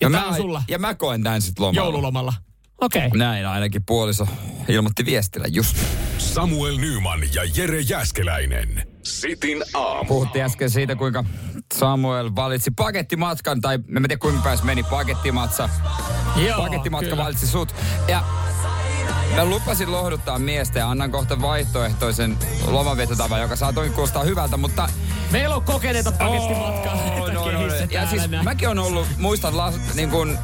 Ja, 0.00 0.06
Ja, 0.06 0.10
tää 0.10 0.20
mä, 0.20 0.26
on 0.28 0.36
sulla 0.36 0.62
ja 0.68 0.78
mä 0.78 0.94
koen 0.94 1.22
tän 1.22 1.42
sit 1.42 1.58
lomalla. 1.58 1.80
joululomalla. 1.80 2.32
Okei. 2.80 3.06
Okay. 3.06 3.18
Näin 3.18 3.46
ainakin 3.46 3.82
puoliso 3.86 4.28
ilmoitti 4.68 5.04
viestillä 5.04 5.46
just. 5.48 5.76
Samuel 6.18 6.76
Nyman 6.76 7.20
ja 7.34 7.42
Jere 7.56 7.80
Jäskeläinen. 7.80 8.88
Sitin 9.02 9.62
aamu. 9.74 10.04
Puhuttiin 10.08 10.44
äsken 10.44 10.70
siitä, 10.70 10.96
kuinka 10.96 11.24
Samuel 11.74 12.30
valitsi 12.36 12.70
pakettimatkan, 12.70 13.60
tai 13.60 13.74
en 13.74 14.02
tiedä 14.02 14.16
kuinka 14.16 14.40
pääs 14.42 14.62
meni 14.62 14.82
pakettimatsa. 14.82 15.68
Joo, 16.36 16.58
Pakettimatka 16.58 17.10
kyllä. 17.10 17.24
valitsi 17.24 17.46
sut. 17.46 17.74
Ja 18.08 18.24
mä 19.36 19.44
lupasin 19.44 19.92
lohduttaa 19.92 20.38
miestä 20.38 20.78
ja 20.78 20.90
annan 20.90 21.10
kohta 21.10 21.40
vaihtoehtoisen 21.40 22.38
lomaviettotavan, 22.66 23.40
joka 23.40 23.56
saa 23.56 23.72
toki 23.72 23.90
kuulostaa 23.90 24.24
hyvältä, 24.24 24.56
mutta... 24.56 24.88
Meillä 25.30 25.56
on 25.56 25.62
kokeneita 25.62 26.12
pakettimatkaa. 26.12 26.94
Oh, 26.94 27.32
no, 27.32 27.52
no, 27.52 27.66
no. 27.66 27.74
Ja 27.90 28.06
siis 28.06 28.22
mäkin 28.42 28.68
on 28.68 28.78
ollut, 28.78 29.08
muistan 29.18 29.56
las, 29.56 29.74
niin 29.94 30.10
kun, 30.10 30.38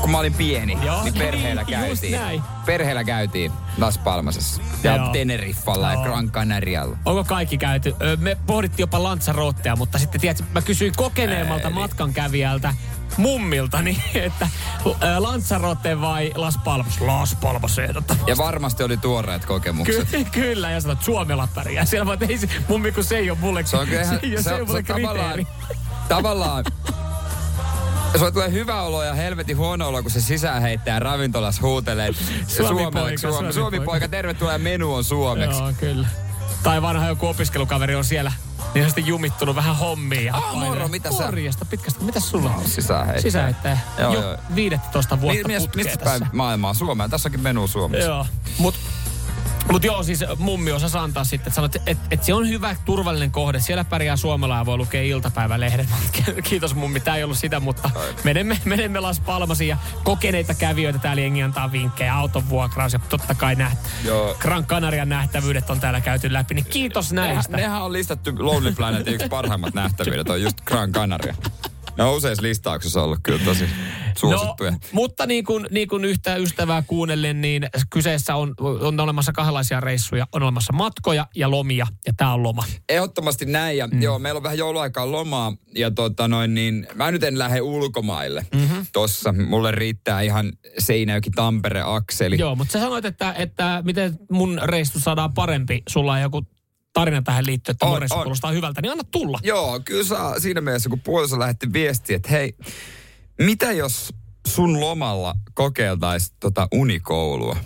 kun 0.00 0.10
mä 0.10 0.18
olin 0.18 0.34
pieni, 0.34 0.78
Joo, 0.84 1.02
niin 1.04 1.14
perheellä 1.14 1.62
niin, 1.62 1.78
käytiin. 1.78 2.42
Perheellä 2.66 3.04
käytiin 3.04 3.52
Las 3.78 3.98
Palmasessa 3.98 4.62
ja 4.82 4.96
Joo. 4.96 5.08
Teneriffalla 5.08 5.86
ja 5.88 5.94
Joo. 5.94 6.04
Gran 6.04 6.30
Canarialla. 6.30 6.96
Onko 7.04 7.24
kaikki 7.24 7.58
käyty? 7.58 7.94
Me 8.18 8.36
pohdittiin 8.46 8.82
jopa 8.82 9.02
Lanzarottea, 9.02 9.76
mutta 9.76 9.98
sitten 9.98 10.20
tiedätkö, 10.20 10.44
mä 10.54 10.62
kysyin 10.62 10.92
kokeneemmalta 10.96 11.70
matkankävijältä 11.70 12.74
mummilta, 13.16 13.82
niin, 13.82 14.02
että 14.14 14.48
Lanzarote 15.18 16.00
vai 16.00 16.32
Las 16.34 16.58
Palmas? 16.64 17.00
Las 17.00 17.34
Palmas 17.40 17.78
ehdottomasti. 17.78 18.30
Ja 18.30 18.36
varmasti 18.36 18.82
oli 18.82 18.96
tuoreet 18.96 19.44
kokemukset. 19.44 20.08
Ky- 20.10 20.24
kyllä, 20.40 20.70
ja 20.70 20.80
sanot, 20.80 21.02
Suomella 21.02 21.48
pärjää. 21.54 21.84
Siellä 21.84 22.06
vaan, 22.06 22.14
että 22.14 22.26
ei 22.26 22.38
se, 22.38 22.48
mummi, 22.68 22.92
kun 22.92 23.04
se 23.04 23.16
ei 23.16 23.30
ole 23.30 23.38
mulle, 23.40 23.66
Se 23.66 23.76
on 23.76 23.86
kyllä 23.88 24.02
ihan, 24.02 24.14
se, 24.20 24.20
ei 24.26 24.32
ole- 24.32 24.42
se, 24.42 24.50
ei 24.50 24.60
ole 24.60 24.66
mulle 24.66 24.82
tavallaan, 24.82 25.46
tavallaan 26.08 26.64
Sulla 28.18 28.30
tulee 28.30 28.52
hyvä 28.52 28.82
olo 28.82 29.02
ja 29.04 29.14
helvetin 29.14 29.56
huono 29.56 29.88
olo, 29.88 30.02
kun 30.02 30.10
se 30.10 30.20
sisään 30.20 30.62
heittää 30.62 30.98
ravintolas 30.98 31.60
huutelee. 31.62 32.10
Suomi-poika, 32.46 32.48
Suomi, 32.48 33.18
Suomi-poika. 33.20 33.52
Suomi 33.52 33.80
poika, 33.80 34.08
tervetuloa 34.08 34.58
menu 34.58 34.94
on 34.94 35.04
suomeksi. 35.04 35.58
Joo, 35.60 35.72
kyllä. 35.80 36.06
Tai 36.62 36.82
vanha 36.82 37.08
joku 37.08 37.26
opiskelukaveri 37.26 37.94
on 37.94 38.04
siellä 38.04 38.32
niin 38.74 38.82
sanotusti 38.84 39.06
jumittunut 39.06 39.56
vähän 39.56 39.76
hommiin. 39.76 40.24
Ja 40.24 40.36
Ah, 40.36 40.54
moro, 40.54 40.88
mitä 40.88 41.12
sä- 41.12 41.24
Morjesta, 41.24 41.64
pitkästä. 41.64 42.04
Mitä 42.04 42.20
sulla 42.20 42.50
on? 42.50 42.64
Sisään 42.68 43.06
heittää. 43.06 43.22
Sisäittäjä. 43.22 43.78
Joo, 43.98 44.14
jo 44.14 44.20
joo. 44.22 44.36
15 44.54 45.20
vuotta 45.20 45.48
Mi- 45.48 45.54
mistä 45.76 46.04
päin 46.04 46.22
maailmaa? 46.32 46.74
Suomeen. 46.74 47.10
Tässäkin 47.10 47.40
menu 47.40 47.66
suomeksi. 47.68 48.06
Joo, 48.06 48.26
mut 48.58 48.74
Mut 49.72 49.84
joo, 49.84 50.02
siis 50.02 50.24
mummi 50.38 50.72
osasi 50.72 50.98
antaa 50.98 51.24
sitten, 51.24 51.48
että 51.48 51.54
sanot, 51.54 51.76
että 51.76 52.06
et 52.10 52.24
se 52.24 52.34
on 52.34 52.48
hyvä, 52.48 52.76
turvallinen 52.84 53.30
kohde. 53.30 53.60
Siellä 53.60 53.84
pärjää 53.84 54.16
Suomella 54.16 54.56
ja 54.56 54.66
voi 54.66 54.76
lukea 54.76 55.02
iltapäivälehdet. 55.02 55.88
Kiitos 56.48 56.74
mummi, 56.74 57.00
tämä 57.00 57.16
ei 57.16 57.24
ollut 57.24 57.38
sitä, 57.38 57.60
mutta 57.60 57.90
menemme, 58.24 58.58
menemme 58.64 59.00
Las 59.00 59.20
Palmasiin 59.20 59.68
ja 59.68 59.76
kokeneita 60.04 60.54
kävijöitä 60.54 60.98
täällä 60.98 61.22
jengi 61.22 61.42
antaa 61.42 61.72
vinkkejä, 61.72 62.14
auton 62.14 62.48
vuokraus 62.48 62.92
ja 62.92 62.98
totta 62.98 63.34
kai 63.34 63.54
näht, 63.54 63.78
Joo. 64.04 64.36
Gran 64.38 64.66
Canarian 64.66 65.08
nähtävyydet 65.08 65.70
on 65.70 65.80
täällä 65.80 66.00
käyty 66.00 66.32
läpi, 66.32 66.54
niin 66.54 66.66
kiitos 66.66 67.12
Nehän, 67.12 67.34
näistä. 67.34 67.56
nehän 67.56 67.82
on 67.82 67.92
listattu 67.92 68.30
Lonely 68.38 68.74
Planetin 68.74 69.14
yksi 69.14 69.28
parhaimmat 69.28 69.74
nähtävyydet, 69.74 70.30
on 70.30 70.42
just 70.42 70.60
Gran 70.60 70.92
Canaria. 70.92 71.34
Ne 71.98 72.04
on 72.04 72.16
useissa 72.16 72.42
listauksissa 72.42 73.02
ollut 73.02 73.18
kyllä 73.22 73.44
tosi 73.44 73.64
suosittuja. 74.18 74.70
No, 74.70 74.78
mutta 74.92 75.26
niin 75.26 75.44
kuin, 75.44 75.66
niin 75.70 75.88
kuin 75.88 76.04
yhtä 76.04 76.36
ystävää 76.36 76.82
kuunnellen, 76.82 77.40
niin 77.40 77.68
kyseessä 77.90 78.36
on, 78.36 78.54
on 78.58 79.00
olemassa 79.00 79.32
kahdenlaisia 79.32 79.80
reissuja. 79.80 80.26
On 80.32 80.42
olemassa 80.42 80.72
matkoja 80.72 81.26
ja 81.34 81.50
lomia, 81.50 81.86
ja 82.06 82.12
tämä 82.16 82.34
on 82.34 82.42
loma. 82.42 82.64
Ehdottomasti 82.88 83.46
näin. 83.46 83.78
Ja 83.78 83.86
mm. 83.86 84.02
joo, 84.02 84.18
meillä 84.18 84.38
on 84.38 84.42
vähän 84.42 84.58
jouluaikaa 84.58 85.12
lomaa. 85.12 85.52
Ja 85.74 85.90
tota 85.90 86.28
noin, 86.28 86.54
niin 86.54 86.86
mä 86.94 87.10
nyt 87.10 87.22
en 87.22 87.38
lähde 87.38 87.60
ulkomaille 87.60 88.46
mm-hmm. 88.54 88.86
tossa. 88.92 89.32
Mulle 89.32 89.70
riittää 89.70 90.20
ihan 90.20 90.52
Seinäjoki-Tampere-akseli. 90.78 92.38
Joo, 92.38 92.54
mutta 92.54 92.72
sä 92.72 92.80
sanoit, 92.80 93.04
että, 93.04 93.34
että 93.38 93.82
miten 93.84 94.18
mun 94.30 94.60
reissu 94.62 95.00
saadaan 95.00 95.34
parempi. 95.34 95.82
Sulla 95.88 96.12
on 96.12 96.20
joku 96.20 96.46
tarina 97.00 97.22
tähän 97.22 97.46
liittyen, 97.46 97.72
että 97.74 97.86
On, 97.86 98.02
on. 98.02 98.08
kuulostaa 98.22 98.50
hyvältä, 98.50 98.82
niin 98.82 98.92
anna 98.92 99.04
tulla. 99.10 99.38
Joo, 99.42 99.80
kyllä 99.84 100.04
saa 100.04 100.40
siinä 100.40 100.60
mielessä, 100.60 100.88
kun 100.88 101.00
puoliso 101.00 101.38
lähetti 101.38 101.72
viestiä, 101.72 102.16
että 102.16 102.28
hei, 102.30 102.54
mitä 103.38 103.72
jos 103.72 104.14
sun 104.46 104.80
lomalla 104.80 105.34
kokeiltaisiin 105.54 106.36
tota 106.40 106.68
unikoulua? 106.72 107.56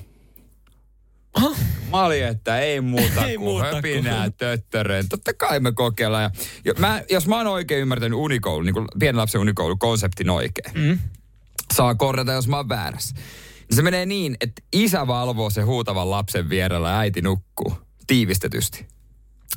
Mä 1.91 2.05
olin, 2.05 2.25
että 2.25 2.59
ei 2.61 2.81
muuta 2.81 3.25
Ei 3.27 3.37
kuin 3.37 3.49
muuta 3.49 3.65
kuin- 3.65 3.75
höpinää 3.75 4.31
töttöreen. 4.31 5.09
Totta 5.09 5.35
kai 5.35 5.61
me 5.61 5.73
kokeillaan. 5.73 6.23
Ja, 6.23 6.31
ja 6.65 6.75
mä, 6.79 7.03
jos 7.11 7.27
mä 7.27 7.37
oon 7.37 7.47
oikein 7.47 7.81
ymmärtänyt 7.81 8.19
unikoulu, 8.19 8.63
niin 8.63 8.75
kuin 8.75 8.87
pienen 8.99 9.17
lapsen 9.21 9.41
unikoulu, 9.41 9.77
konseptin 9.77 10.31
oikein. 10.31 10.73
Mm. 10.75 10.99
Saa 11.75 11.95
korjata, 11.95 12.33
jos 12.33 12.49
mä 12.49 12.57
oon 12.57 12.69
väärässä. 12.69 13.15
Niin 13.69 13.77
se 13.77 13.83
menee 13.83 14.07
niin, 14.07 14.37
että 14.41 14.63
isä 14.73 15.07
valvoo 15.07 15.51
se 15.51 15.63
huutavan 15.63 16.11
lapsen 16.11 16.49
vierellä 16.49 16.89
ja 16.89 16.99
äiti 16.99 17.23
nukkuu 17.23 17.79
tiivistetysti. 18.07 18.87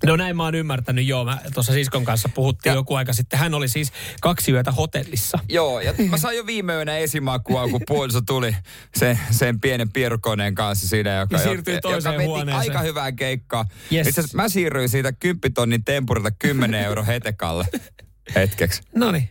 No 0.06 0.16
näin 0.16 0.36
mä 0.38 0.44
oon 0.44 0.56
ymmärtänyt, 0.56 1.06
joo. 1.08 1.26
Mä 1.26 1.38
tuossa 1.54 1.74
siskon 1.74 2.06
kanssa 2.06 2.30
puhuttiin 2.30 2.72
Ja- 2.72 2.76
joku 2.76 2.96
aika 2.96 3.14
sitten. 3.14 3.40
Hän 3.40 3.54
oli 3.54 3.68
siis 3.68 3.92
kaksi 4.22 4.52
yötä 4.52 4.72
hotellissa. 4.72 5.40
Joo, 5.50 5.80
ja 5.80 5.94
mä 6.10 6.18
sain 6.24 6.38
jo 6.38 6.46
viime 6.46 6.74
yönä 6.74 6.98
esimakua, 6.98 7.68
kun 7.68 7.82
puoliso 7.88 8.22
tuli 8.22 8.56
sen, 8.96 9.20
sen 9.32 9.60
pienen 9.60 9.92
pierukoneen 9.92 10.56
kanssa 10.56 10.88
siinä, 10.88 11.16
joka, 11.20 11.36
Ja 11.36 11.44
siirtyi 11.44 11.82
toiseen 11.82 12.12
joka 12.12 12.18
veti 12.18 12.26
huoneeseen. 12.28 12.58
aika 12.60 12.80
hyvää 12.80 13.12
keikkaa. 13.12 13.66
Yes. 13.94 14.08
Itse 14.08 14.22
mä 14.34 14.50
siirryin 14.50 14.90
siitä 14.90 15.12
10 15.12 15.54
tonnin 15.54 15.84
tempurilta 15.86 16.32
10 16.32 16.84
euro 16.84 17.06
hetekalle 17.06 17.66
hetkeksi. 18.36 18.82
No 18.96 19.12
niin. 19.12 19.30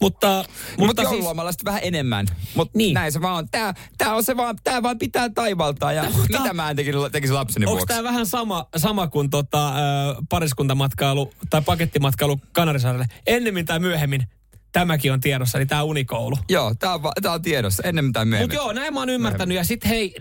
Mutta, 0.00 0.28
Mutta 0.36 0.52
mutta 0.78 0.86
Mut 0.86 0.96
siis, 0.98 1.10
joululomalla 1.10 1.52
sitten 1.52 1.64
vähän 1.64 1.80
enemmän. 1.84 2.26
Mutta 2.54 2.78
Niin. 2.78 2.94
näin 2.94 3.12
se 3.12 3.20
vaan 3.22 3.34
on. 3.34 3.48
Tää, 3.50 3.74
tää 3.98 4.14
on 4.14 4.24
se 4.24 4.36
vaan, 4.36 4.56
tää 4.64 4.82
vaan 4.82 4.98
pitää 4.98 5.28
taivaltaa. 5.30 5.92
Ja 5.92 6.02
Mutta- 6.04 6.38
mitä 6.38 6.52
mä 6.52 6.70
en 6.70 6.76
tekisi, 6.76 6.98
tekisi 7.12 7.32
lapseni 7.32 7.66
onko 7.66 7.72
vuoksi? 7.76 7.86
tämä 7.86 8.02
vähän 8.04 8.26
sama, 8.26 8.66
sama 8.76 9.06
kuin 9.08 9.30
tota, 9.30 9.68
ö, 9.68 9.80
pariskuntamatkailu 10.28 11.30
tai 11.50 11.62
pakettimatkailu 11.62 12.40
Kanarisaarelle? 12.52 13.06
Ennemmin 13.26 13.66
tai 13.66 13.78
myöhemmin 13.78 14.26
tämäkin 14.72 15.12
on 15.12 15.20
tiedossa, 15.20 15.58
eli 15.58 15.66
tämä 15.66 15.82
unikoulu. 15.82 16.38
Joo, 16.48 16.74
tää 16.74 16.94
on, 16.94 17.00
tää 17.22 17.32
on 17.32 17.42
tiedossa. 17.42 17.82
Ennen 17.82 18.12
tai 18.12 18.24
myöhemmin. 18.24 18.54
Mutta 18.54 18.64
joo, 18.64 18.72
näin 18.72 18.94
mä 18.94 19.00
oon 19.00 19.08
ymmärtänyt. 19.08 19.56
Ja 19.56 19.64
sitten 19.64 19.88
hei, 19.88 20.14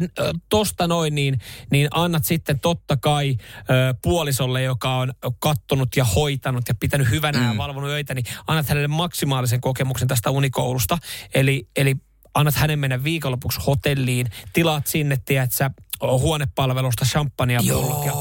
tosta 0.50 0.88
noin, 0.88 1.16
niin, 1.16 1.40
niin 1.72 1.88
annat 1.92 2.26
sitten 2.26 2.60
totta 2.60 2.98
kai 2.98 3.38
ö, 3.58 3.94
puolisolle, 4.02 4.64
joka 4.64 4.98
on 4.98 5.14
kattonut 5.40 5.96
ja 5.96 6.06
hoitanut 6.06 6.64
ja 6.68 6.76
pitänyt 6.80 7.10
hyvänä 7.10 7.40
mm. 7.40 7.46
ja 7.46 7.58
valvonut 7.58 7.90
öitä, 7.90 8.14
niin 8.14 8.26
annat 8.48 8.70
hänelle 8.70 8.88
maksimaalisen 8.88 9.62
kokemuksen 9.62 10.08
tästä 10.08 10.30
unikoulusta. 10.30 10.98
Eli, 11.34 11.68
eli 11.76 11.96
annat 12.34 12.56
hänen 12.56 12.80
mennä 12.80 13.04
viikonlopuksi 13.04 13.60
hotelliin, 13.68 14.28
tilaat 14.54 14.88
sinne, 14.88 15.18
tiedät 15.26 15.52
sä, 15.52 15.72
huonepalvelusta 16.02 17.06
champagnea 17.06 17.60
pullot. 17.70 18.06
Ja, 18.06 18.12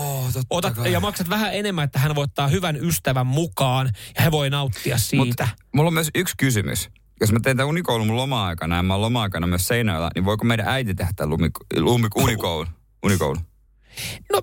totta 0.40 0.54
otat, 0.68 0.74
kai. 0.74 0.92
ja 0.92 1.00
maksat 1.00 1.28
vähän 1.28 1.54
enemmän, 1.54 1.84
että 1.84 1.98
hän 1.98 2.14
voi 2.14 2.24
ottaa 2.24 2.48
hyvän 2.48 2.76
ystävän 2.76 3.26
mukaan 3.26 3.90
ja 4.16 4.22
he 4.22 4.30
voi 4.30 4.50
nauttia 4.50 4.98
siitä. 4.98 5.48
Mut, 5.50 5.64
mulla 5.74 5.88
on 5.88 5.94
myös 5.94 6.10
yksi 6.14 6.34
kysymys. 6.38 6.88
Jos 7.20 7.32
mä 7.32 7.38
teen 7.42 7.56
tämän 7.56 7.68
unikoulun 7.68 8.06
mun 8.06 8.16
loma-aikana 8.16 8.76
ja 8.76 8.82
mä 8.82 8.94
oon 8.94 9.00
loma-aikana 9.00 9.46
myös 9.46 9.68
Seinäjoella, 9.68 10.10
niin 10.14 10.24
voiko 10.24 10.44
meidän 10.44 10.68
äiti 10.68 10.94
tehdä 10.94 11.12
tämän 11.16 11.30
lumi, 11.30 11.50
lumi, 11.76 12.08
unikoulun? 12.16 12.66
unikoulun? 13.02 13.40
No, 14.32 14.42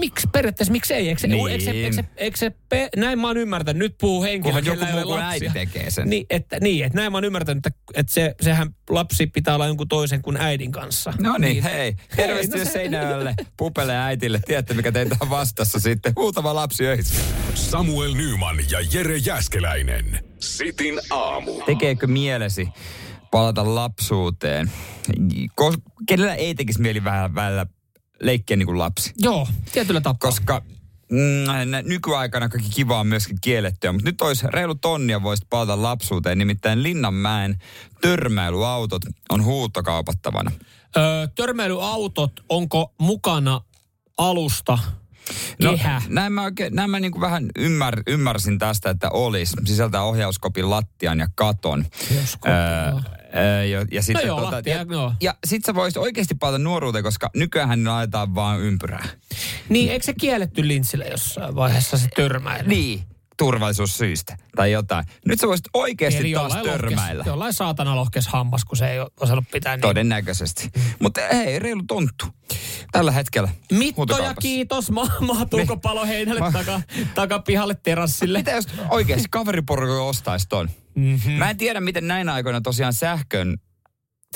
miksi 0.00 0.26
periaatteessa, 0.32 0.72
miksi 0.72 0.94
ei? 0.94 1.08
Eikö 1.08 1.26
Niin. 1.26 1.48
eikö 1.48 1.64
se, 1.64 1.70
eikö 1.70 1.92
se, 1.96 2.04
eikö 2.16 2.36
se 2.38 2.52
pe, 2.68 2.88
näin 2.96 3.18
mä 3.18 3.26
oon 3.26 3.36
ymmärtänyt, 3.36 3.78
nyt 3.78 3.98
puhuu 4.00 4.22
henkilö, 4.22 4.52
Kunhan 4.54 4.64
joku 4.80 4.92
muu 4.92 5.02
kuin 5.02 5.22
äiti 5.22 5.50
tekee 5.52 5.90
sen. 5.90 6.10
Niin, 6.10 6.26
että, 6.30 6.60
niin, 6.60 6.84
että 6.84 6.98
näin 6.98 7.12
mä 7.12 7.16
oon 7.18 7.24
ymmärtänyt, 7.24 7.66
että, 7.66 7.80
että 7.94 8.12
se, 8.12 8.34
sehän 8.40 8.68
lapsi 8.90 9.26
pitää 9.26 9.54
olla 9.54 9.66
jonkun 9.66 9.88
toisen 9.88 10.22
kuin 10.22 10.36
äidin 10.36 10.72
kanssa. 10.72 11.12
No 11.20 11.36
niin, 11.38 11.62
hei. 11.62 11.96
Terveistä 12.16 12.56
no 12.56 12.64
no 12.64 12.66
se- 12.66 12.72
Seinäjoelle, 12.72 13.34
pupelle 13.56 13.92
ja 13.92 14.04
äitille. 14.04 14.40
Tiedätte, 14.46 14.74
mikä 14.74 14.92
teitä 14.92 15.16
on 15.20 15.30
vastassa 15.30 15.80
sitten. 15.80 16.12
Huutava 16.16 16.54
lapsi 16.54 16.86
öissä. 16.86 17.20
Samuel 17.54 18.14
Nyman 18.14 18.56
ja 18.70 18.78
Jere 18.92 19.16
Jäskeläinen. 19.16 20.18
Sitin 20.40 21.00
aamu. 21.10 21.62
Tekeekö 21.66 22.06
mielesi 22.06 22.68
palata 23.30 23.74
lapsuuteen? 23.74 24.70
Ko- 25.60 25.82
kenellä 26.06 26.34
ei 26.34 26.54
tekisi 26.54 26.80
mieli 26.80 27.04
vähän 27.04 27.34
välillä 27.34 27.66
leikkiä 28.20 28.56
niin 28.56 28.66
kuin 28.66 28.78
lapsi? 28.78 29.12
Joo, 29.18 29.48
tietyllä 29.72 30.00
tapaa. 30.00 30.28
Koska 30.28 30.62
mm, 31.10 31.88
nykyaikana 31.88 32.48
kaikki 32.48 32.70
kiva 32.70 33.00
on 33.00 33.06
myöskin 33.06 33.38
kiellettyä, 33.40 33.92
mutta 33.92 34.10
nyt 34.10 34.20
olisi 34.20 34.46
reilu 34.48 34.74
tonnia 34.74 35.22
voisit 35.22 35.50
palata 35.50 35.82
lapsuuteen. 35.82 36.38
Nimittäin 36.38 36.82
Linnanmäen 36.82 37.58
törmäilyautot 38.00 39.02
on 39.30 39.44
huutokaupattavana. 39.44 40.50
Öö, 40.96 41.26
törmäilyautot, 41.34 42.32
onko 42.48 42.94
mukana 42.98 43.60
alusta? 44.18 44.78
No, 45.62 45.78
näin 46.08 46.32
mä, 46.32 46.42
oikein, 46.42 46.74
näin 46.74 46.90
mä 46.90 47.00
niin 47.00 47.12
kuin 47.12 47.20
vähän 47.20 47.50
ymmär, 47.58 48.02
ymmärsin 48.06 48.58
tästä, 48.58 48.90
että 48.90 49.10
olisi. 49.10 49.56
Sisältää 49.64 50.02
ohjauskopin 50.02 50.70
lattian 50.70 51.18
ja 51.18 51.28
katon. 51.34 51.84
Joo. 52.10 53.00
Öö, 53.36 53.64
ja, 53.64 53.86
ja 53.90 54.02
sitten, 54.02 54.26
joo, 54.26 54.40
tota, 54.40 54.56
lattia, 54.56 54.76
ja, 54.76 54.86
joo. 54.90 55.12
ja 55.20 55.34
sit 55.46 55.64
sä 55.64 55.74
voisit 55.74 55.96
oikeasti 55.96 56.34
palata 56.34 56.58
nuoruuteen, 56.58 57.04
koska 57.04 57.30
nykyään 57.36 57.84
ne 57.84 57.90
laitetaan 57.90 58.34
vaan 58.34 58.60
ympyrää. 58.60 59.08
Niin, 59.68 59.90
eikö 59.90 60.06
se 60.06 60.14
kielletty 60.20 60.68
linssille 60.68 61.04
jossain 61.04 61.54
vaiheessa 61.54 61.98
se 61.98 62.08
törmäily? 62.16 62.68
Niin, 62.68 63.04
turvallisuussyistä 63.36 64.36
tai 64.56 64.72
jotain. 64.72 65.04
Nyt 65.26 65.40
sä 65.40 65.46
voisit 65.46 65.66
oikeasti 65.74 66.20
Eli 66.20 66.32
taas 66.32 66.52
törmäillä. 66.52 67.18
Lohkes, 67.18 67.26
jollain 67.26 67.52
saatana 67.52 67.96
lohkes 67.96 68.28
hammas, 68.28 68.64
kun 68.64 68.76
se 68.76 68.90
ei 68.90 68.98
osannut 69.20 69.44
pitää 69.52 69.76
niin. 69.76 69.82
Todennäköisesti. 69.82 70.70
Mutta 70.98 71.20
hei, 71.32 71.58
reilu 71.58 71.82
tonttu. 71.86 72.26
Tällä 72.92 73.12
hetkellä. 73.12 73.48
Mittoja 73.72 74.34
kiitos. 74.34 74.90
Ma- 74.90 75.16
mahtuuko 75.20 75.76
palo 75.76 76.06
heinälle 76.06 76.40
Ma- 76.40 76.52
taka, 76.52 76.80
takapihalle 77.14 77.74
terassille? 77.82 78.38
Mitä 78.38 78.50
jos 78.50 78.66
oikeasti 78.90 79.26
kaveriporukka 79.30 80.02
ostaisi 80.02 80.48
ton? 80.48 80.70
Mm-hmm. 80.94 81.32
Mä 81.32 81.50
en 81.50 81.56
tiedä, 81.56 81.80
miten 81.80 82.08
näinä 82.08 82.32
aikoina 82.32 82.60
tosiaan 82.60 82.92
sähkön 82.92 83.58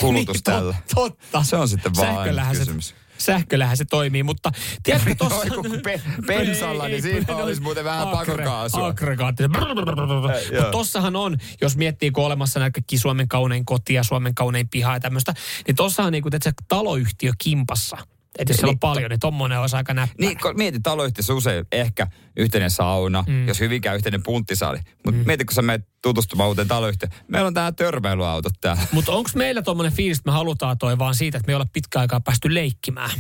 kulutus 0.01 0.35
niin, 0.37 0.43
tällä. 0.45 0.75
Totta. 0.95 1.43
Se 1.43 1.57
on 1.57 1.69
sitten 1.69 1.93
vaan 1.97 2.55
se, 2.55 2.59
kysymys. 2.59 2.95
sähköllähän 3.19 3.77
se 3.77 3.85
toimii, 3.85 4.23
mutta 4.23 4.53
tiedätkö 4.83 5.15
tuossa... 5.15 5.55
Kun 5.55 5.81
pe- 5.83 6.03
pensalla, 6.27 6.89
niin 6.89 7.03
siinä 7.03 7.37
olisi 7.37 7.61
muuten 7.61 7.85
vähän 7.85 8.09
pakokaasua. 8.09 8.87
Aggregaatti. 8.87 9.49
Mutta 9.49 10.71
tossahan 10.71 11.17
on, 11.17 11.37
jos 11.61 11.77
miettii, 11.77 12.11
kun 12.11 12.25
olemassa 12.25 12.61
näitä 12.61 12.75
kaikki 12.75 12.99
Suomen 12.99 13.29
kaunein 13.29 13.65
koti 13.65 13.95
ja 13.95 14.03
Suomen 14.03 14.35
kaunein 14.35 14.69
piha 14.69 14.93
ja 14.93 15.01
tämmöistä, 15.01 15.35
niin 15.67 15.77
tossahan 15.77 16.15
että 16.15 16.39
se 16.43 16.53
taloyhtiö 16.69 17.33
kimpassa. 17.39 17.97
Että 18.39 18.53
jos 18.53 18.57
siellä 18.57 18.71
on 18.71 18.79
paljon, 18.79 19.11
niin 19.11 19.21
tommonen 19.21 19.61
olisi 19.61 19.77
aika 19.77 19.95
näppärä. 19.95 20.29
Niin, 20.29 20.39
kun 20.43 20.57
mieti 20.57 20.81
taloyhtiössä 20.81 21.35
usein 21.35 21.67
ehkä 21.73 22.07
yhteinen 22.37 22.71
sauna, 22.71 23.25
mm. 23.29 23.49
jos 23.49 23.61
hyvinkään 23.61 23.97
yhteinen 23.97 24.23
punttisaali. 24.23 24.79
Mutta 24.79 25.21
mm. 25.21 25.27
mieti, 25.27 25.45
kun 25.45 25.55
sä 25.55 25.63
menet 25.63 25.89
tutustumaan 26.03 26.49
uuteen 26.49 26.69
taloyhtiöön. 26.69 27.13
Meillä 27.29 27.47
on 27.47 27.55
tää 27.55 27.73
törmäilyautot 27.73 28.53
täällä. 28.61 28.83
Mutta 28.93 29.13
onko 29.13 29.31
meillä 29.35 29.63
tuommoinen 29.63 29.93
fiilis, 29.93 30.19
että 30.19 30.31
me 30.31 30.33
halutaan 30.33 30.79
toi 30.79 30.99
vaan 30.99 31.15
siitä, 31.15 31.39
että 31.39 31.47
me 31.47 31.53
ei 31.53 31.55
olla 31.55 31.67
pitkä 31.73 32.01
aikaa 32.01 32.21
päästy 32.21 32.55
leikkimään? 32.55 33.11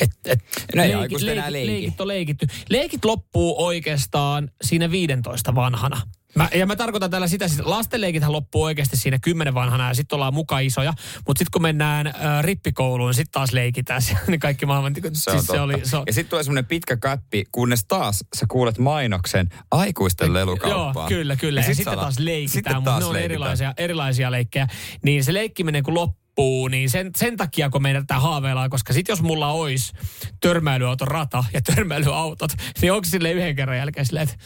Et, 0.00 0.10
et, 0.24 0.40
No 0.74 0.82
ei 0.82 0.94
aikuiset 0.94 1.28
enää 1.28 1.52
leiki. 1.52 1.72
leikit 1.72 2.00
on 2.00 2.08
leikitty. 2.08 2.46
Leikit 2.68 3.04
loppuu 3.04 3.64
oikeastaan 3.64 4.50
siinä 4.62 4.90
15 4.90 5.54
vanhana. 5.54 6.00
Mä, 6.34 6.48
ja 6.54 6.66
mä 6.66 6.76
tarkoitan 6.76 7.10
tällä 7.10 7.28
sitä, 7.28 7.48
siis 7.48 7.60
lastenleikithän 7.64 8.32
loppuu 8.32 8.62
oikeasti 8.62 8.96
siinä 8.96 9.18
10 9.18 9.54
vanhana 9.54 9.88
ja 9.88 9.94
sitten 9.94 10.16
ollaan 10.16 10.34
muka 10.34 10.58
isoja. 10.58 10.92
Mutta 11.26 11.38
sitten 11.38 11.52
kun 11.52 11.62
mennään 11.62 12.06
äh, 12.06 12.14
rippikouluun, 12.40 13.14
sitten 13.14 13.32
taas 13.32 13.52
leikitään 13.52 14.02
siellä, 14.02 14.24
niin 14.26 14.40
kaikki 14.40 14.66
maailman... 14.66 14.94
Se 14.94 15.00
siis 15.02 15.24
totta. 15.24 15.52
se 15.52 15.60
oli, 15.60 15.80
se 15.82 15.96
on, 15.96 16.02
Ja 16.06 16.12
sitten 16.12 16.30
tulee 16.30 16.44
semmoinen 16.44 16.66
pitkä 16.66 16.96
käppi, 16.96 17.44
kunnes 17.52 17.84
taas 17.84 18.24
sä 18.36 18.46
kuulet 18.48 18.78
mainoksen 18.78 19.48
aikuisten 19.70 20.34
lelukauppaa. 20.34 21.02
Joo, 21.02 21.08
kyllä, 21.08 21.36
kyllä. 21.36 21.60
Ja, 21.60 21.66
sit 21.66 21.76
sitten 21.76 21.94
sä 21.94 22.00
taas 22.00 22.18
leikitään, 22.18 22.52
sitten 22.52 22.76
mutta 22.76 22.98
ne 22.98 23.04
on 23.04 23.12
leikitään. 23.12 23.24
erilaisia, 23.24 23.74
erilaisia 23.76 24.30
leikkejä. 24.30 24.66
Niin 25.02 25.24
se 25.24 25.34
leikkiminen 25.34 25.82
kun 25.82 25.94
loppuu, 25.94 26.19
niin 26.70 26.90
sen, 26.90 27.10
sen 27.16 27.36
takia 27.36 27.70
kun 27.70 27.82
meidän 27.82 28.06
tätä 28.06 28.20
haaveillaan, 28.20 28.70
koska 28.70 28.92
sit 28.92 29.08
jos 29.08 29.22
mulla 29.22 29.48
olisi 29.52 29.92
törmäilyauton 30.40 31.08
rata 31.08 31.44
ja 31.52 31.62
törmäilyautot, 31.62 32.50
niin 32.80 32.92
onko 32.92 33.04
sille 33.04 33.32
yhden 33.32 33.56
kerran 33.56 33.76
jälkeen 33.76 34.06
silleen, 34.06 34.28
että 34.28 34.36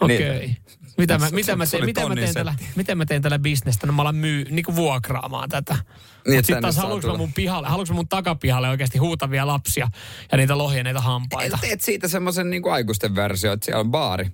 okei. 0.00 0.36
Okay. 0.36 0.50
Mitä 0.98 1.18
mä, 1.18 1.28
mitä, 1.30 1.56
mä 1.56 1.66
teen, 1.66 1.84
mitä, 1.84 2.08
mä 2.08 2.14
teen 2.14 2.34
tällä, 2.34 2.54
miten 2.76 2.98
mä 2.98 3.06
teen 3.06 3.22
tällä 3.22 3.38
bisnestä? 3.38 3.86
No 3.86 3.92
mä 3.92 4.02
alan 4.02 4.16
myy, 4.16 4.44
niin 4.50 4.64
kuin 4.64 4.76
vuokraamaan 4.76 5.48
tätä. 5.48 5.74
Niin, 5.74 5.84
Niin, 6.26 6.38
että 6.38 6.46
sitten 6.46 6.62
taas 6.62 6.74
saa 6.74 6.84
haluanko 6.84 7.08
mä 7.08 7.16
mun 7.16 7.32
pihalle, 7.32 7.68
haluanko 7.68 7.94
mun 7.94 8.08
takapihalle 8.08 8.68
oikeasti 8.68 8.98
huutavia 8.98 9.46
lapsia 9.46 9.88
ja 10.32 10.38
niitä 10.38 10.58
lohjeneita 10.58 11.00
hampaita? 11.00 11.58
Teet 11.60 11.80
siitä 11.80 12.08
semmoisen 12.08 12.50
niin 12.50 12.62
aikuisten 12.70 13.14
versio, 13.14 13.52
että 13.52 13.64
siellä 13.64 13.80
on 13.80 13.90
baari. 13.90 14.30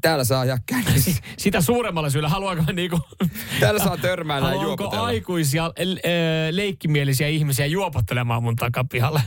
Täällä 0.00 0.24
saa 0.24 0.44
kännissä. 0.66 1.10
Sitä 1.38 1.60
suuremmalla 1.60 2.10
syyllä 2.10 2.28
haluanko 2.28 2.62
mä 2.62 2.72
niinku... 2.72 3.00
Täällä 3.60 3.84
saa 3.84 3.96
törmäillä 3.96 4.48
ja 4.52 4.58
Haluanko 4.58 4.90
aikuisia, 4.90 5.72
leikkimielisiä 6.50 7.28
ihmisiä 7.28 7.66
juopottelemaan 7.66 8.42
mun 8.42 8.56
takapihalle? 8.56 9.22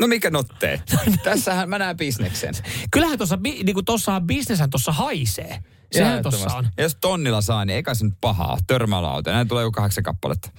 No 0.00 0.06
mikä 0.06 0.30
notteet? 0.30 0.80
Tässähän 1.24 1.68
mä 1.68 1.78
näen 1.78 1.96
bisneksen. 1.96 2.54
Kyllähän 2.90 3.18
tuossa, 3.18 3.38
niinku 3.42 3.82
tossahan 3.82 4.26
bisneshän 4.26 4.70
tuossa 4.70 4.92
haisee. 4.92 5.58
Sehän 5.92 6.22
tuossa 6.22 6.54
on. 6.54 6.68
Ja 6.76 6.82
jos 6.82 6.96
tonnilla 7.00 7.40
saa, 7.40 7.64
niin 7.64 7.76
eikä 7.76 7.94
se 7.94 8.04
nyt 8.04 8.14
pahaa 8.20 8.52
ole. 8.52 8.58
Törmäilauta. 8.66 9.32
Näin 9.32 9.48
tulee 9.48 9.62
joku 9.62 9.72
kahdeksan 9.72 10.04
kappaletta. 10.04 10.50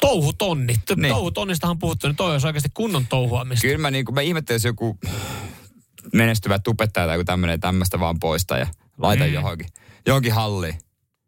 Touhutonni. 0.00 0.74
T- 0.86 0.96
Niin. 0.96 1.14
Touhutonnistahan 1.14 1.70
on 1.74 1.78
puhuttu, 1.78 2.06
niin 2.06 2.16
toi 2.16 2.32
olisi 2.32 2.46
oikeasti 2.46 2.68
kunnon 2.74 3.06
touhuamista. 3.06 3.62
Kyllä 3.62 3.78
mä, 3.78 3.90
niin, 3.90 4.04
mä 4.12 4.20
ihmettelin, 4.20 4.56
jos 4.56 4.64
joku 4.64 4.98
menestyvä 6.12 6.58
tubettaja 6.58 7.06
tai 7.06 7.24
tämmöinen 7.24 7.60
tämmöistä 7.60 8.00
vaan 8.00 8.18
poistaa 8.18 8.58
ja 8.58 8.66
laita 8.98 9.24
mm. 9.24 9.32
johonkin, 9.32 9.66
johonkin 10.06 10.32
halliin. 10.32 10.78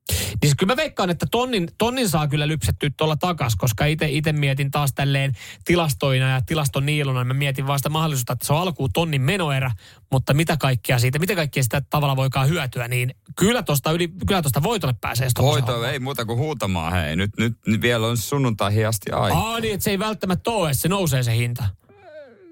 Niin 0.08 0.38
siis 0.42 0.54
kyllä 0.58 0.72
mä 0.72 0.76
veikkaan, 0.76 1.10
että 1.10 1.26
tonnin, 1.30 1.68
tonnin 1.78 2.08
saa 2.08 2.28
kyllä 2.28 2.48
lypsettyä 2.48 2.90
tuolla 2.96 3.16
takas, 3.16 3.56
koska 3.56 3.84
itse 3.84 4.32
mietin 4.32 4.70
taas 4.70 4.92
tälleen 4.94 5.32
tilastoina 5.64 6.30
ja 6.30 6.40
tilastoniiluna, 6.40 7.20
niin 7.20 7.28
mä 7.28 7.34
mietin 7.34 7.66
vaan 7.66 7.78
sitä 7.78 7.88
mahdollisuutta, 7.88 8.32
että 8.32 8.46
se 8.46 8.52
on 8.52 8.60
alkuun 8.60 8.90
tonnin 8.92 9.22
menoerä, 9.22 9.70
mutta 10.12 10.34
mitä 10.34 10.56
kaikkea 10.56 10.98
siitä, 10.98 11.18
mitä 11.18 11.34
kaikkea 11.34 11.62
sitä 11.62 11.82
tavalla 11.90 12.16
voikaan 12.16 12.48
hyötyä, 12.48 12.88
niin 12.88 13.14
kyllä 13.36 13.62
tosta, 13.62 13.92
yli, 13.92 14.08
kyllä 14.26 14.42
tosta 14.42 14.62
voitolle 14.62 14.94
pääsee. 15.00 15.28
homman. 15.38 15.90
ei 15.90 15.98
muuta 15.98 16.24
kuin 16.24 16.38
huutamaan, 16.38 16.92
hei. 16.92 17.16
Nyt, 17.16 17.30
nyt, 17.38 17.52
nyt 17.66 17.80
vielä 17.80 18.06
on 18.06 18.16
sunnuntaihin 18.16 18.88
asti 18.88 19.10
aika. 19.10 19.38
Aa 19.38 19.60
niin, 19.60 19.74
että 19.74 19.84
se 19.84 19.90
ei 19.90 19.98
välttämättä 19.98 20.50
ole, 20.50 20.70
että 20.70 20.82
se 20.82 20.88
nousee 20.88 21.22
se 21.22 21.36
hinta. 21.36 21.64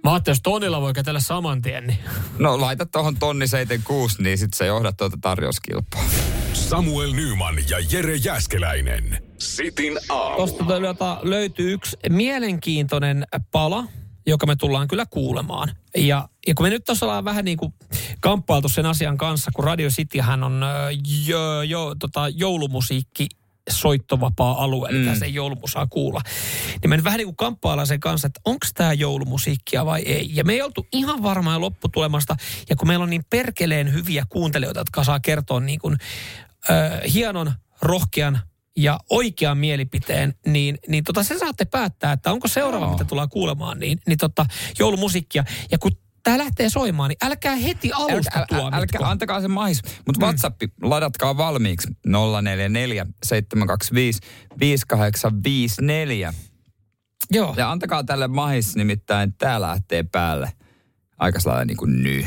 Mä 0.07 0.13
ajattelin, 0.13 0.35
jos 0.35 0.43
tonnilla 0.43 0.81
voi 0.81 0.93
kätellä 0.93 1.21
saman 1.21 1.63
tien, 1.63 1.87
niin... 1.87 1.99
No 2.39 2.61
laita 2.61 2.87
tuohon 2.87 3.17
tonni 3.17 3.47
76, 3.49 4.23
niin 4.23 4.39
sit 4.39 4.55
se 4.55 4.67
johdat 4.67 4.97
tuota 4.97 5.19
tarjouskilpaa. 5.21 6.05
Samuel 6.53 7.13
Nyman 7.13 7.55
ja 7.69 7.79
Jere 7.93 8.17
Jäskeläinen. 8.17 9.23
Sitin 9.39 9.99
aamu. 10.09 10.37
Tuosta 10.37 10.65
löytyy 11.23 11.73
yksi 11.73 11.97
mielenkiintoinen 12.09 13.25
pala, 13.51 13.85
joka 14.27 14.47
me 14.47 14.57
tullaan 14.57 14.89
kyllä 14.89 15.07
kuulemaan. 15.07 15.71
Ja, 15.97 16.29
ja 16.47 16.55
kun 16.55 16.67
me 16.67 16.71
nyt 16.71 16.85
tuossa 16.85 17.07
ollaan 17.07 17.25
vähän 17.25 17.45
niin 17.45 17.59
kuin 17.59 17.75
kamppailtu 18.21 18.69
sen 18.69 18.87
asian 18.87 19.19
kanssa, 19.19 19.51
kun 19.55 19.65
Radio 19.65 19.89
Cityhän 19.89 20.45
on 20.45 20.65
jo, 21.27 21.63
jo, 21.63 21.95
tota, 21.99 22.29
joulumusiikki 22.29 23.27
soittovapaa 23.71 24.64
alue, 24.64 24.89
eli 24.89 25.07
mm. 25.07 25.14
se 25.14 25.27
joulumusaa 25.27 25.87
kuulla. 25.87 26.21
Niin 26.83 26.91
me 26.91 26.97
nyt 26.97 27.05
vähän 27.05 27.19
niin 27.19 27.27
kuin 27.27 27.37
kamppaillaan 27.37 27.87
sen 27.87 28.01
kanssa, 28.01 28.27
että 28.27 28.41
onko 28.45 28.67
tämä 28.75 28.93
joulumusiikkia 28.93 29.87
vai 29.87 30.03
ei. 30.03 30.31
Ja 30.33 30.45
me 30.45 30.53
ei 30.53 30.62
oltu 30.62 30.87
ihan 30.93 31.23
varmaa 31.23 31.61
lopputulemasta. 31.61 32.37
Ja 32.71 32.77
kun 32.77 32.89
meillä 32.89 33.03
on 33.03 33.11
niin 33.11 33.25
perkeleen 33.31 33.93
hyviä 33.93 34.27
kuuntelijoita, 34.29 34.81
jotka 34.81 35.05
saa 35.05 35.21
kertoa 35.21 35.61
niin 35.61 35.79
kuin, 35.79 35.97
ö, 36.71 37.09
hienon, 37.09 37.53
rohkean 37.83 38.41
ja 38.77 39.01
oikean 39.11 39.59
mielipiteen, 39.59 40.35
niin, 40.47 40.79
niin 40.89 41.05
tota, 41.05 41.23
se 41.23 41.39
saatte 41.39 41.64
päättää, 41.64 42.12
että 42.12 42.33
onko 42.33 42.49
seuraava, 42.49 42.87
Joo. 42.87 42.93
mitä 42.93 43.05
tullaan 43.05 43.29
kuulemaan, 43.29 43.79
niin, 43.79 43.99
niin 44.07 44.19
tota, 44.19 44.47
joulumusiikkia. 44.79 45.45
Ja 45.71 45.79
kun 45.79 45.93
tämä 46.27 46.39
lähtee 46.39 46.68
soimaan, 46.68 47.09
niin 47.09 47.18
älkää 47.24 47.57
heti 47.57 47.93
alusta 47.93 48.39
Älkää, 48.39 48.47
tuomitko. 48.59 48.77
älkää, 48.79 49.11
antakaa 49.11 49.41
se 49.41 49.49
mahis. 49.49 49.83
Mutta 50.07 50.20
mm. 50.20 50.24
WhatsApp, 50.24 50.62
ladatkaa 50.83 51.37
valmiiksi 51.37 51.89
044 52.07 53.07
725 53.27 54.20
5854. 54.61 56.35
Joo. 57.31 57.55
Ja 57.57 57.70
antakaa 57.70 58.05
tälle 58.05 58.29
mahis, 58.29 58.77
nimittäin 58.77 59.35
tää 59.39 59.61
lähtee 59.61 60.05
päälle 60.12 60.53
aika 61.18 61.41
sellainen 61.41 61.66
niin 61.66 61.77
kuin 61.77 62.03
ny. 62.03 62.24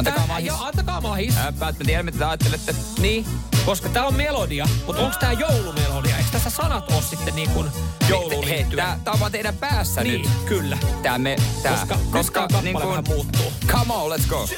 Antakaa 0.00 0.26
mahis. 0.26 0.46
Joo, 0.46 0.58
antakaa 0.64 1.00
mahis. 1.00 1.36
Ää, 1.36 1.52
Mä 1.60 1.68
en 1.68 1.74
tiedä, 1.86 2.02
mitä 2.02 2.18
te 2.18 2.24
ajattelette. 2.24 2.74
Niin, 2.98 3.26
koska 3.66 3.88
tää 3.88 4.06
on 4.06 4.14
melodia, 4.14 4.68
mutta 4.86 5.02
onko 5.02 5.16
tää 5.20 5.32
joulumelodia? 5.32 6.16
Eikö 6.16 6.28
tässä 6.32 6.50
sanat 6.50 6.92
ole 6.92 7.02
sitten 7.02 7.34
niin 7.34 7.50
kuin 7.50 7.66
jouluun 8.08 8.44
Hei, 8.44 8.56
liittyen? 8.56 8.86
tää, 8.86 8.98
tää 9.04 9.12
on 9.14 9.20
vaan 9.20 9.32
teidän 9.32 9.56
päässä 9.56 10.02
Niin, 10.04 10.22
nyt. 10.22 10.30
kyllä. 10.44 10.78
Tää 11.02 11.18
me, 11.18 11.36
tää. 11.62 11.72
Koska, 11.72 11.98
koska 12.10 12.48
tää 12.48 12.62
kappale 12.62 12.88
vähän 12.88 13.04
muuttuu. 13.08 13.52
Come 13.66 13.94
on, 13.94 14.10
let's 14.18 14.26
go. 14.28 14.48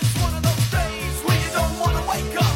Your 2.35 2.52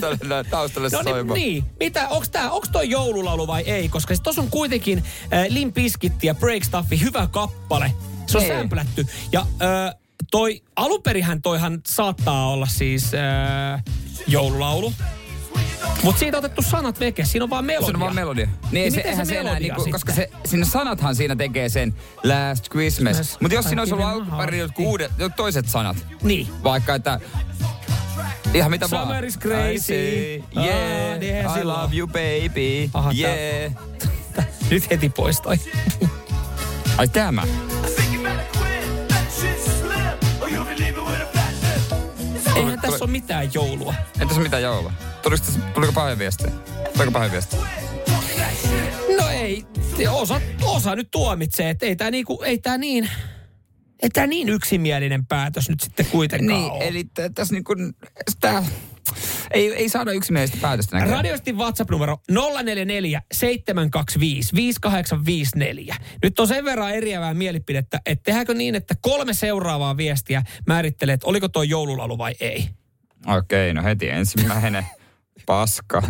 taustalle, 0.00 0.44
taustalle 0.44 0.88
No 0.92 1.02
niin, 1.02 1.14
soimaan. 1.14 1.38
niin. 1.40 1.64
Mitä, 1.80 2.08
onks 2.08 2.28
tää, 2.30 2.50
onks 2.50 2.68
toi 2.68 2.90
joululaulu 2.90 3.46
vai 3.46 3.62
ei? 3.62 3.88
Koska 3.88 4.14
sit 4.14 4.22
tossa 4.22 4.40
on 4.42 4.50
kuitenkin 4.50 4.98
äh, 5.32 5.46
Limp 5.48 5.74
Bizkit 5.74 6.24
ja 6.24 6.34
Break 6.34 6.64
Stuffi 6.64 7.00
hyvä 7.00 7.26
kappale. 7.30 7.92
Se 8.26 8.38
on 8.38 8.44
Ei. 8.44 8.48
sämplätty. 8.50 9.06
Ja 9.32 9.40
äh, 9.40 9.94
toi, 10.30 10.62
alunperihän 10.76 11.42
toihan 11.42 11.80
saattaa 11.86 12.48
olla 12.50 12.66
siis 12.66 13.10
äh, 13.14 13.84
joululaulu. 14.26 14.92
Mutta 16.02 16.18
siitä 16.18 16.36
on 16.38 16.44
otettu 16.44 16.62
sanat 16.62 17.00
veke, 17.00 17.24
siinä 17.24 17.44
on 17.44 17.50
vaan 17.50 17.64
melodia. 17.64 17.86
Se 17.86 17.92
on 17.94 18.00
vaan 18.00 18.14
melodia. 18.14 18.46
Niin, 18.46 18.56
Niin 18.72 18.92
se, 18.92 18.96
miten 18.96 19.10
eihän 19.10 19.26
se 19.26 19.30
se 19.34 19.40
enää, 19.40 19.52
melodia 19.52 19.74
niinku, 19.76 19.90
koska 19.92 20.12
se, 20.12 20.30
sinne 20.44 20.66
sanathan 20.66 21.14
siinä 21.16 21.36
tekee 21.36 21.68
sen 21.68 21.94
Last 22.24 22.68
Christmas. 22.70 23.16
Yes, 23.16 23.36
Mutta 23.40 23.54
jos 23.54 23.64
siinä 23.64 23.82
olisi 23.82 23.94
ollut 23.94 24.06
alkuperin 24.08 24.60
jotkut 24.60 24.86
uudet, 24.86 25.12
toiset 25.36 25.68
sanat. 25.68 25.96
Niin. 26.22 26.48
Vaikka, 26.64 26.94
että 26.94 27.20
ihan 28.56 28.70
mitä 28.70 28.90
vaan. 28.90 29.02
Summer 29.06 29.24
is 29.24 29.38
crazy. 29.38 30.42
Ah, 30.56 30.64
yeah, 30.64 31.18
niin 31.18 31.34
eihän 31.34 31.52
I 31.52 31.58
silloin. 31.58 31.82
love 31.82 31.96
you 31.96 32.06
baby, 32.06 32.90
Aha, 32.94 33.10
tää- 33.22 33.34
yeah. 33.36 33.72
Nyt 34.70 34.90
heti 34.90 35.08
pois 35.08 35.40
toi. 35.40 35.56
Ai 36.98 37.08
tämä. 37.08 37.42
I 37.42 37.90
think 37.94 38.14
you 38.14 38.22
better 38.22 38.44
quit, 38.58 39.10
let 39.10 39.32
shit 39.32 39.62
slip, 39.64 40.42
or 40.42 40.48
you'll 40.48 40.64
be 40.64 40.74
leaving 40.78 41.06
with 41.08 41.22
a 41.22 41.26
fat 41.34 41.54
lip. 41.62 42.00
It's 42.36 42.50
all 42.50 42.56
Eihän 42.56 42.80
tässä 42.80 43.04
ole 43.04 43.10
mitään 43.10 43.50
joulua. 43.54 43.94
Entäs 44.20 44.38
mitä 44.38 44.58
joulua? 44.58 44.92
Tuliko, 45.22 45.44
tässä- 45.44 45.60
tuliko 45.74 45.92
pahoja 45.92 46.18
viestejä? 46.18 46.52
Tuliko 46.92 47.10
pahoja 47.12 47.32
viestejä? 47.32 47.62
No 49.18 49.28
ei, 49.30 49.64
osa, 50.10 50.40
osa 50.64 50.96
nyt 50.96 51.08
tuomitsee, 51.10 51.70
että 51.70 51.86
ei 51.86 51.96
tää, 51.96 52.10
niinku, 52.10 52.42
ei 52.42 52.58
tää 52.58 52.78
niin... 52.78 53.10
Ei 54.02 54.08
tää 54.12 54.26
niin 54.26 54.48
yksimielinen 54.48 55.26
päätös 55.26 55.68
nyt 55.68 55.80
sitten 55.80 56.06
kuitenkaan 56.06 56.60
Niin, 56.60 56.72
ole. 56.72 56.88
eli 56.88 57.04
t- 57.04 57.34
tässä 57.34 57.54
niinku, 57.54 57.74
sitä, 58.30 58.62
ei, 59.50 59.74
ei 59.74 59.88
saada 59.88 60.12
yksimielistä 60.12 60.58
päätöstä 60.60 60.96
näköjään. 60.96 61.16
Radioistin 61.18 61.56
WhatsApp-numero 61.58 62.16
044 62.30 63.22
725 63.32 64.56
5854. 64.56 65.96
Nyt 66.22 66.40
on 66.40 66.48
sen 66.48 66.64
verran 66.64 66.90
eriävää 66.94 67.34
mielipidettä, 67.34 68.00
että 68.06 68.22
tehdäänkö 68.22 68.54
niin, 68.54 68.74
että 68.74 68.94
kolme 69.00 69.34
seuraavaa 69.34 69.96
viestiä 69.96 70.42
määrittelee, 70.66 71.12
että 71.12 71.26
oliko 71.26 71.48
tuo 71.48 71.62
joululaulu 71.62 72.18
vai 72.18 72.34
ei. 72.40 72.68
Okei, 73.26 73.74
no 73.74 73.82
heti 73.82 74.08
ensimmäinen 74.08 74.86
paska 75.46 76.02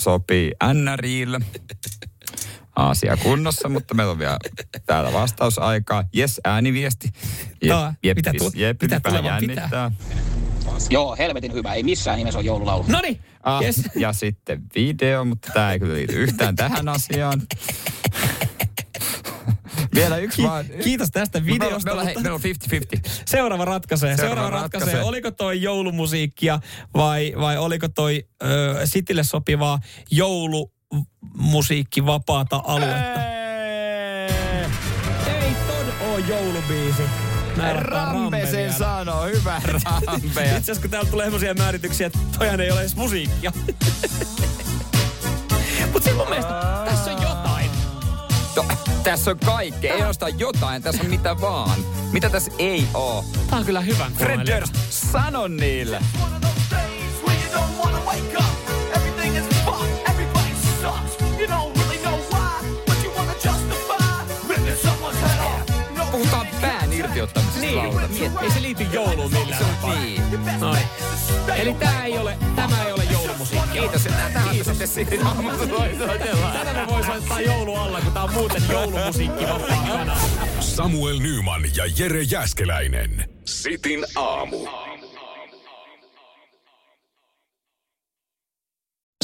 sopii 0.00 0.52
NRIlle. 0.74 1.40
Asia 2.76 3.16
kunnossa, 3.16 3.68
mutta 3.68 3.94
meillä 3.94 4.10
on 4.12 4.18
vielä 4.18 4.38
täällä 4.86 5.12
vastausaikaa. 5.12 6.04
Yes, 6.16 6.40
ääniviesti. 6.44 7.08
Tää, 7.68 7.94
Jep, 8.02 8.16
mitä 8.16 8.32
tu- 8.38 8.52
jep, 8.54 8.82
mitä 8.82 9.00
tulevan 9.00 9.24
jännittää. 9.24 9.90
Joo, 10.90 11.16
helvetin 11.18 11.52
hyvä. 11.52 11.74
Ei 11.74 11.82
missään 11.82 12.18
nimessä 12.18 12.38
ole 12.38 12.46
joululaulu. 12.46 12.84
No 12.88 13.00
niin, 13.00 13.20
Ah, 13.42 13.62
yes. 13.62 13.82
Ja 13.96 14.12
sitten 14.12 14.62
video, 14.74 15.24
mutta 15.24 15.50
tämä 15.54 15.72
ei 15.72 15.78
kyllä 15.78 15.94
liity 15.94 16.12
yhtään 16.22 16.56
tähän 16.56 16.88
asiaan. 16.88 17.42
Vielä 19.94 20.16
yksi 20.16 20.42
vaan. 20.42 20.64
Kiitos 20.84 21.08
tästä 21.10 21.44
videosta. 21.44 21.84
Meillä, 21.88 22.00
on- 22.00 22.06
hei, 22.06 22.14
mutta- 22.14 22.22
meillä 22.22 22.34
on 22.34 22.40
50-50. 23.06 23.10
Seuraava 23.26 23.64
ratkaisee. 23.64 24.16
Seuraava, 24.16 24.34
Seuraava 24.40 24.62
ratkaisee. 24.62 24.86
ratkaisee. 24.86 25.08
Oliko 25.08 25.30
toi 25.30 25.62
joulumusiikkia 25.62 26.60
vai, 26.94 27.32
vai 27.40 27.58
oliko 27.58 27.88
toi 27.88 28.24
ö, 28.42 28.80
Sitille 28.86 29.24
sopivaa 29.24 29.78
joulumusiikki 30.10 30.73
vapaata 32.06 32.62
aluetta? 32.66 33.20
Ei 35.26 35.54
ton 35.66 36.08
oo 36.08 36.18
joulubiisi. 36.18 37.02
Rampe 37.80 38.46
sen 38.50 38.72
sanoo, 38.72 39.24
hyvä 39.24 39.60
Rampe. 39.64 40.44
Itse 40.44 40.54
asiassa 40.56 40.80
kun 40.80 40.90
täällä 40.90 41.10
tulee 41.10 41.26
semmoisia 41.26 41.54
määrityksiä, 41.54 42.06
että 42.06 42.18
toihan 42.38 42.60
ei 42.60 42.70
ole 42.70 42.80
edes 42.80 42.96
musiikkia. 42.96 43.52
Mut 45.92 46.02
mun 46.16 46.28
mielestä 46.28 46.82
tässä 46.84 47.12
on 47.12 47.22
jotain. 47.22 47.70
No, 48.56 48.64
tässä 49.04 49.30
on 49.30 49.38
kaikkea, 49.38 49.92
ei 49.94 50.00
ainoastaan 50.00 50.38
jotain, 50.38 50.82
tässä 50.82 51.02
on 51.02 51.10
mitä 51.10 51.40
vaan. 51.40 51.80
Mitä 52.12 52.30
tässä 52.30 52.52
ei 52.58 52.88
oo? 52.94 53.24
Tää 53.50 53.58
on 53.58 53.64
kyllä 53.64 53.80
hyvän 53.80 54.12
Fred 54.12 54.26
kuunnelija. 54.26 54.56
Durst, 54.60 54.74
sano 54.90 55.48
niille. 55.48 56.00
Niin, 67.64 68.32
ei 68.42 68.50
se 68.50 68.62
liity 68.62 68.82
jouluun 68.92 69.32
millään 69.32 69.64
tapaa. 69.64 69.94
Niin. 69.94 70.22
Noin. 70.60 70.78
Eli 71.56 71.74
tää 71.74 72.04
ei 72.04 72.18
ole, 72.18 72.38
tämä 72.56 72.84
ei 72.84 72.92
ole 72.92 73.04
joulumusiikkia. 73.12 73.82
Kiitos, 73.82 74.06
että 74.06 74.30
tähän 74.32 74.56
me 74.56 74.64
sitten 74.86 75.20
soitellaan. 75.98 76.52
Tätä 76.52 76.72
me 76.72 76.86
voi 76.86 77.04
soittaa 77.04 77.40
joulu 77.40 77.76
alla, 77.76 78.00
kun 78.00 78.12
tää 78.12 78.22
on 78.22 78.32
muuten 78.32 78.62
joulumusiikki. 78.70 79.44
Samuel 80.60 81.18
Nyman 81.18 81.62
ja 81.76 81.84
Jere 81.98 82.22
Jäskeläinen. 82.22 83.28
Sitin 83.44 84.04
aamu. 84.16 84.66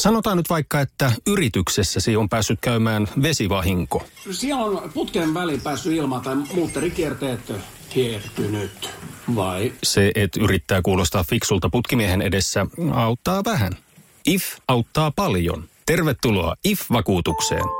Sanotaan 0.00 0.36
nyt 0.36 0.50
vaikka, 0.50 0.80
että 0.80 1.12
yrityksessäsi 1.26 2.16
on 2.16 2.28
päässyt 2.28 2.58
käymään 2.60 3.08
vesivahinko. 3.22 4.06
Siellä 4.30 4.64
on 4.64 4.90
putken 4.94 5.34
väliin 5.34 5.60
päässyt 5.60 5.92
ilma 5.92 6.20
tai 6.20 6.36
muutterikierteet 6.36 7.52
hiertynyt. 7.94 8.90
Vai? 9.34 9.72
Se, 9.82 10.12
että 10.14 10.40
yrittää 10.40 10.82
kuulostaa 10.82 11.24
fiksulta 11.24 11.68
putkimiehen 11.70 12.22
edessä, 12.22 12.66
auttaa 12.94 13.44
vähän. 13.44 13.72
IF 14.26 14.44
auttaa 14.68 15.10
paljon. 15.10 15.64
Tervetuloa 15.86 16.54
IF-vakuutukseen. 16.64 17.79